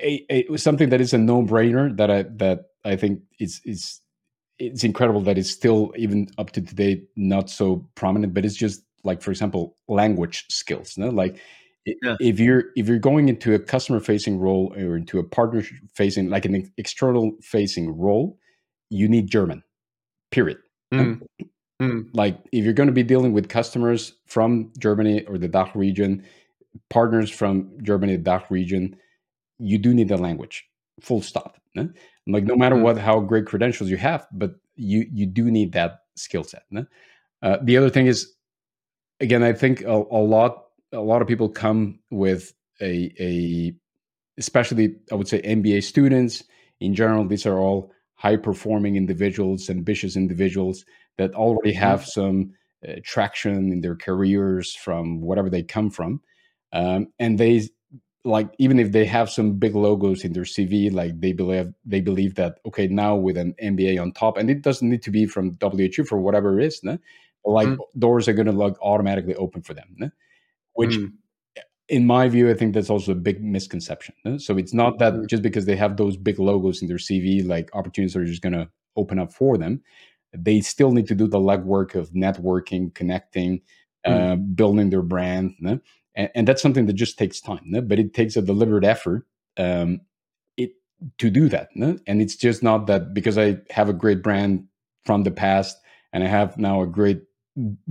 a, 0.01 0.25
a, 0.29 0.57
something 0.57 0.89
that 0.89 1.01
is 1.01 1.13
a 1.13 1.17
no-brainer 1.17 1.95
that 1.97 2.09
i 2.09 2.23
that 2.23 2.65
i 2.85 2.95
think 2.95 3.21
is 3.39 3.61
is 3.65 4.01
it's 4.57 4.83
incredible 4.83 5.21
that 5.21 5.37
it's 5.37 5.49
still 5.49 5.93
even 5.97 6.27
up 6.37 6.51
to 6.51 6.61
today 6.61 7.01
not 7.15 7.49
so 7.49 7.87
prominent 7.95 8.33
but 8.33 8.45
it's 8.45 8.55
just 8.55 8.81
like 9.03 9.21
for 9.21 9.31
example 9.31 9.75
language 9.87 10.45
skills 10.49 10.97
no 10.97 11.09
like 11.09 11.39
yeah. 11.85 12.15
if 12.19 12.39
you're 12.39 12.65
if 12.75 12.87
you're 12.87 12.99
going 12.99 13.29
into 13.29 13.53
a 13.53 13.59
customer 13.59 13.99
facing 13.99 14.37
role 14.37 14.73
or 14.77 14.95
into 14.95 15.19
a 15.19 15.23
partner 15.23 15.63
facing 15.95 16.29
like 16.29 16.45
an 16.45 16.71
external 16.77 17.31
facing 17.41 17.97
role 17.97 18.37
you 18.89 19.07
need 19.07 19.29
german 19.29 19.63
period 20.31 20.57
Mm. 20.93 21.21
Mm. 21.81 22.09
Like 22.13 22.37
if 22.51 22.63
you're 22.63 22.73
going 22.73 22.87
to 22.87 22.93
be 22.93 23.03
dealing 23.03 23.31
with 23.31 23.47
customers 23.47 24.13
from 24.25 24.71
Germany 24.79 25.23
or 25.25 25.37
the 25.37 25.47
DACH 25.47 25.75
region, 25.75 26.23
partners 26.89 27.29
from 27.29 27.71
Germany, 27.81 28.17
the 28.17 28.23
DACH 28.23 28.49
region, 28.49 28.95
you 29.59 29.77
do 29.77 29.93
need 29.93 30.09
the 30.09 30.17
language. 30.17 30.65
Full 31.01 31.21
stop. 31.21 31.57
Eh? 31.77 31.85
Like 32.27 32.43
no 32.43 32.55
matter 32.55 32.75
mm. 32.75 32.81
what, 32.81 32.97
how 32.97 33.19
great 33.19 33.45
credentials 33.45 33.89
you 33.89 33.97
have, 33.97 34.27
but 34.31 34.55
you 34.75 35.05
you 35.11 35.25
do 35.25 35.51
need 35.51 35.73
that 35.73 35.99
skill 36.15 36.43
set. 36.43 36.63
Eh? 36.75 36.83
Uh, 37.41 37.57
the 37.63 37.77
other 37.77 37.89
thing 37.89 38.07
is, 38.07 38.33
again, 39.19 39.43
I 39.43 39.53
think 39.53 39.81
a, 39.81 39.93
a 39.93 40.21
lot 40.21 40.65
a 40.91 40.99
lot 40.99 41.21
of 41.21 41.27
people 41.27 41.49
come 41.49 41.99
with 42.11 42.53
a 42.81 43.13
a 43.19 43.73
especially 44.37 44.95
I 45.11 45.15
would 45.15 45.27
say 45.27 45.41
MBA 45.41 45.83
students 45.83 46.43
in 46.79 46.93
general. 46.93 47.25
These 47.25 47.45
are 47.45 47.57
all 47.57 47.91
high 48.19 48.35
performing 48.35 48.97
individuals, 48.97 49.69
ambitious 49.69 50.17
individuals 50.17 50.83
that 51.17 51.33
already 51.33 51.71
mm-hmm. 51.71 51.79
have 51.79 52.05
some 52.05 52.53
uh, 52.87 52.95
traction 53.03 53.71
in 53.71 53.79
their 53.79 53.95
careers 53.95 54.75
from 54.75 55.21
whatever 55.21 55.49
they 55.49 55.63
come 55.63 55.89
from. 55.89 56.21
Um, 56.73 57.07
and 57.17 57.39
they 57.39 57.69
like 58.25 58.49
even 58.57 58.77
if 58.77 58.91
they 58.91 59.05
have 59.05 59.29
some 59.29 59.53
big 59.53 59.73
logos 59.73 60.25
in 60.25 60.33
their 60.33 60.43
CV, 60.43 60.91
like 60.91 61.19
they 61.21 61.31
believe 61.31 61.73
they 61.85 62.01
believe 62.01 62.35
that 62.35 62.59
okay 62.65 62.87
now 62.87 63.15
with 63.15 63.37
an 63.37 63.55
MBA 63.63 64.01
on 64.01 64.11
top, 64.11 64.37
and 64.37 64.49
it 64.49 64.61
doesn't 64.61 64.89
need 64.89 65.01
to 65.03 65.11
be 65.11 65.25
from 65.25 65.57
WHU 65.61 66.03
for 66.03 66.19
whatever 66.19 66.59
it 66.59 66.65
is, 66.65 66.81
né? 66.83 66.99
like 67.45 67.69
mm. 67.69 67.77
doors 67.97 68.27
are 68.27 68.33
going 68.33 68.45
to 68.45 68.51
like 68.51 68.75
automatically 68.81 69.35
open 69.35 69.61
for 69.61 69.73
them, 69.73 69.95
né? 69.99 70.11
which 70.73 70.91
mm 70.91 71.11
in 71.89 72.05
my 72.05 72.29
view, 72.29 72.49
I 72.49 72.53
think 72.53 72.73
that's 72.73 72.89
also 72.89 73.11
a 73.13 73.15
big 73.15 73.43
misconception. 73.43 74.15
So 74.39 74.57
it's 74.57 74.73
not 74.73 74.99
that 74.99 75.13
mm-hmm. 75.13 75.25
just 75.27 75.41
because 75.41 75.65
they 75.65 75.75
have 75.75 75.97
those 75.97 76.15
big 76.17 76.39
logos 76.39 76.81
in 76.81 76.87
their 76.87 76.97
CV, 76.97 77.45
like 77.45 77.69
opportunities 77.73 78.15
are 78.15 78.25
just 78.25 78.43
going 78.43 78.53
to 78.53 78.69
open 78.95 79.19
up 79.19 79.33
for 79.33 79.57
them. 79.57 79.81
They 80.31 80.61
still 80.61 80.91
need 80.91 81.07
to 81.07 81.15
do 81.15 81.27
the 81.27 81.39
legwork 81.39 81.95
of 81.95 82.11
networking, 82.11 82.93
connecting, 82.93 83.61
mm. 84.05 84.33
uh, 84.33 84.35
building 84.35 84.91
their 84.91 85.01
brand, 85.01 85.55
and, 86.15 86.29
and, 86.35 86.47
that's 86.47 86.61
something 86.61 86.85
that 86.85 86.93
just 86.93 87.17
takes 87.17 87.41
time. 87.41 87.73
But 87.87 87.97
it 87.97 88.13
takes 88.13 88.35
a 88.35 88.41
deliberate 88.41 88.83
effort 88.83 89.25
um, 89.57 90.01
it 90.57 90.71
to 91.17 91.31
do 91.31 91.49
that. 91.49 91.69
And 91.75 92.21
it's 92.21 92.35
just 92.35 92.61
not 92.61 92.85
that 92.87 93.13
because 93.13 93.37
I 93.37 93.57
have 93.71 93.89
a 93.89 93.93
great 93.93 94.21
brand 94.21 94.65
from 95.05 95.23
the 95.23 95.31
past 95.31 95.77
and 96.13 96.23
I 96.23 96.27
have 96.27 96.57
now 96.57 96.81
a 96.81 96.87
great 96.87 97.21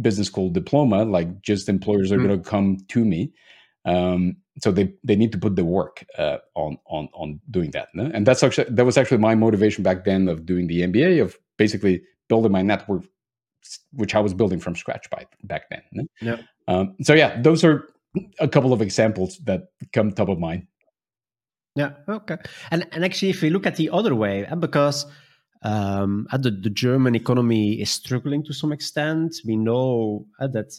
business 0.01 0.29
school 0.29 0.51
diploma, 0.51 1.05
like 1.05 1.43
just 1.43 1.69
employers 1.69 2.13
are 2.13 2.19
Mm. 2.19 2.27
going 2.27 2.43
to 2.43 2.49
come 2.49 2.77
to 2.89 3.05
me. 3.05 3.33
Um, 3.85 4.37
so 4.61 4.73
they 4.73 4.93
they 5.05 5.17
need 5.17 5.33
to 5.33 5.39
put 5.39 5.57
the 5.57 5.65
work 5.65 6.05
uh, 6.19 6.39
on 6.55 6.79
on 6.87 7.09
on 7.15 7.41
doing 7.51 7.71
that, 7.73 7.89
no? 7.95 8.11
and 8.13 8.27
that's 8.27 8.43
actually 8.43 8.71
that 8.71 8.85
was 8.85 8.99
actually 8.99 9.19
my 9.19 9.35
motivation 9.35 9.83
back 9.83 10.05
then 10.05 10.29
of 10.29 10.47
doing 10.47 10.67
the 10.67 10.83
MBA 10.83 11.23
of 11.23 11.37
basically 11.57 12.03
building 12.29 12.53
my 12.53 12.63
network, 12.63 13.05
which 13.93 14.15
I 14.15 14.21
was 14.21 14.35
building 14.35 14.61
from 14.61 14.75
scratch 14.75 15.09
by 15.11 15.27
back 15.45 15.71
then. 15.71 15.83
no? 15.93 16.05
Yeah. 16.21 16.37
Um, 16.67 16.97
so 17.03 17.15
yeah, 17.15 17.41
those 17.41 17.65
are 17.65 17.89
a 18.41 18.49
couple 18.49 18.73
of 18.73 18.83
examples 18.83 19.39
that 19.45 19.69
come 19.93 20.13
top 20.13 20.29
of 20.29 20.39
mind. 20.39 20.67
Yeah. 21.77 21.93
Okay. 22.09 22.37
And 22.71 22.87
and 22.93 23.05
actually, 23.05 23.31
if 23.31 23.43
we 23.43 23.51
look 23.51 23.67
at 23.67 23.77
the 23.77 23.91
other 23.91 24.15
way, 24.15 24.47
uh, 24.47 24.57
because 24.57 25.07
um, 25.63 26.27
uh, 26.33 26.39
the 26.39 26.51
the 26.51 26.71
German 26.71 27.15
economy 27.15 27.81
is 27.81 27.91
struggling 27.91 28.45
to 28.45 28.53
some 28.53 28.73
extent, 28.73 29.37
we 29.47 29.57
know 29.57 30.27
uh, 30.41 30.49
that 30.49 30.73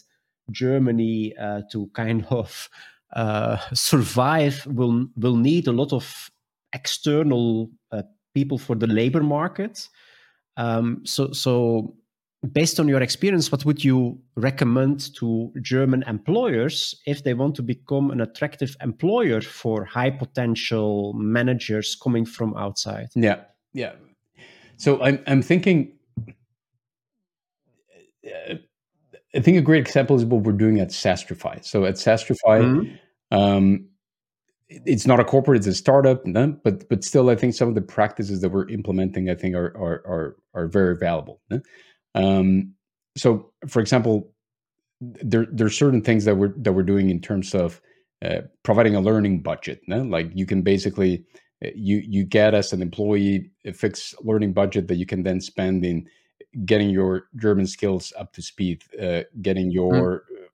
Germany 0.50 1.34
uh, 1.36 1.62
to 1.72 1.88
kind 1.94 2.26
of 2.30 2.68
uh, 3.14 3.58
survive 3.72 4.66
will 4.66 5.06
will 5.16 5.36
need 5.36 5.66
a 5.66 5.72
lot 5.72 5.92
of 5.92 6.30
external 6.72 7.70
uh, 7.92 8.02
people 8.34 8.58
for 8.58 8.76
the 8.76 8.86
labor 8.86 9.22
market. 9.22 9.88
Um, 10.56 11.02
so 11.04 11.32
so 11.32 11.96
based 12.52 12.80
on 12.80 12.88
your 12.88 13.02
experience, 13.02 13.52
what 13.52 13.64
would 13.64 13.84
you 13.84 14.18
recommend 14.36 15.14
to 15.16 15.52
German 15.60 16.02
employers 16.04 16.94
if 17.06 17.22
they 17.22 17.34
want 17.34 17.54
to 17.56 17.62
become 17.62 18.10
an 18.10 18.20
attractive 18.20 18.76
employer 18.82 19.40
for 19.40 19.84
high 19.84 20.10
potential 20.10 21.12
managers 21.14 21.94
coming 21.94 22.24
from 22.24 22.56
outside? 22.56 23.08
Yeah, 23.14 23.42
yeah. 23.72 23.92
So 24.76 25.02
I'm 25.02 25.22
I'm 25.26 25.42
thinking. 25.42 25.92
I 29.34 29.40
think 29.40 29.56
a 29.56 29.62
great 29.62 29.80
example 29.80 30.16
is 30.16 30.24
what 30.24 30.42
we're 30.42 30.52
doing 30.52 30.80
at 30.80 30.88
Sastrify. 30.88 31.64
So 31.64 31.84
at 31.84 31.94
Sastrify, 31.94 32.62
Mhm. 32.62 32.98
um, 33.30 33.86
it's 34.68 35.06
not 35.06 35.20
a 35.20 35.24
corporate; 35.24 35.58
it's 35.58 35.66
a 35.66 35.74
startup. 35.74 36.24
no? 36.26 36.56
But 36.64 36.88
but 36.88 37.04
still, 37.04 37.30
I 37.30 37.36
think 37.36 37.54
some 37.54 37.68
of 37.68 37.74
the 37.74 37.82
practices 37.82 38.40
that 38.40 38.50
we're 38.50 38.68
implementing, 38.68 39.30
I 39.30 39.34
think, 39.34 39.54
are 39.54 39.76
are 39.76 40.02
are, 40.06 40.36
are 40.54 40.66
very 40.68 40.96
valuable. 40.96 41.40
no? 41.50 41.60
Um, 42.14 42.74
so, 43.16 43.52
for 43.68 43.80
example, 43.80 44.32
there 45.00 45.46
there 45.50 45.66
are 45.66 45.70
certain 45.70 46.02
things 46.02 46.24
that 46.24 46.36
we're 46.36 46.54
that 46.58 46.72
we're 46.72 46.82
doing 46.82 47.10
in 47.10 47.20
terms 47.20 47.54
of 47.54 47.80
uh, 48.22 48.42
providing 48.62 48.94
a 48.94 49.00
learning 49.00 49.40
budget. 49.42 49.80
no? 49.88 50.02
Like 50.02 50.30
you 50.34 50.46
can 50.46 50.62
basically 50.62 51.24
uh, 51.64 51.70
you 51.74 52.02
you 52.06 52.24
get 52.24 52.54
as 52.54 52.72
an 52.72 52.82
employee 52.82 53.50
a 53.64 53.72
fixed 53.72 54.14
learning 54.24 54.52
budget 54.52 54.88
that 54.88 54.96
you 54.96 55.06
can 55.06 55.22
then 55.22 55.40
spend 55.40 55.84
in 55.84 56.06
getting 56.64 56.90
your 56.90 57.24
German 57.36 57.66
skills 57.66 58.12
up 58.18 58.32
to 58.34 58.42
speed, 58.42 58.82
uh, 59.00 59.22
getting 59.40 59.70
your 59.70 60.24
uh, 60.36 60.46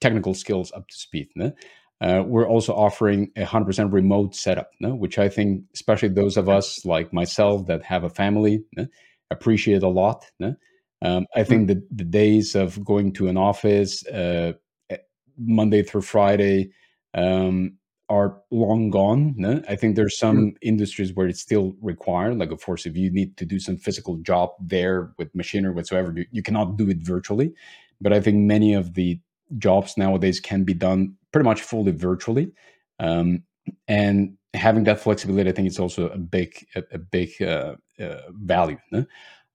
technical 0.00 0.34
skills 0.34 0.72
up 0.72 0.88
to 0.88 0.96
speed. 0.96 1.28
no? 1.36 1.52
Uh, 2.00 2.22
we're 2.26 2.48
also 2.48 2.74
offering 2.74 3.30
a 3.36 3.44
100% 3.44 3.92
remote 3.92 4.34
setup, 4.34 4.70
no? 4.80 4.94
which 4.94 5.18
I 5.18 5.28
think, 5.28 5.64
especially 5.74 6.08
those 6.08 6.36
of 6.36 6.48
us 6.48 6.84
like 6.84 7.12
myself 7.12 7.66
that 7.66 7.82
have 7.84 8.04
a 8.04 8.10
family, 8.10 8.64
no? 8.76 8.86
appreciate 9.30 9.82
a 9.82 9.88
lot. 9.88 10.24
no? 10.40 10.54
Um, 11.02 11.26
I 11.34 11.44
think 11.44 11.68
that 11.68 11.82
the 11.96 12.04
days 12.04 12.54
of 12.54 12.82
going 12.84 13.12
to 13.14 13.28
an 13.28 13.36
office 13.36 14.06
uh, 14.06 14.54
eh, 14.90 14.96
Monday 15.38 15.82
through 15.82 16.02
Friday 16.02 16.70
um, 17.14 17.78
are 18.14 18.40
long 18.50 18.90
gone. 18.90 19.34
no? 19.36 19.62
I 19.68 19.76
think 19.76 19.96
there's 19.96 20.18
some 20.18 20.54
industries 20.62 21.12
where 21.14 21.26
it's 21.26 21.40
still 21.40 21.74
required. 21.80 22.38
Like, 22.38 22.52
of 22.52 22.64
course, 22.64 22.86
if 22.86 22.96
you 22.96 23.10
need 23.10 23.36
to 23.36 23.44
do 23.44 23.58
some 23.58 23.76
physical 23.76 24.16
job 24.16 24.50
there 24.60 25.12
with 25.18 25.34
machinery 25.34 25.74
whatsoever, 25.74 26.12
you, 26.16 26.26
you 26.30 26.42
cannot 26.42 26.76
do 26.76 26.88
it 26.88 26.98
virtually. 26.98 27.52
But 28.00 28.12
I 28.12 28.20
think 28.20 28.36
many 28.36 28.74
of 28.74 28.94
the 28.94 29.20
jobs 29.58 29.96
nowadays 29.96 30.40
can 30.40 30.64
be 30.64 30.74
done 30.74 31.14
pretty 31.32 31.44
much 31.44 31.62
fully 31.62 31.92
virtually. 31.92 32.52
Um, 33.00 33.42
and 33.88 34.36
having 34.52 34.84
that 34.84 35.00
flexibility, 35.00 35.50
I 35.50 35.52
think 35.52 35.68
it's 35.68 35.80
also 35.80 36.08
a 36.08 36.18
big, 36.18 36.66
a, 36.76 36.82
a 36.92 36.98
big 36.98 37.30
uh, 37.42 37.74
uh, 38.00 38.20
value. 38.30 38.78
no? 38.92 39.06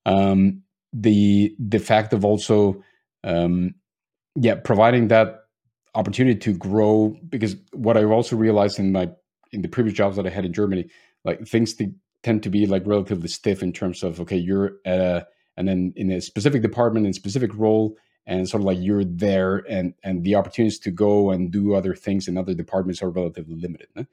Um, 0.06 0.62
the 0.92 1.54
the 1.58 1.78
fact 1.78 2.12
of 2.12 2.24
also, 2.24 2.82
um, 3.22 3.74
yeah, 4.34 4.56
providing 4.56 5.08
that 5.08 5.44
opportunity 5.94 6.38
to 6.38 6.52
grow 6.56 7.16
because 7.28 7.56
what 7.72 7.96
I've 7.96 8.10
also 8.10 8.36
realized 8.36 8.78
in 8.78 8.92
my 8.92 9.10
in 9.52 9.62
the 9.62 9.68
previous 9.68 9.96
jobs 9.96 10.16
that 10.16 10.26
I 10.26 10.30
had 10.30 10.44
in 10.44 10.52
Germany, 10.52 10.88
like 11.24 11.46
things 11.46 11.74
t- 11.74 11.92
tend 12.22 12.42
to 12.44 12.50
be 12.50 12.66
like 12.66 12.86
relatively 12.86 13.28
stiff 13.28 13.62
in 13.62 13.72
terms 13.72 14.02
of 14.02 14.20
okay, 14.20 14.36
you're 14.36 14.72
at 14.84 15.00
a 15.00 15.26
and 15.56 15.66
then 15.68 15.92
in 15.96 16.10
a 16.10 16.20
specific 16.20 16.62
department 16.62 17.06
in 17.06 17.12
specific 17.12 17.50
role 17.54 17.96
and 18.26 18.48
sort 18.48 18.60
of 18.60 18.66
like 18.66 18.78
you're 18.80 19.04
there 19.04 19.64
and 19.68 19.94
and 20.04 20.24
the 20.24 20.34
opportunities 20.36 20.78
to 20.80 20.90
go 20.90 21.30
and 21.30 21.50
do 21.50 21.74
other 21.74 21.94
things 21.94 22.28
in 22.28 22.38
other 22.38 22.54
departments 22.54 23.02
are 23.02 23.10
relatively 23.10 23.56
limited. 23.56 23.88
no? 23.96 24.06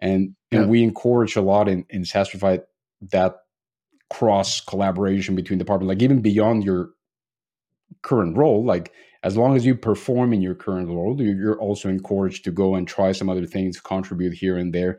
And 0.00 0.34
Yeah. 0.50 0.60
and 0.60 0.70
we 0.70 0.82
encourage 0.82 1.36
a 1.36 1.42
lot 1.42 1.68
in 1.68 1.86
in 1.88 2.02
Sastrify 2.02 2.62
that 3.10 3.36
cross 4.10 4.60
collaboration 4.60 5.34
between 5.34 5.58
departments, 5.58 5.88
like 5.88 6.02
even 6.02 6.20
beyond 6.20 6.64
your 6.64 6.90
current 8.02 8.36
role, 8.36 8.62
like 8.64 8.92
as 9.22 9.36
long 9.36 9.54
as 9.56 9.64
you 9.64 9.74
perform 9.74 10.32
in 10.32 10.42
your 10.42 10.54
current 10.54 10.88
role, 10.88 11.20
you- 11.20 11.36
you're 11.36 11.58
also 11.60 11.88
encouraged 11.88 12.44
to 12.44 12.50
go 12.50 12.74
and 12.74 12.88
try 12.88 13.12
some 13.12 13.28
other 13.28 13.46
things, 13.46 13.80
contribute 13.80 14.32
here 14.34 14.56
and 14.56 14.72
there. 14.74 14.98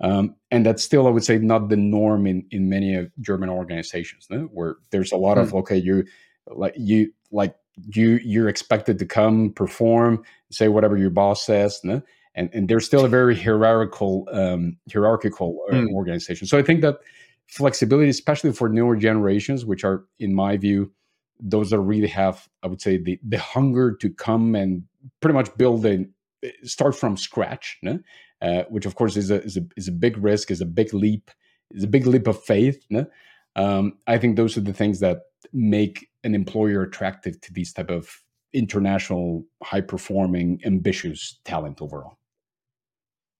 Um, 0.00 0.34
and 0.50 0.64
that's 0.64 0.82
still, 0.82 1.06
I 1.06 1.10
would 1.10 1.24
say, 1.24 1.38
not 1.38 1.68
the 1.68 1.76
norm 1.76 2.26
in 2.26 2.44
in 2.50 2.68
many 2.68 2.94
of 2.94 3.10
German 3.20 3.48
organizations, 3.48 4.26
no? 4.30 4.42
where 4.52 4.76
there's 4.90 5.12
a 5.12 5.16
lot 5.16 5.38
of 5.38 5.54
okay, 5.54 5.76
you 5.76 6.04
like 6.48 6.74
you 6.76 7.12
like 7.32 7.54
you 7.94 8.20
you're 8.22 8.48
expected 8.48 8.98
to 8.98 9.06
come 9.06 9.52
perform, 9.54 10.22
say 10.50 10.68
whatever 10.68 10.96
your 10.98 11.10
boss 11.10 11.44
says, 11.46 11.80
no? 11.82 12.02
and 12.34 12.50
and 12.52 12.68
there's 12.68 12.84
still 12.84 13.04
a 13.06 13.08
very 13.08 13.34
hierarchical 13.34 14.28
um, 14.32 14.76
hierarchical 14.92 15.58
Mm. 15.72 15.88
organization. 15.94 16.46
So 16.46 16.58
I 16.58 16.62
think 16.62 16.82
that 16.82 16.98
flexibility, 17.46 18.10
especially 18.10 18.52
for 18.52 18.68
newer 18.68 18.96
generations, 18.96 19.64
which 19.64 19.82
are, 19.84 20.04
in 20.18 20.34
my 20.34 20.56
view, 20.56 20.92
those 21.40 21.70
that 21.70 21.80
really 21.80 22.08
have, 22.08 22.48
I 22.62 22.66
would 22.68 22.80
say, 22.80 22.96
the 22.98 23.18
the 23.26 23.38
hunger 23.38 23.94
to 23.96 24.10
come 24.10 24.54
and 24.54 24.84
pretty 25.20 25.34
much 25.34 25.56
build 25.56 25.84
and 25.86 26.08
start 26.64 26.94
from 26.94 27.16
scratch, 27.16 27.78
no? 27.82 27.98
uh, 28.42 28.62
which 28.68 28.86
of 28.86 28.94
course 28.94 29.16
is 29.16 29.30
a, 29.30 29.42
is 29.42 29.56
a 29.56 29.62
is 29.76 29.88
a 29.88 29.92
big 29.92 30.16
risk, 30.18 30.50
is 30.50 30.60
a 30.60 30.66
big 30.66 30.92
leap, 30.92 31.30
is 31.70 31.84
a 31.84 31.88
big 31.88 32.06
leap 32.06 32.26
of 32.26 32.42
faith. 32.42 32.84
No? 32.90 33.06
Um, 33.54 33.98
I 34.06 34.18
think 34.18 34.36
those 34.36 34.56
are 34.56 34.62
the 34.62 34.72
things 34.72 35.00
that 35.00 35.22
make 35.52 36.08
an 36.24 36.34
employer 36.34 36.82
attractive 36.82 37.40
to 37.40 37.52
these 37.52 37.72
type 37.72 37.90
of 37.90 38.22
international, 38.52 39.44
high 39.62 39.80
performing, 39.80 40.60
ambitious 40.64 41.38
talent 41.44 41.80
overall. 41.80 42.18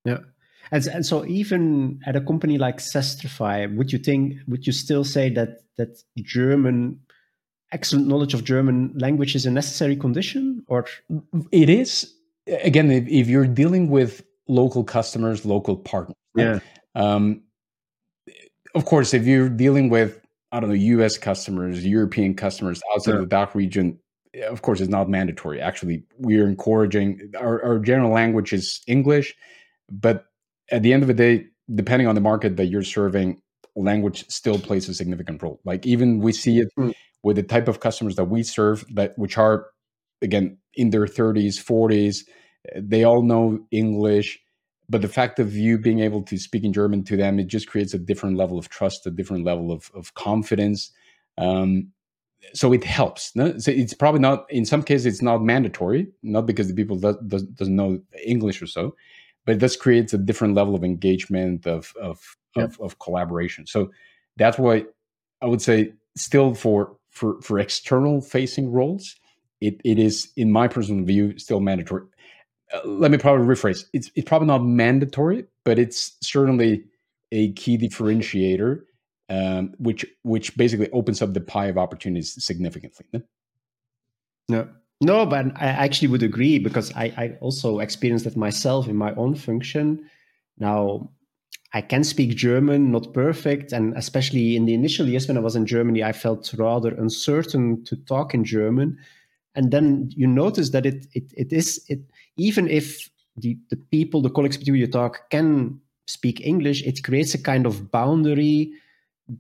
Yeah. 0.04 0.18
And, 0.70 0.86
and 0.86 1.06
so 1.06 1.24
even 1.26 2.00
at 2.06 2.16
a 2.16 2.20
company 2.20 2.58
like 2.58 2.78
Sastrify, 2.78 3.74
would 3.76 3.92
you 3.92 3.98
think 3.98 4.34
would 4.48 4.66
you 4.66 4.72
still 4.72 5.04
say 5.04 5.30
that 5.30 5.60
that 5.76 6.02
German 6.18 7.00
excellent 7.72 8.06
knowledge 8.06 8.34
of 8.34 8.44
German 8.44 8.92
language 8.96 9.34
is 9.34 9.46
a 9.46 9.50
necessary 9.50 9.96
condition 9.96 10.64
or 10.68 10.86
It 11.52 11.68
is 11.68 12.14
again 12.64 12.90
if, 12.90 13.06
if 13.08 13.28
you're 13.28 13.46
dealing 13.46 13.88
with 13.90 14.22
local 14.48 14.84
customers, 14.84 15.44
local 15.44 15.76
partners. 15.76 16.16
yeah 16.36 16.60
Um, 16.94 17.42
of 18.74 18.84
course, 18.84 19.14
if 19.14 19.26
you're 19.26 19.48
dealing 19.48 19.88
with 19.90 20.20
I 20.52 20.60
don't 20.60 20.68
know 20.70 20.76
U.S. 20.76 21.18
customers, 21.18 21.84
European 21.84 22.34
customers 22.34 22.80
outside 22.94 23.12
Yeah. 23.12 23.16
of 23.16 23.22
the 23.22 23.26
DACH 23.36 23.54
region, 23.54 23.98
of 24.48 24.62
course, 24.62 24.80
it's 24.80 24.90
not 24.90 25.08
mandatory. 25.08 25.60
Actually, 25.60 26.04
we're 26.18 26.46
encouraging 26.46 27.32
our, 27.38 27.62
our 27.64 27.78
general 27.80 28.12
language 28.12 28.52
is 28.52 28.80
English, 28.86 29.34
but 29.90 30.26
at 30.70 30.82
the 30.82 30.92
end 30.92 31.02
of 31.02 31.08
the 31.08 31.14
day, 31.14 31.46
depending 31.74 32.06
on 32.06 32.14
the 32.14 32.20
market 32.20 32.56
that 32.58 32.66
you're 32.66 32.84
serving, 32.84 33.40
language 33.74 34.24
still 34.28 34.58
plays 34.58 34.88
a 34.88 34.94
significant 34.94 35.42
role. 35.42 35.60
Like 35.64 35.84
even 35.84 36.20
we 36.20 36.32
see 36.32 36.60
it 36.60 36.68
Mm. 36.78 36.94
With 37.26 37.36
the 37.36 37.42
type 37.42 37.68
of 37.68 37.80
customers 37.80 38.16
that 38.16 38.30
we 38.34 38.42
serve, 38.42 38.84
that 38.94 39.12
which 39.16 39.36
are 39.36 39.66
again 40.22 40.58
in 40.74 40.90
their 40.90 41.06
30s, 41.06 41.56
40s, 41.62 42.18
they 42.76 43.04
all 43.04 43.22
know 43.22 43.58
English 43.70 44.38
but 44.88 45.02
the 45.02 45.08
fact 45.08 45.38
of 45.38 45.56
you 45.56 45.78
being 45.78 46.00
able 46.00 46.22
to 46.22 46.38
speak 46.38 46.64
in 46.64 46.72
German 46.72 47.02
to 47.04 47.16
them, 47.16 47.38
it 47.38 47.48
just 47.48 47.66
creates 47.66 47.92
a 47.92 47.98
different 47.98 48.36
level 48.36 48.58
of 48.58 48.68
trust, 48.68 49.06
a 49.06 49.10
different 49.10 49.44
level 49.44 49.72
of, 49.72 49.90
of 49.94 50.14
confidence. 50.14 50.92
Um, 51.38 51.88
so 52.54 52.72
it 52.72 52.84
helps. 52.84 53.34
No? 53.34 53.58
So 53.58 53.72
it's 53.72 53.94
probably 53.94 54.20
not. 54.20 54.46
In 54.48 54.64
some 54.64 54.82
cases, 54.82 55.06
it's 55.06 55.22
not 55.22 55.42
mandatory, 55.42 56.06
not 56.22 56.46
because 56.46 56.68
the 56.68 56.74
people 56.74 56.96
does, 56.96 57.16
does, 57.26 57.42
doesn't 57.42 57.74
know 57.74 58.00
English 58.24 58.62
or 58.62 58.66
so, 58.66 58.94
but 59.44 59.56
it 59.56 59.58
does 59.58 59.76
creates 59.76 60.14
a 60.14 60.18
different 60.18 60.54
level 60.54 60.76
of 60.76 60.84
engagement 60.84 61.66
of 61.66 61.92
of, 62.00 62.36
of 62.56 62.80
of 62.80 62.98
collaboration. 63.00 63.66
So 63.66 63.90
that's 64.36 64.58
why 64.58 64.84
I 65.42 65.46
would 65.46 65.62
say 65.62 65.92
still 66.16 66.54
for 66.54 66.96
for 67.16 67.40
for 67.40 67.58
external 67.58 68.20
facing 68.20 68.70
roles, 68.70 69.16
it, 69.60 69.80
it 69.84 69.98
is 69.98 70.28
in 70.36 70.52
my 70.52 70.68
personal 70.68 71.04
view 71.04 71.38
still 71.38 71.60
mandatory 71.60 72.04
uh, 72.72 72.80
let 72.84 73.10
me 73.10 73.18
probably 73.18 73.46
rephrase. 73.46 73.84
It's 73.92 74.10
it's 74.14 74.28
probably 74.28 74.48
not 74.48 74.64
mandatory, 74.64 75.44
but 75.64 75.78
it's 75.78 76.16
certainly 76.20 76.84
a 77.32 77.52
key 77.52 77.78
differentiator, 77.78 78.82
um, 79.28 79.74
which 79.78 80.04
which 80.22 80.56
basically 80.56 80.90
opens 80.90 81.22
up 81.22 81.32
the 81.32 81.40
pie 81.40 81.66
of 81.66 81.78
opportunities 81.78 82.42
significantly. 82.42 83.22
No, 84.48 84.68
no, 85.00 85.26
but 85.26 85.46
I 85.56 85.66
actually 85.66 86.08
would 86.08 86.22
agree 86.22 86.58
because 86.58 86.92
I, 86.94 87.04
I 87.16 87.38
also 87.40 87.80
experienced 87.80 88.24
that 88.24 88.36
myself 88.36 88.88
in 88.88 88.96
my 88.96 89.14
own 89.14 89.34
function. 89.34 90.08
Now, 90.58 91.10
I 91.76 91.82
can 91.82 92.04
speak 92.04 92.30
German, 92.36 92.90
not 92.90 93.12
perfect, 93.12 93.70
and 93.70 93.94
especially 93.98 94.56
in 94.56 94.64
the 94.64 94.72
initial 94.72 95.06
years 95.06 95.28
when 95.28 95.36
I 95.36 95.40
was 95.40 95.56
in 95.56 95.66
Germany, 95.66 96.02
I 96.02 96.12
felt 96.12 96.54
rather 96.56 96.94
uncertain 96.94 97.84
to 97.84 97.96
talk 97.96 98.32
in 98.32 98.44
German. 98.44 98.96
And 99.54 99.70
then 99.70 100.10
you 100.16 100.26
notice 100.26 100.70
that 100.70 100.86
it 100.86 101.06
it, 101.12 101.34
it 101.36 101.52
is 101.52 101.84
it 101.88 102.00
even 102.38 102.66
if 102.66 103.10
the, 103.36 103.58
the 103.68 103.76
people, 103.76 104.22
the 104.22 104.30
colleagues 104.30 104.56
with 104.56 104.66
whom 104.66 104.76
you 104.76 104.86
talk 104.86 105.28
can 105.28 105.78
speak 106.06 106.40
English, 106.40 106.82
it 106.82 107.04
creates 107.04 107.34
a 107.34 107.42
kind 107.42 107.66
of 107.66 107.90
boundary 107.90 108.72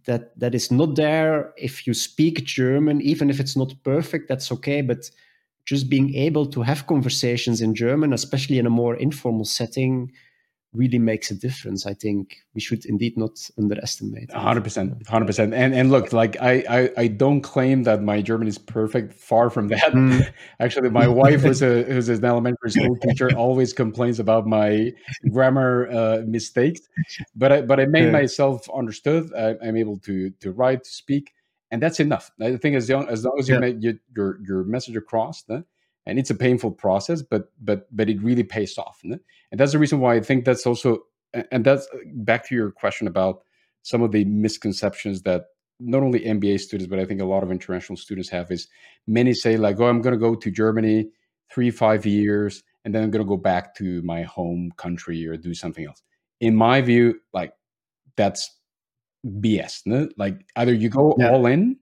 that 0.04 0.38
that 0.38 0.54
is 0.54 0.70
not 0.70 0.94
there 0.94 1.54
if 1.56 1.86
you 1.86 1.94
speak 1.94 2.44
German, 2.44 3.00
even 3.00 3.30
if 3.30 3.40
it's 3.40 3.56
not 3.56 3.72
perfect, 3.82 4.28
that's 4.28 4.52
okay. 4.52 4.82
But 4.82 5.10
just 5.64 5.88
being 5.88 6.14
able 6.14 6.44
to 6.44 6.60
have 6.60 6.86
conversations 6.86 7.62
in 7.62 7.74
German, 7.74 8.12
especially 8.12 8.58
in 8.58 8.66
a 8.66 8.78
more 8.82 8.94
informal 8.94 9.46
setting, 9.46 10.12
really 10.72 10.98
makes 10.98 11.30
a 11.30 11.34
difference. 11.34 11.86
I 11.86 11.94
think 11.94 12.36
we 12.54 12.60
should 12.60 12.84
indeed 12.84 13.16
not 13.16 13.38
underestimate. 13.58 14.30
hundred 14.32 14.64
percent, 14.64 15.06
hundred 15.08 15.26
percent. 15.26 15.54
And 15.54 15.74
and 15.74 15.90
look, 15.90 16.12
like 16.12 16.36
I, 16.40 16.64
I 16.68 16.90
I 16.96 17.06
don't 17.08 17.40
claim 17.40 17.84
that 17.84 18.02
my 18.02 18.20
German 18.20 18.48
is 18.48 18.58
perfect. 18.58 19.14
Far 19.14 19.50
from 19.50 19.68
that. 19.68 19.92
Mm. 19.92 20.32
Actually, 20.60 20.90
my 20.90 21.08
wife 21.08 21.42
was 21.44 21.62
a 21.62 21.82
who's 21.84 22.08
an 22.08 22.24
elementary 22.24 22.70
school 22.70 22.96
teacher. 23.02 23.30
Always 23.36 23.72
complains 23.72 24.20
about 24.20 24.46
my 24.46 24.92
grammar 25.30 25.88
uh, 25.90 26.22
mistakes, 26.26 26.80
but 27.34 27.52
I 27.52 27.62
but 27.62 27.80
I 27.80 27.86
made 27.86 28.06
yeah. 28.06 28.10
myself 28.12 28.68
understood. 28.74 29.32
I, 29.34 29.56
am 29.62 29.76
able 29.76 29.98
to 30.00 30.30
to 30.30 30.52
write, 30.52 30.84
to 30.84 30.90
speak, 30.90 31.32
and 31.70 31.82
that's 31.82 32.00
enough. 32.00 32.30
I 32.40 32.56
think 32.56 32.76
as 32.76 32.88
long 32.90 33.08
as 33.08 33.24
long 33.24 33.36
as 33.38 33.48
you 33.48 33.54
yeah. 33.54 33.60
make 33.60 33.76
your, 33.80 33.94
your 34.14 34.38
your 34.46 34.64
message 34.64 34.96
across. 34.96 35.44
Huh? 35.48 35.62
And 36.06 36.18
it's 36.18 36.30
a 36.30 36.34
painful 36.34 36.70
process 36.70 37.22
but 37.22 37.50
but 37.60 37.86
but 37.94 38.08
it 38.08 38.22
really 38.22 38.44
pays 38.44 38.78
off 38.78 39.00
and 39.04 39.20
that's 39.52 39.72
the 39.72 39.78
reason 39.78 40.00
why 40.00 40.14
i 40.14 40.20
think 40.20 40.44
that's 40.44 40.66
also 40.66 41.00
and 41.50 41.64
that's 41.64 41.86
uh, 41.94 41.98
back 42.14 42.46
to 42.46 42.54
your 42.54 42.70
question 42.70 43.06
about 43.06 43.42
some 43.82 44.02
of 44.02 44.12
the 44.12 44.24
misconceptions 44.24 45.22
that 45.22 45.46
not 45.80 46.02
only 46.02 46.20
mba 46.20 46.58
students 46.58 46.88
but 46.88 46.98
i 46.98 47.04
think 47.04 47.20
a 47.20 47.24
lot 47.24 47.42
of 47.42 47.50
international 47.50 47.96
students 47.96 48.28
have 48.28 48.50
is 48.50 48.68
many 49.06 49.34
say 49.34 49.56
like 49.56 49.78
oh 49.80 49.86
i'm 49.86 50.00
going 50.00 50.14
to 50.14 50.18
go 50.18 50.34
to 50.34 50.50
germany 50.50 51.08
three 51.52 51.70
five 51.70 52.06
years 52.06 52.62
and 52.84 52.94
then 52.94 53.02
i'm 53.02 53.10
going 53.10 53.24
to 53.24 53.28
go 53.28 53.36
back 53.36 53.74
to 53.74 54.00
my 54.02 54.22
home 54.22 54.72
country 54.76 55.26
or 55.26 55.36
do 55.36 55.54
something 55.54 55.86
else 55.86 56.02
in 56.40 56.54
my 56.54 56.80
view 56.80 57.18
like 57.32 57.52
that's 58.16 58.56
bs 59.24 59.82
no? 59.86 60.08
like 60.16 60.40
either 60.56 60.72
you 60.72 60.88
go 60.88 61.14
yeah. 61.18 61.30
all 61.30 61.46
in 61.46 61.76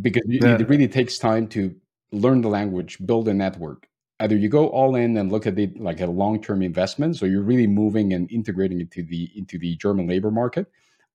because 0.00 0.24
yeah. 0.26 0.56
it 0.56 0.68
really 0.68 0.88
takes 0.88 1.18
time 1.18 1.46
to 1.46 1.74
learn 2.14 2.40
the 2.40 2.48
language, 2.48 2.98
build 3.04 3.28
a 3.28 3.34
network. 3.34 3.88
Either 4.20 4.36
you 4.36 4.48
go 4.48 4.68
all 4.68 4.94
in 4.94 5.16
and 5.16 5.30
look 5.32 5.46
at 5.46 5.58
it 5.58 5.78
like 5.78 6.00
a 6.00 6.06
long-term 6.06 6.62
investment, 6.62 7.16
so 7.16 7.26
you're 7.26 7.42
really 7.42 7.66
moving 7.66 8.12
and 8.12 8.30
integrating 8.30 8.80
into 8.80 9.02
the 9.02 9.30
into 9.34 9.58
the 9.58 9.76
German 9.76 10.06
labor 10.06 10.30
market, 10.30 10.66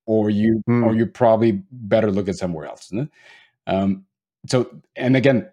or 0.06 0.30
you 0.30 0.62
mm. 0.70 0.86
or 0.86 0.94
you 0.94 1.06
probably 1.06 1.64
better 1.72 2.12
look 2.12 2.28
at 2.28 2.36
somewhere 2.36 2.66
else. 2.66 2.92
Um, 3.68 4.06
so, 4.48 4.70
and 4.96 5.16
again, 5.16 5.50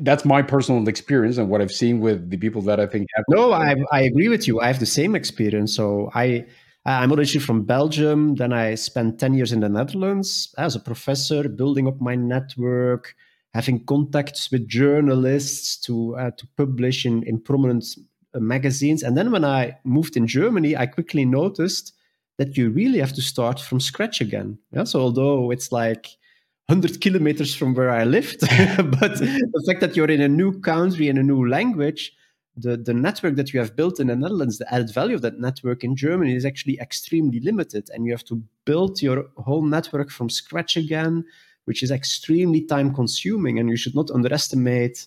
that's 0.00 0.24
my 0.24 0.42
personal 0.42 0.86
experience 0.88 1.38
and 1.38 1.48
what 1.48 1.62
I've 1.62 1.72
seen 1.72 2.00
with 2.00 2.28
the 2.28 2.36
people 2.36 2.62
that 2.62 2.78
I 2.78 2.86
think 2.86 3.08
have. 3.14 3.24
No, 3.28 3.52
I 3.52 3.76
I 3.90 4.02
agree 4.02 4.28
with 4.28 4.46
you. 4.46 4.60
I 4.60 4.66
have 4.66 4.80
the 4.80 4.86
same 4.86 5.14
experience. 5.14 5.74
So 5.74 6.10
I 6.14 6.44
I'm 6.84 7.12
originally 7.12 7.44
from 7.44 7.64
Belgium. 7.64 8.34
Then 8.34 8.52
I 8.52 8.74
spent 8.74 9.18
ten 9.18 9.32
years 9.32 9.52
in 9.52 9.60
the 9.60 9.68
Netherlands 9.68 10.54
as 10.58 10.76
a 10.76 10.80
professor, 10.80 11.48
building 11.48 11.88
up 11.88 12.00
my 12.00 12.14
network 12.14 13.14
having 13.54 13.84
contacts 13.84 14.50
with 14.50 14.68
journalists 14.68 15.76
to 15.76 16.16
uh, 16.16 16.30
to 16.32 16.46
publish 16.56 17.04
in 17.04 17.22
in 17.24 17.40
prominent 17.40 17.84
uh, 18.34 18.40
magazines. 18.40 19.02
And 19.02 19.16
then 19.16 19.30
when 19.32 19.44
I 19.44 19.78
moved 19.84 20.16
in 20.16 20.26
Germany, 20.26 20.76
I 20.76 20.86
quickly 20.86 21.24
noticed 21.24 21.92
that 22.38 22.56
you 22.56 22.70
really 22.70 23.00
have 23.00 23.12
to 23.12 23.22
start 23.22 23.60
from 23.60 23.80
scratch 23.80 24.20
again. 24.20 24.58
Yeah? 24.72 24.84
So 24.84 25.00
although 25.00 25.50
it's 25.50 25.72
like 25.72 26.06
100 26.68 27.00
kilometers 27.00 27.54
from 27.54 27.74
where 27.74 27.90
I 27.90 28.04
lived, 28.04 28.40
but 29.00 29.18
the 29.18 29.64
fact 29.66 29.80
that 29.80 29.96
you're 29.96 30.10
in 30.10 30.20
a 30.20 30.28
new 30.28 30.60
country 30.60 31.08
and 31.08 31.18
a 31.18 31.22
new 31.22 31.46
language, 31.48 32.12
the, 32.56 32.76
the 32.76 32.94
network 32.94 33.34
that 33.36 33.52
you 33.52 33.60
have 33.60 33.76
built 33.76 34.00
in 34.00 34.06
the 34.06 34.16
Netherlands, 34.16 34.58
the 34.58 34.72
added 34.72 34.94
value 34.94 35.16
of 35.16 35.22
that 35.22 35.40
network 35.40 35.82
in 35.84 35.96
Germany 35.96 36.34
is 36.34 36.44
actually 36.44 36.78
extremely 36.80 37.40
limited. 37.40 37.90
And 37.92 38.06
you 38.06 38.12
have 38.12 38.24
to 38.26 38.42
build 38.64 39.02
your 39.02 39.26
whole 39.36 39.62
network 39.62 40.10
from 40.10 40.30
scratch 40.30 40.76
again 40.76 41.24
which 41.70 41.84
is 41.84 41.92
extremely 41.92 42.62
time 42.62 42.92
consuming. 42.92 43.60
And 43.60 43.68
you 43.68 43.76
should 43.76 43.94
not 43.94 44.10
underestimate 44.10 45.06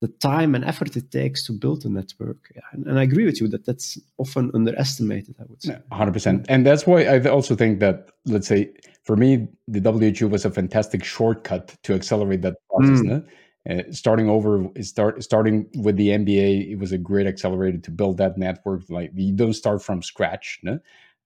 the 0.00 0.06
time 0.06 0.54
and 0.54 0.64
effort 0.64 0.96
it 0.96 1.10
takes 1.10 1.44
to 1.46 1.52
build 1.52 1.84
a 1.84 1.88
network. 1.88 2.36
Yeah, 2.54 2.60
and, 2.70 2.86
and, 2.86 3.00
I 3.00 3.02
agree 3.02 3.24
with 3.24 3.40
you 3.40 3.48
that 3.48 3.66
that's 3.66 3.98
often 4.18 4.52
underestimated, 4.54 5.34
I 5.40 5.44
would 5.48 5.60
say. 5.60 5.76
100%. 5.90 6.46
And 6.48 6.64
that's 6.64 6.86
why 6.86 7.02
I 7.02 7.18
also 7.24 7.56
think 7.56 7.80
that, 7.80 8.10
let's 8.26 8.46
say, 8.46 8.70
for 9.02 9.16
me, 9.16 9.48
the 9.66 9.80
WHU 9.80 10.28
was 10.28 10.44
a 10.44 10.52
fantastic 10.52 11.02
shortcut 11.02 11.74
to 11.82 11.94
accelerate 11.94 12.42
that 12.42 12.54
process. 12.70 13.00
Mm. 13.00 13.26
Uh, 13.68 13.82
starting 13.90 14.30
over, 14.30 14.68
start 14.82 15.20
starting 15.24 15.66
with 15.78 15.96
the 15.96 16.10
MBA, 16.10 16.70
it 16.70 16.78
was 16.78 16.92
a 16.92 16.98
great 16.98 17.26
accelerator 17.26 17.78
to 17.78 17.90
build 17.90 18.18
that 18.18 18.38
network. 18.38 18.82
Like 18.88 19.10
you 19.16 19.32
don't 19.32 19.52
start 19.52 19.82
from 19.82 20.00
scratch. 20.00 20.60
No? 20.62 20.78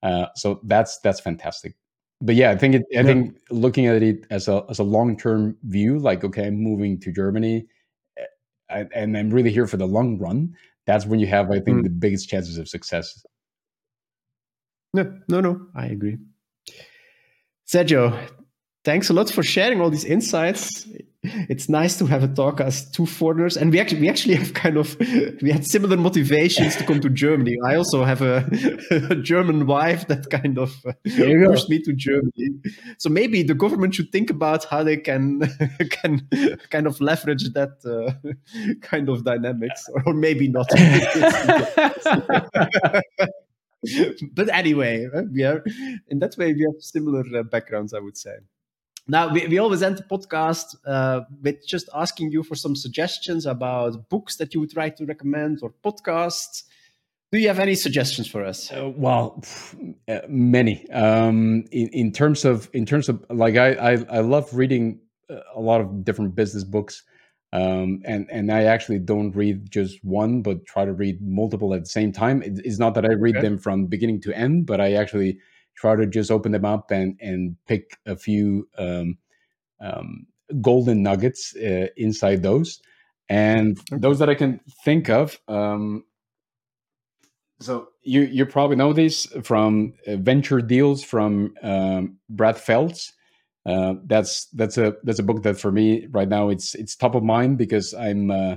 Uh, 0.03 0.29
so 0.35 0.61
that's 0.65 0.99
that's 1.01 1.21
fantastic 1.21 1.75
but 2.23 2.37
yeah, 2.37 2.51
I 2.51 2.57
think 2.57 2.77
it, 2.77 2.83
I 2.93 3.01
yeah. 3.01 3.03
think 3.03 3.37
looking 3.51 3.87
at 3.87 4.03
it 4.03 4.27
as 4.31 4.49
a 4.49 4.65
as 4.71 4.79
a 4.79 4.85
long 4.85 5.17
term 5.17 5.57
view, 5.65 5.99
like 5.99 6.25
okay, 6.25 6.47
I'm 6.47 6.57
moving 6.57 6.99
to 7.01 7.13
Germany, 7.13 7.67
eh, 8.71 8.85
and 8.95 9.19
I'm 9.19 9.31
really 9.31 9.51
here 9.51 9.67
for 9.67 9.77
the 9.77 9.87
long 9.87 10.19
run. 10.19 10.55
That's 10.87 11.05
when 11.05 11.21
you 11.21 11.27
have, 11.27 11.51
I 11.51 11.61
think, 11.61 11.79
mm. 11.79 11.83
the 11.85 11.91
biggest 11.91 12.29
chances 12.29 12.59
of 12.59 12.69
success. 12.69 13.25
No, 14.95 15.19
no, 15.29 15.41
no, 15.41 15.67
I 15.75 15.87
agree. 15.87 16.19
Sergio, 17.67 18.29
thanks 18.85 19.11
a 19.11 19.13
lot 19.13 19.31
for 19.31 19.43
sharing 19.43 19.81
all 19.81 19.91
these 19.91 20.05
insights. 20.05 20.87
It's 21.25 21.69
nice 21.69 21.97
to 21.99 22.07
have 22.07 22.25
a 22.25 22.29
talk 22.29 22.61
as 22.61 22.91
two 22.91 23.07
foreigners. 23.07 23.57
And 23.57 23.71
we 23.71 23.79
actually 23.79 24.01
we 24.01 24.09
actually 24.09 24.35
have 24.35 24.55
kind 24.55 24.77
of 24.77 24.97
we 25.41 25.53
had 25.53 25.65
similar 25.65 25.97
motivations 25.97 26.75
to 26.77 26.85
come 26.85 27.01
to 27.01 27.09
germany. 27.09 27.57
I 27.65 27.77
also 27.77 28.03
have 28.03 28.23
a, 28.23 28.45
a 29.11 29.15
german 29.15 29.67
wife 29.67 30.09
that 30.09 30.31
kind 30.31 30.59
of 30.59 30.75
uh, 30.85 30.93
pushed 31.05 31.71
me 31.71 31.81
to 31.83 31.93
germany. 31.93 32.51
So 32.99 33.09
maybe 33.09 33.45
the 33.45 33.55
government 33.55 33.95
should 33.95 34.11
think 34.11 34.31
about 34.31 34.65
how 34.65 34.83
they 34.83 34.97
can 34.97 35.43
can 35.91 36.29
kind 36.71 36.89
of 36.89 37.01
leverage 37.01 37.53
that 37.53 37.79
uh, 37.87 38.13
kind 38.81 39.09
of 39.09 39.25
dynamics. 39.25 39.89
Or 40.05 40.15
maybe 40.15 40.49
not. 40.49 40.69
But 44.35 44.49
anyway 44.53 45.09
we 45.33 45.45
are 45.45 45.63
in 46.09 46.19
that 46.19 46.37
way 46.37 46.53
we 46.53 46.63
have 46.63 46.81
similar 46.81 47.25
uh, 47.37 47.43
backgrounds 47.43 47.93
i 47.93 47.99
would 47.99 48.17
say 48.17 48.37
now, 49.09 49.33
we, 49.33 49.47
we 49.49 49.59
always 49.59 49.83
end 49.83 49.99
the 49.99 50.05
podcast 50.05 50.77
uh, 50.87 51.23
with 51.43 51.67
just 51.67 51.89
asking 51.95 52.31
you 52.31 52.43
for 52.43 52.55
some 52.55 52.77
suggestions 52.77 53.47
about 53.47 54.09
books 54.09 54.37
that 54.37 54.55
you 54.55 54.61
would 54.61 54.77
like 54.77 54.97
to 54.97 55.07
recommend 55.07 55.59
or 55.63 55.75
podcasts. 55.85 56.63
Do 57.33 57.39
you 57.39 57.49
have 57.49 57.59
any 57.59 57.75
suggestions 57.75 58.29
for 58.29 58.45
us? 58.45 58.71
Uh, 58.71 58.93
well, 58.95 59.43
uh, 60.07 60.21
many. 60.29 60.89
Um, 60.91 61.65
in, 61.73 61.89
in 61.89 62.13
terms 62.13 62.45
of 62.45 62.69
in 62.75 62.85
terms 62.85 63.09
of 63.09 63.25
like 63.31 63.57
I 63.57 63.73
I, 63.73 63.93
I 64.11 64.21
love 64.21 64.53
reading 64.53 65.01
uh, 65.31 65.37
a 65.55 65.61
lot 65.61 65.81
of 65.81 66.05
different 66.05 66.35
business 66.35 66.63
books, 66.63 67.03
um, 67.53 68.03
and 68.05 68.29
and 68.31 68.53
I 68.53 68.65
actually 68.65 68.99
don't 68.99 69.33
read 69.33 69.71
just 69.71 70.05
one, 70.05 70.43
but 70.43 70.67
try 70.67 70.85
to 70.85 70.93
read 70.93 71.23
multiple 71.23 71.73
at 71.73 71.81
the 71.81 71.89
same 71.89 72.13
time. 72.13 72.43
It, 72.43 72.61
it's 72.65 72.79
not 72.79 72.95
that 72.95 73.07
I 73.07 73.15
read 73.15 73.39
okay. 73.39 73.49
them 73.49 73.59
from 73.59 73.87
beginning 73.87 74.21
to 74.23 74.37
end, 74.37 74.67
but 74.67 74.81
I 74.81 74.93
actually 74.93 75.39
try 75.77 75.97
to 75.97 76.07
just 76.07 76.31
open 76.31 76.53
them 76.53 76.65
up 76.65 76.91
and 76.91 77.19
and 77.21 77.57
pick 77.67 77.99
a 78.07 78.17
few 78.17 78.69
um, 78.79 79.19
um, 79.81 80.27
golden 80.61 81.03
nuggets 81.03 81.55
uh, 81.57 81.89
inside 81.97 82.43
those. 82.43 82.81
And 83.29 83.81
those 83.91 84.19
that 84.19 84.29
I 84.29 84.35
can 84.35 84.61
think 84.85 85.09
of, 85.09 85.39
um, 85.49 86.05
so 87.63 87.89
you 88.03 88.23
you 88.23 88.45
probably 88.45 88.77
know 88.77 88.93
these 88.93 89.27
from 89.45 89.95
uh, 90.07 90.17
Venture 90.17 90.61
Deals 90.61 91.03
from 91.05 91.55
um, 91.63 92.19
Brad 92.29 92.59
Feld. 92.59 92.99
Uh, 93.65 93.95
that's 94.07 94.47
that's 94.47 94.77
a 94.77 94.97
that's 95.05 95.21
a 95.21 95.23
book 95.23 95.45
that 95.45 95.59
for 95.59 95.71
me 95.71 96.07
right 96.11 96.29
now 96.29 96.49
it's 96.49 96.75
it's 96.75 96.97
top 96.97 97.15
of 97.15 97.23
mind 97.23 97.59
because 97.59 97.95
I'm 97.95 98.31
uh, 98.31 98.57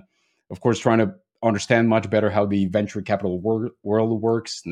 of 0.49 0.59
course 0.61 0.79
trying 0.79 0.97
to 0.97 1.13
understand 1.43 1.87
much 1.87 2.09
better 2.09 2.31
how 2.31 2.45
the 2.47 2.65
venture 2.65 3.03
capital 3.03 3.39
wor- 3.39 3.71
world 3.83 4.19
works 4.21 4.63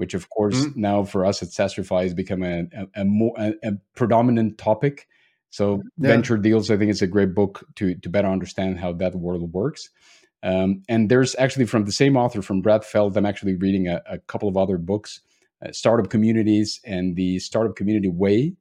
which 0.00 0.14
of 0.14 0.30
course 0.30 0.56
mm-hmm. 0.56 0.80
now 0.80 1.04
for 1.04 1.26
us 1.26 1.42
at 1.42 1.50
Sastrify 1.50 2.04
has 2.04 2.14
become 2.14 2.42
a, 2.42 2.62
a, 2.72 3.02
a 3.02 3.04
more 3.04 3.34
a, 3.38 3.52
a, 3.62 3.72
predominant 3.94 4.56
topic. 4.56 5.06
So 5.50 5.82
yeah. 5.98 6.08
venture 6.08 6.38
deals, 6.38 6.70
I 6.70 6.78
think 6.78 6.90
it's 6.90 7.02
a 7.02 7.06
great 7.06 7.34
book 7.34 7.66
to 7.76 7.94
to 7.96 8.08
better 8.08 8.28
understand 8.28 8.80
how 8.80 8.94
that 8.94 9.14
world 9.14 9.52
works. 9.52 9.90
Um, 10.42 10.82
and 10.88 11.10
there's 11.10 11.36
actually 11.38 11.66
from 11.66 11.84
the 11.84 11.92
same 11.92 12.16
author 12.16 12.40
from 12.40 12.62
Brad 12.62 12.82
Feld, 12.82 13.14
I'm 13.14 13.26
actually 13.26 13.56
reading 13.56 13.88
a, 13.88 14.00
a 14.08 14.18
couple 14.20 14.48
of 14.48 14.56
other 14.56 14.78
books, 14.78 15.20
uh, 15.62 15.70
startup 15.72 16.08
communities 16.08 16.80
and 16.86 17.14
the 17.14 17.38
startup 17.40 17.76
community 17.76 18.08
way, 18.08 18.54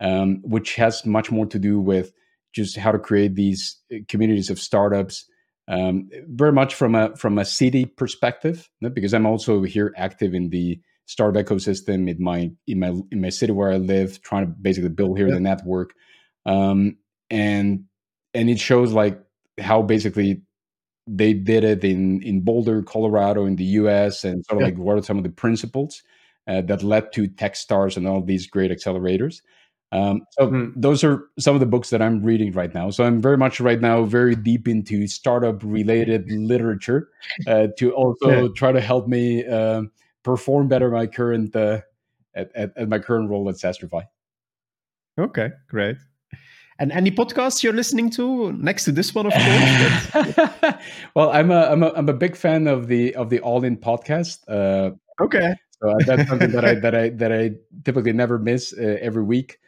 um, 0.00 0.40
which 0.42 0.74
has 0.74 1.06
much 1.06 1.30
more 1.30 1.46
to 1.46 1.60
do 1.60 1.78
with 1.78 2.12
just 2.52 2.76
how 2.76 2.90
to 2.90 2.98
create 2.98 3.36
these 3.36 3.78
uh, 3.94 3.98
communities 4.08 4.50
of 4.50 4.58
startups 4.58 5.26
um, 5.68 6.08
very 6.28 6.52
much 6.52 6.74
from 6.74 6.94
a 6.94 7.16
from 7.16 7.38
a 7.38 7.44
city 7.44 7.84
perspective 7.84 8.68
because 8.92 9.14
i'm 9.14 9.26
also 9.26 9.62
here 9.62 9.94
active 9.96 10.34
in 10.34 10.50
the 10.50 10.80
startup 11.06 11.44
ecosystem 11.44 12.08
in 12.10 12.22
my 12.22 12.50
in 12.66 12.78
my 12.78 12.92
in 13.10 13.20
my 13.20 13.28
city 13.28 13.52
where 13.52 13.72
i 13.72 13.76
live 13.76 14.20
trying 14.22 14.46
to 14.46 14.52
basically 14.52 14.88
build 14.88 15.18
here 15.18 15.28
yeah. 15.28 15.34
the 15.34 15.40
network 15.40 15.90
um, 16.46 16.96
and 17.30 17.84
and 18.34 18.50
it 18.50 18.58
shows 18.58 18.92
like 18.92 19.20
how 19.60 19.82
basically 19.82 20.42
they 21.06 21.32
did 21.32 21.64
it 21.64 21.84
in 21.84 22.22
in 22.22 22.40
boulder 22.40 22.82
colorado 22.82 23.44
in 23.44 23.56
the 23.56 23.64
us 23.64 24.24
and 24.24 24.44
sort 24.46 24.60
of 24.60 24.60
yeah. 24.60 24.72
like 24.72 24.78
what 24.78 24.98
are 24.98 25.02
some 25.02 25.18
of 25.18 25.24
the 25.24 25.30
principles 25.30 26.02
uh, 26.48 26.60
that 26.62 26.82
led 26.82 27.12
to 27.12 27.28
Techstars 27.28 27.96
and 27.96 28.06
all 28.06 28.20
these 28.20 28.46
great 28.46 28.70
accelerators 28.70 29.42
um, 29.92 30.22
so 30.30 30.48
mm. 30.48 30.72
those 30.74 31.04
are 31.04 31.28
some 31.38 31.54
of 31.54 31.60
the 31.60 31.66
books 31.66 31.90
that 31.90 32.00
I'm 32.00 32.22
reading 32.22 32.52
right 32.52 32.72
now. 32.72 32.88
So 32.88 33.04
I'm 33.04 33.20
very 33.20 33.36
much 33.36 33.60
right 33.60 33.80
now 33.80 34.04
very 34.04 34.34
deep 34.34 34.66
into 34.66 35.06
startup 35.06 35.62
related 35.62 36.30
literature 36.30 37.10
uh, 37.46 37.68
to 37.76 37.92
also 37.92 38.44
yeah. 38.44 38.48
try 38.56 38.72
to 38.72 38.80
help 38.80 39.06
me 39.06 39.46
uh, 39.46 39.82
perform 40.22 40.68
better 40.68 40.90
my 40.90 41.06
current 41.06 41.54
uh, 41.54 41.82
at, 42.34 42.50
at, 42.54 42.72
at, 42.76 42.88
my 42.88 42.98
current 42.98 43.28
role 43.28 43.48
at 43.50 43.56
Sastrify. 43.56 44.04
Okay, 45.18 45.50
great. 45.68 45.98
And 46.78 46.90
any 46.90 47.10
podcasts 47.10 47.62
you're 47.62 47.74
listening 47.74 48.08
to 48.12 48.52
next 48.52 48.86
to 48.86 48.92
this 48.92 49.14
one, 49.14 49.26
of 49.26 49.34
course? 49.34 50.74
well, 51.14 51.30
I'm 51.30 51.50
a, 51.50 51.66
I'm 51.66 51.82
a 51.82 51.92
I'm 51.94 52.08
a 52.08 52.14
big 52.14 52.34
fan 52.34 52.66
of 52.66 52.88
the 52.88 53.14
of 53.14 53.28
the 53.28 53.40
All 53.40 53.62
In 53.62 53.76
podcast. 53.76 54.38
Uh, 54.48 54.92
okay. 55.22 55.54
So 55.82 55.94
that's 56.06 56.28
something 56.28 56.50
that 56.52 56.64
I 56.64 56.74
that 56.76 56.94
I 56.94 57.08
that 57.10 57.30
I 57.30 57.50
typically 57.84 58.14
never 58.14 58.38
miss 58.38 58.72
uh, 58.72 58.96
every 59.00 59.22
week. 59.22 59.58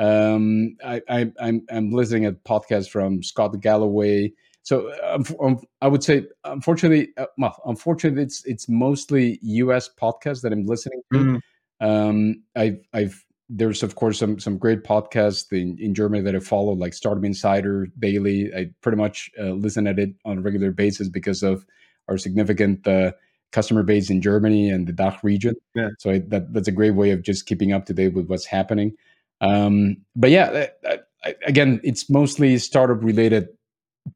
Um, 0.00 0.76
I, 0.82 1.02
I, 1.10 1.32
I'm 1.40 1.66
I'm 1.70 1.90
listening 1.92 2.24
at 2.24 2.42
podcasts 2.44 2.88
from 2.88 3.22
Scott 3.22 3.60
Galloway. 3.60 4.32
So 4.62 4.90
um, 5.04 5.24
um, 5.42 5.60
I 5.82 5.88
would 5.88 6.02
say, 6.02 6.24
unfortunately, 6.44 7.10
uh, 7.18 7.26
well, 7.36 7.60
unfortunately, 7.66 8.22
it's 8.22 8.44
it's 8.46 8.68
mostly 8.68 9.38
U.S. 9.42 9.90
podcasts 10.00 10.40
that 10.40 10.52
I'm 10.52 10.64
listening 10.64 11.02
to. 11.12 11.18
Mm-hmm. 11.18 11.86
Um, 11.86 12.42
I've 12.56 12.80
I've 12.94 13.24
there's 13.50 13.82
of 13.82 13.96
course 13.96 14.18
some 14.18 14.38
some 14.38 14.56
great 14.56 14.84
podcasts 14.84 15.52
in, 15.52 15.76
in 15.78 15.94
Germany 15.94 16.22
that 16.22 16.34
I 16.34 16.38
follow, 16.38 16.72
like 16.72 16.94
Startup 16.94 17.24
Insider 17.24 17.88
Daily. 17.98 18.50
I 18.56 18.70
pretty 18.80 18.96
much 18.96 19.30
uh, 19.38 19.50
listen 19.50 19.86
at 19.86 19.98
it 19.98 20.10
on 20.24 20.38
a 20.38 20.40
regular 20.40 20.70
basis 20.70 21.10
because 21.10 21.42
of 21.42 21.66
our 22.08 22.16
significant 22.16 22.86
uh, 22.88 23.12
customer 23.52 23.82
base 23.82 24.08
in 24.08 24.22
Germany 24.22 24.70
and 24.70 24.86
the 24.86 24.92
DACH 24.92 25.22
region. 25.22 25.56
Yeah. 25.74 25.88
So 25.98 26.10
I, 26.10 26.18
that 26.28 26.54
that's 26.54 26.68
a 26.68 26.72
great 26.72 26.92
way 26.92 27.10
of 27.10 27.22
just 27.22 27.44
keeping 27.44 27.72
up 27.72 27.84
to 27.86 27.92
date 27.92 28.14
with 28.14 28.28
what's 28.28 28.46
happening. 28.46 28.94
Um, 29.40 29.98
but 30.14 30.30
yeah, 30.30 30.66
I, 30.84 30.98
I, 31.24 31.34
again, 31.46 31.80
it's 31.82 32.10
mostly 32.10 32.58
startup 32.58 33.02
related 33.02 33.48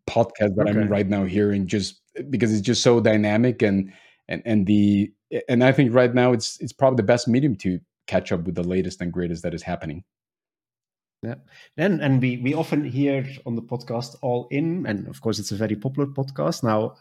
podcast 0.08 0.56
that 0.56 0.68
okay. 0.68 0.80
I'm 0.80 0.88
right 0.88 1.08
now 1.08 1.24
hearing 1.24 1.66
just 1.66 2.00
because 2.30 2.52
it's 2.52 2.60
just 2.60 2.82
so 2.82 3.00
dynamic 3.00 3.62
and 3.62 3.92
and 4.28 4.42
and 4.44 4.66
the 4.66 5.12
and 5.48 5.64
I 5.64 5.72
think 5.72 5.94
right 5.94 6.14
now 6.14 6.32
it's 6.32 6.60
it's 6.60 6.72
probably 6.72 6.96
the 6.96 7.04
best 7.04 7.28
medium 7.28 7.56
to 7.56 7.80
catch 8.06 8.32
up 8.32 8.44
with 8.44 8.54
the 8.54 8.62
latest 8.62 9.00
and 9.00 9.12
greatest 9.12 9.42
that 9.42 9.54
is 9.54 9.62
happening. 9.62 10.04
Yeah. 11.22 11.36
And 11.76 12.02
and 12.02 12.20
we 12.20 12.36
we 12.38 12.54
often 12.54 12.84
hear 12.84 13.26
on 13.46 13.56
the 13.56 13.62
podcast 13.62 14.16
all 14.20 14.46
in, 14.50 14.86
and 14.86 15.08
of 15.08 15.20
course 15.20 15.38
it's 15.38 15.52
a 15.52 15.56
very 15.56 15.76
popular 15.76 16.06
podcast. 16.06 16.62
Now 16.62 16.96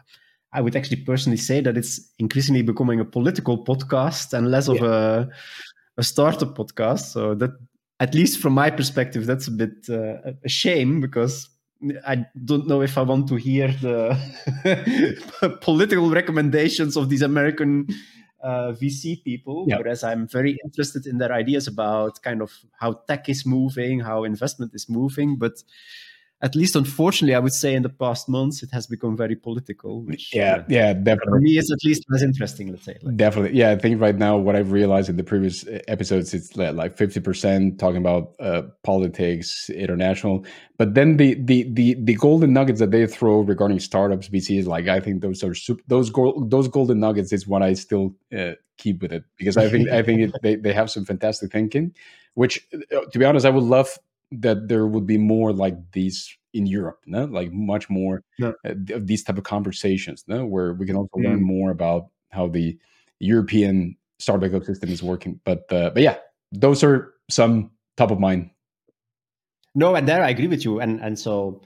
I 0.53 0.61
would 0.61 0.75
actually 0.75 1.03
personally 1.03 1.37
say 1.37 1.61
that 1.61 1.77
it's 1.77 2.13
increasingly 2.19 2.61
becoming 2.61 2.99
a 2.99 3.05
political 3.05 3.63
podcast 3.63 4.33
and 4.33 4.49
less 4.49 4.67
yeah. 4.67 4.75
of 4.75 4.81
a 4.83 5.29
a 5.97 6.03
startup 6.03 6.55
podcast. 6.55 7.11
So 7.11 7.35
that 7.35 7.51
at 7.99 8.13
least 8.13 8.39
from 8.39 8.53
my 8.53 8.69
perspective, 8.69 9.25
that's 9.25 9.47
a 9.47 9.51
bit 9.51 9.87
uh, 9.89 10.33
a 10.43 10.49
shame 10.49 11.01
because 11.01 11.49
I 12.07 12.25
don't 12.45 12.67
know 12.67 12.81
if 12.81 12.97
I 12.97 13.01
want 13.01 13.27
to 13.29 13.35
hear 13.35 13.67
the 13.67 14.17
political 15.61 16.09
recommendations 16.09 16.95
of 16.95 17.09
these 17.09 17.21
American 17.21 17.87
uh, 18.41 18.73
VC 18.73 19.23
people, 19.23 19.65
yep. 19.67 19.79
whereas 19.79 20.03
I'm 20.03 20.27
very 20.27 20.57
interested 20.63 21.05
in 21.05 21.17
their 21.17 21.31
ideas 21.31 21.67
about 21.67 22.21
kind 22.21 22.41
of 22.41 22.51
how 22.79 23.01
tech 23.07 23.29
is 23.29 23.45
moving, 23.45 24.01
how 24.01 24.23
investment 24.23 24.73
is 24.73 24.89
moving. 24.89 25.37
But 25.37 25.63
at 26.43 26.55
least 26.55 26.75
unfortunately, 26.75 27.33
I 27.33 27.39
would 27.39 27.53
say 27.53 27.73
in 27.73 27.83
the 27.83 27.89
past 27.89 28.27
months, 28.27 28.61
it 28.63 28.69
has 28.73 28.85
become 28.85 29.15
very 29.15 29.35
political. 29.35 30.03
Which, 30.03 30.35
yeah, 30.35 30.57
uh, 30.57 30.63
yeah, 30.67 30.91
definitely. 30.91 31.31
For 31.31 31.39
me, 31.39 31.51
it's 31.57 31.71
at 31.71 31.79
least 31.85 32.03
less 32.09 32.21
interesting. 32.21 32.67
Let's 32.67 32.83
say. 32.83 32.97
Like. 33.01 33.15
Definitely, 33.15 33.57
yeah. 33.57 33.71
I 33.71 33.77
think 33.77 34.01
right 34.01 34.15
now, 34.15 34.35
what 34.35 34.57
I've 34.57 34.73
realized 34.73 35.07
in 35.09 35.15
the 35.15 35.23
previous 35.23 35.65
uh, 35.65 35.79
episodes, 35.87 36.33
it's 36.33 36.55
like 36.57 36.97
fifty 36.97 37.21
percent 37.21 37.79
talking 37.79 37.97
about 37.97 38.35
uh, 38.41 38.63
politics, 38.83 39.69
international, 39.69 40.45
but 40.77 40.95
then 40.95 41.15
the 41.15 41.35
the 41.35 41.63
the 41.71 41.95
the 42.03 42.15
golden 42.15 42.51
nuggets 42.51 42.81
that 42.81 42.91
they 42.91 43.07
throw 43.07 43.39
regarding 43.39 43.79
startups, 43.79 44.27
VCs, 44.27 44.65
like 44.65 44.89
I 44.89 44.99
think 44.99 45.21
those 45.21 45.45
are 45.45 45.55
super, 45.55 45.81
those 45.87 46.09
gold, 46.09 46.51
those 46.51 46.67
golden 46.67 46.99
nuggets 46.99 47.31
is 47.31 47.47
what 47.47 47.63
I 47.63 47.71
still 47.71 48.15
uh, 48.37 48.51
keep 48.77 49.01
with 49.01 49.13
it 49.13 49.23
because 49.37 49.55
I 49.55 49.69
think 49.69 49.89
I 49.89 50.03
think 50.03 50.19
it, 50.19 50.35
they 50.43 50.55
they 50.55 50.73
have 50.73 50.91
some 50.91 51.05
fantastic 51.05 51.53
thinking, 51.53 51.95
which 52.33 52.67
uh, 52.73 53.05
to 53.09 53.17
be 53.17 53.23
honest, 53.23 53.45
I 53.45 53.49
would 53.49 53.63
love 53.63 53.97
that 54.41 54.67
there 54.67 54.87
would 54.87 55.05
be 55.05 55.17
more 55.17 55.53
like 55.53 55.75
these 55.91 56.35
in 56.53 56.65
Europe, 56.65 56.99
no? 57.05 57.25
like 57.25 57.51
much 57.51 57.89
more 57.89 58.23
uh, 58.41 58.51
of 58.91 59.07
these 59.07 59.23
type 59.23 59.37
of 59.37 59.43
conversations, 59.43 60.23
no? 60.27 60.45
where 60.45 60.73
we 60.73 60.85
can 60.85 60.95
also 60.95 61.17
mm. 61.17 61.25
learn 61.25 61.41
more 61.41 61.71
about 61.71 62.07
how 62.31 62.47
the 62.47 62.77
European 63.19 63.95
startup 64.19 64.51
ecosystem 64.51 64.89
is 64.89 65.03
working. 65.03 65.39
But 65.45 65.71
uh, 65.71 65.91
but 65.91 66.03
yeah, 66.03 66.17
those 66.51 66.83
are 66.83 67.13
some 67.29 67.71
top 67.97 68.11
of 68.11 68.19
mind. 68.19 68.49
No, 69.75 69.95
and 69.95 70.07
there 70.07 70.23
I 70.23 70.29
agree 70.29 70.47
with 70.47 70.63
you, 70.63 70.79
and 70.79 70.99
and 71.01 71.17
so 71.17 71.61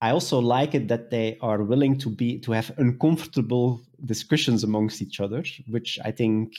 I 0.00 0.10
also 0.10 0.38
like 0.38 0.74
it 0.74 0.88
that 0.88 1.10
they 1.10 1.36
are 1.40 1.62
willing 1.62 1.98
to 1.98 2.10
be 2.10 2.38
to 2.40 2.52
have 2.52 2.72
uncomfortable 2.78 3.80
discussions 4.04 4.64
amongst 4.64 5.02
each 5.02 5.20
other, 5.20 5.44
which 5.68 5.98
I 6.04 6.10
think 6.10 6.52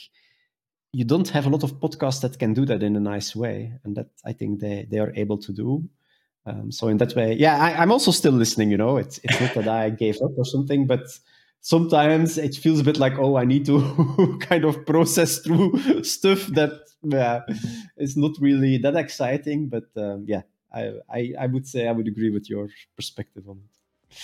you 0.92 1.04
don't 1.04 1.28
have 1.28 1.46
a 1.46 1.48
lot 1.48 1.62
of 1.62 1.78
podcasts 1.80 2.20
that 2.22 2.38
can 2.38 2.52
do 2.52 2.66
that 2.66 2.82
in 2.82 2.96
a 2.96 3.00
nice 3.00 3.36
way, 3.36 3.72
and 3.84 3.96
that 3.96 4.08
I 4.24 4.32
think 4.32 4.60
they 4.60 4.86
they 4.90 4.98
are 4.98 5.12
able 5.14 5.38
to 5.38 5.52
do. 5.52 5.88
Um, 6.46 6.72
so 6.72 6.88
in 6.88 6.96
that 6.98 7.14
way, 7.14 7.34
yeah, 7.34 7.58
I, 7.58 7.82
am 7.82 7.92
also 7.92 8.10
still 8.10 8.32
listening. 8.32 8.70
You 8.70 8.78
know, 8.78 8.96
it's 8.96 9.18
it's 9.22 9.40
not 9.40 9.54
that 9.54 9.68
I 9.68 9.90
gave 9.90 10.16
up 10.16 10.32
or 10.36 10.44
something, 10.44 10.86
but 10.86 11.02
sometimes 11.60 12.38
it 12.38 12.56
feels 12.56 12.80
a 12.80 12.84
bit 12.84 12.98
like, 12.98 13.18
oh, 13.18 13.36
I 13.36 13.44
need 13.44 13.66
to 13.66 14.38
kind 14.40 14.64
of 14.64 14.84
process 14.86 15.38
through 15.38 16.02
stuff 16.04 16.46
that 16.48 16.72
yeah, 17.02 17.40
is 17.96 18.16
not 18.16 18.32
really 18.40 18.78
that 18.78 18.96
exciting. 18.96 19.68
But 19.68 19.84
um, 19.96 20.24
yeah, 20.26 20.42
I, 20.74 20.94
I 21.08 21.34
I 21.40 21.46
would 21.46 21.66
say 21.66 21.86
I 21.86 21.92
would 21.92 22.08
agree 22.08 22.30
with 22.30 22.50
your 22.50 22.68
perspective 22.96 23.48
on 23.48 23.58
it. 23.58 24.16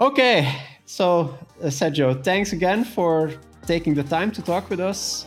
Okay, 0.00 0.60
so 0.86 1.36
uh, 1.60 1.66
Sergio, 1.66 2.22
thanks 2.22 2.52
again 2.52 2.84
for 2.84 3.32
taking 3.66 3.94
the 3.94 4.04
time 4.04 4.30
to 4.32 4.42
talk 4.42 4.70
with 4.70 4.80
us. 4.80 5.26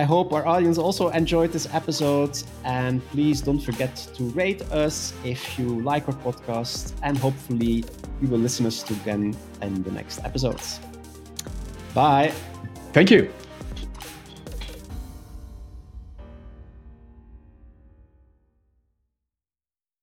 I 0.00 0.04
hope 0.04 0.32
our 0.32 0.46
audience 0.46 0.78
also 0.78 1.10
enjoyed 1.10 1.52
this 1.52 1.68
episode. 1.74 2.42
And 2.64 3.06
please 3.10 3.42
don't 3.42 3.60
forget 3.60 3.94
to 4.16 4.22
rate 4.30 4.62
us 4.72 5.12
if 5.24 5.58
you 5.58 5.82
like 5.82 6.08
our 6.08 6.14
podcast. 6.14 6.94
And 7.02 7.18
hopefully, 7.18 7.84
you 8.22 8.28
will 8.28 8.38
listen 8.38 8.64
us 8.64 8.90
again 8.90 9.36
in 9.60 9.82
the 9.82 9.90
next 9.90 10.24
episodes. 10.24 10.80
Bye. 11.92 12.32
Thank 12.94 13.10
you. 13.10 13.30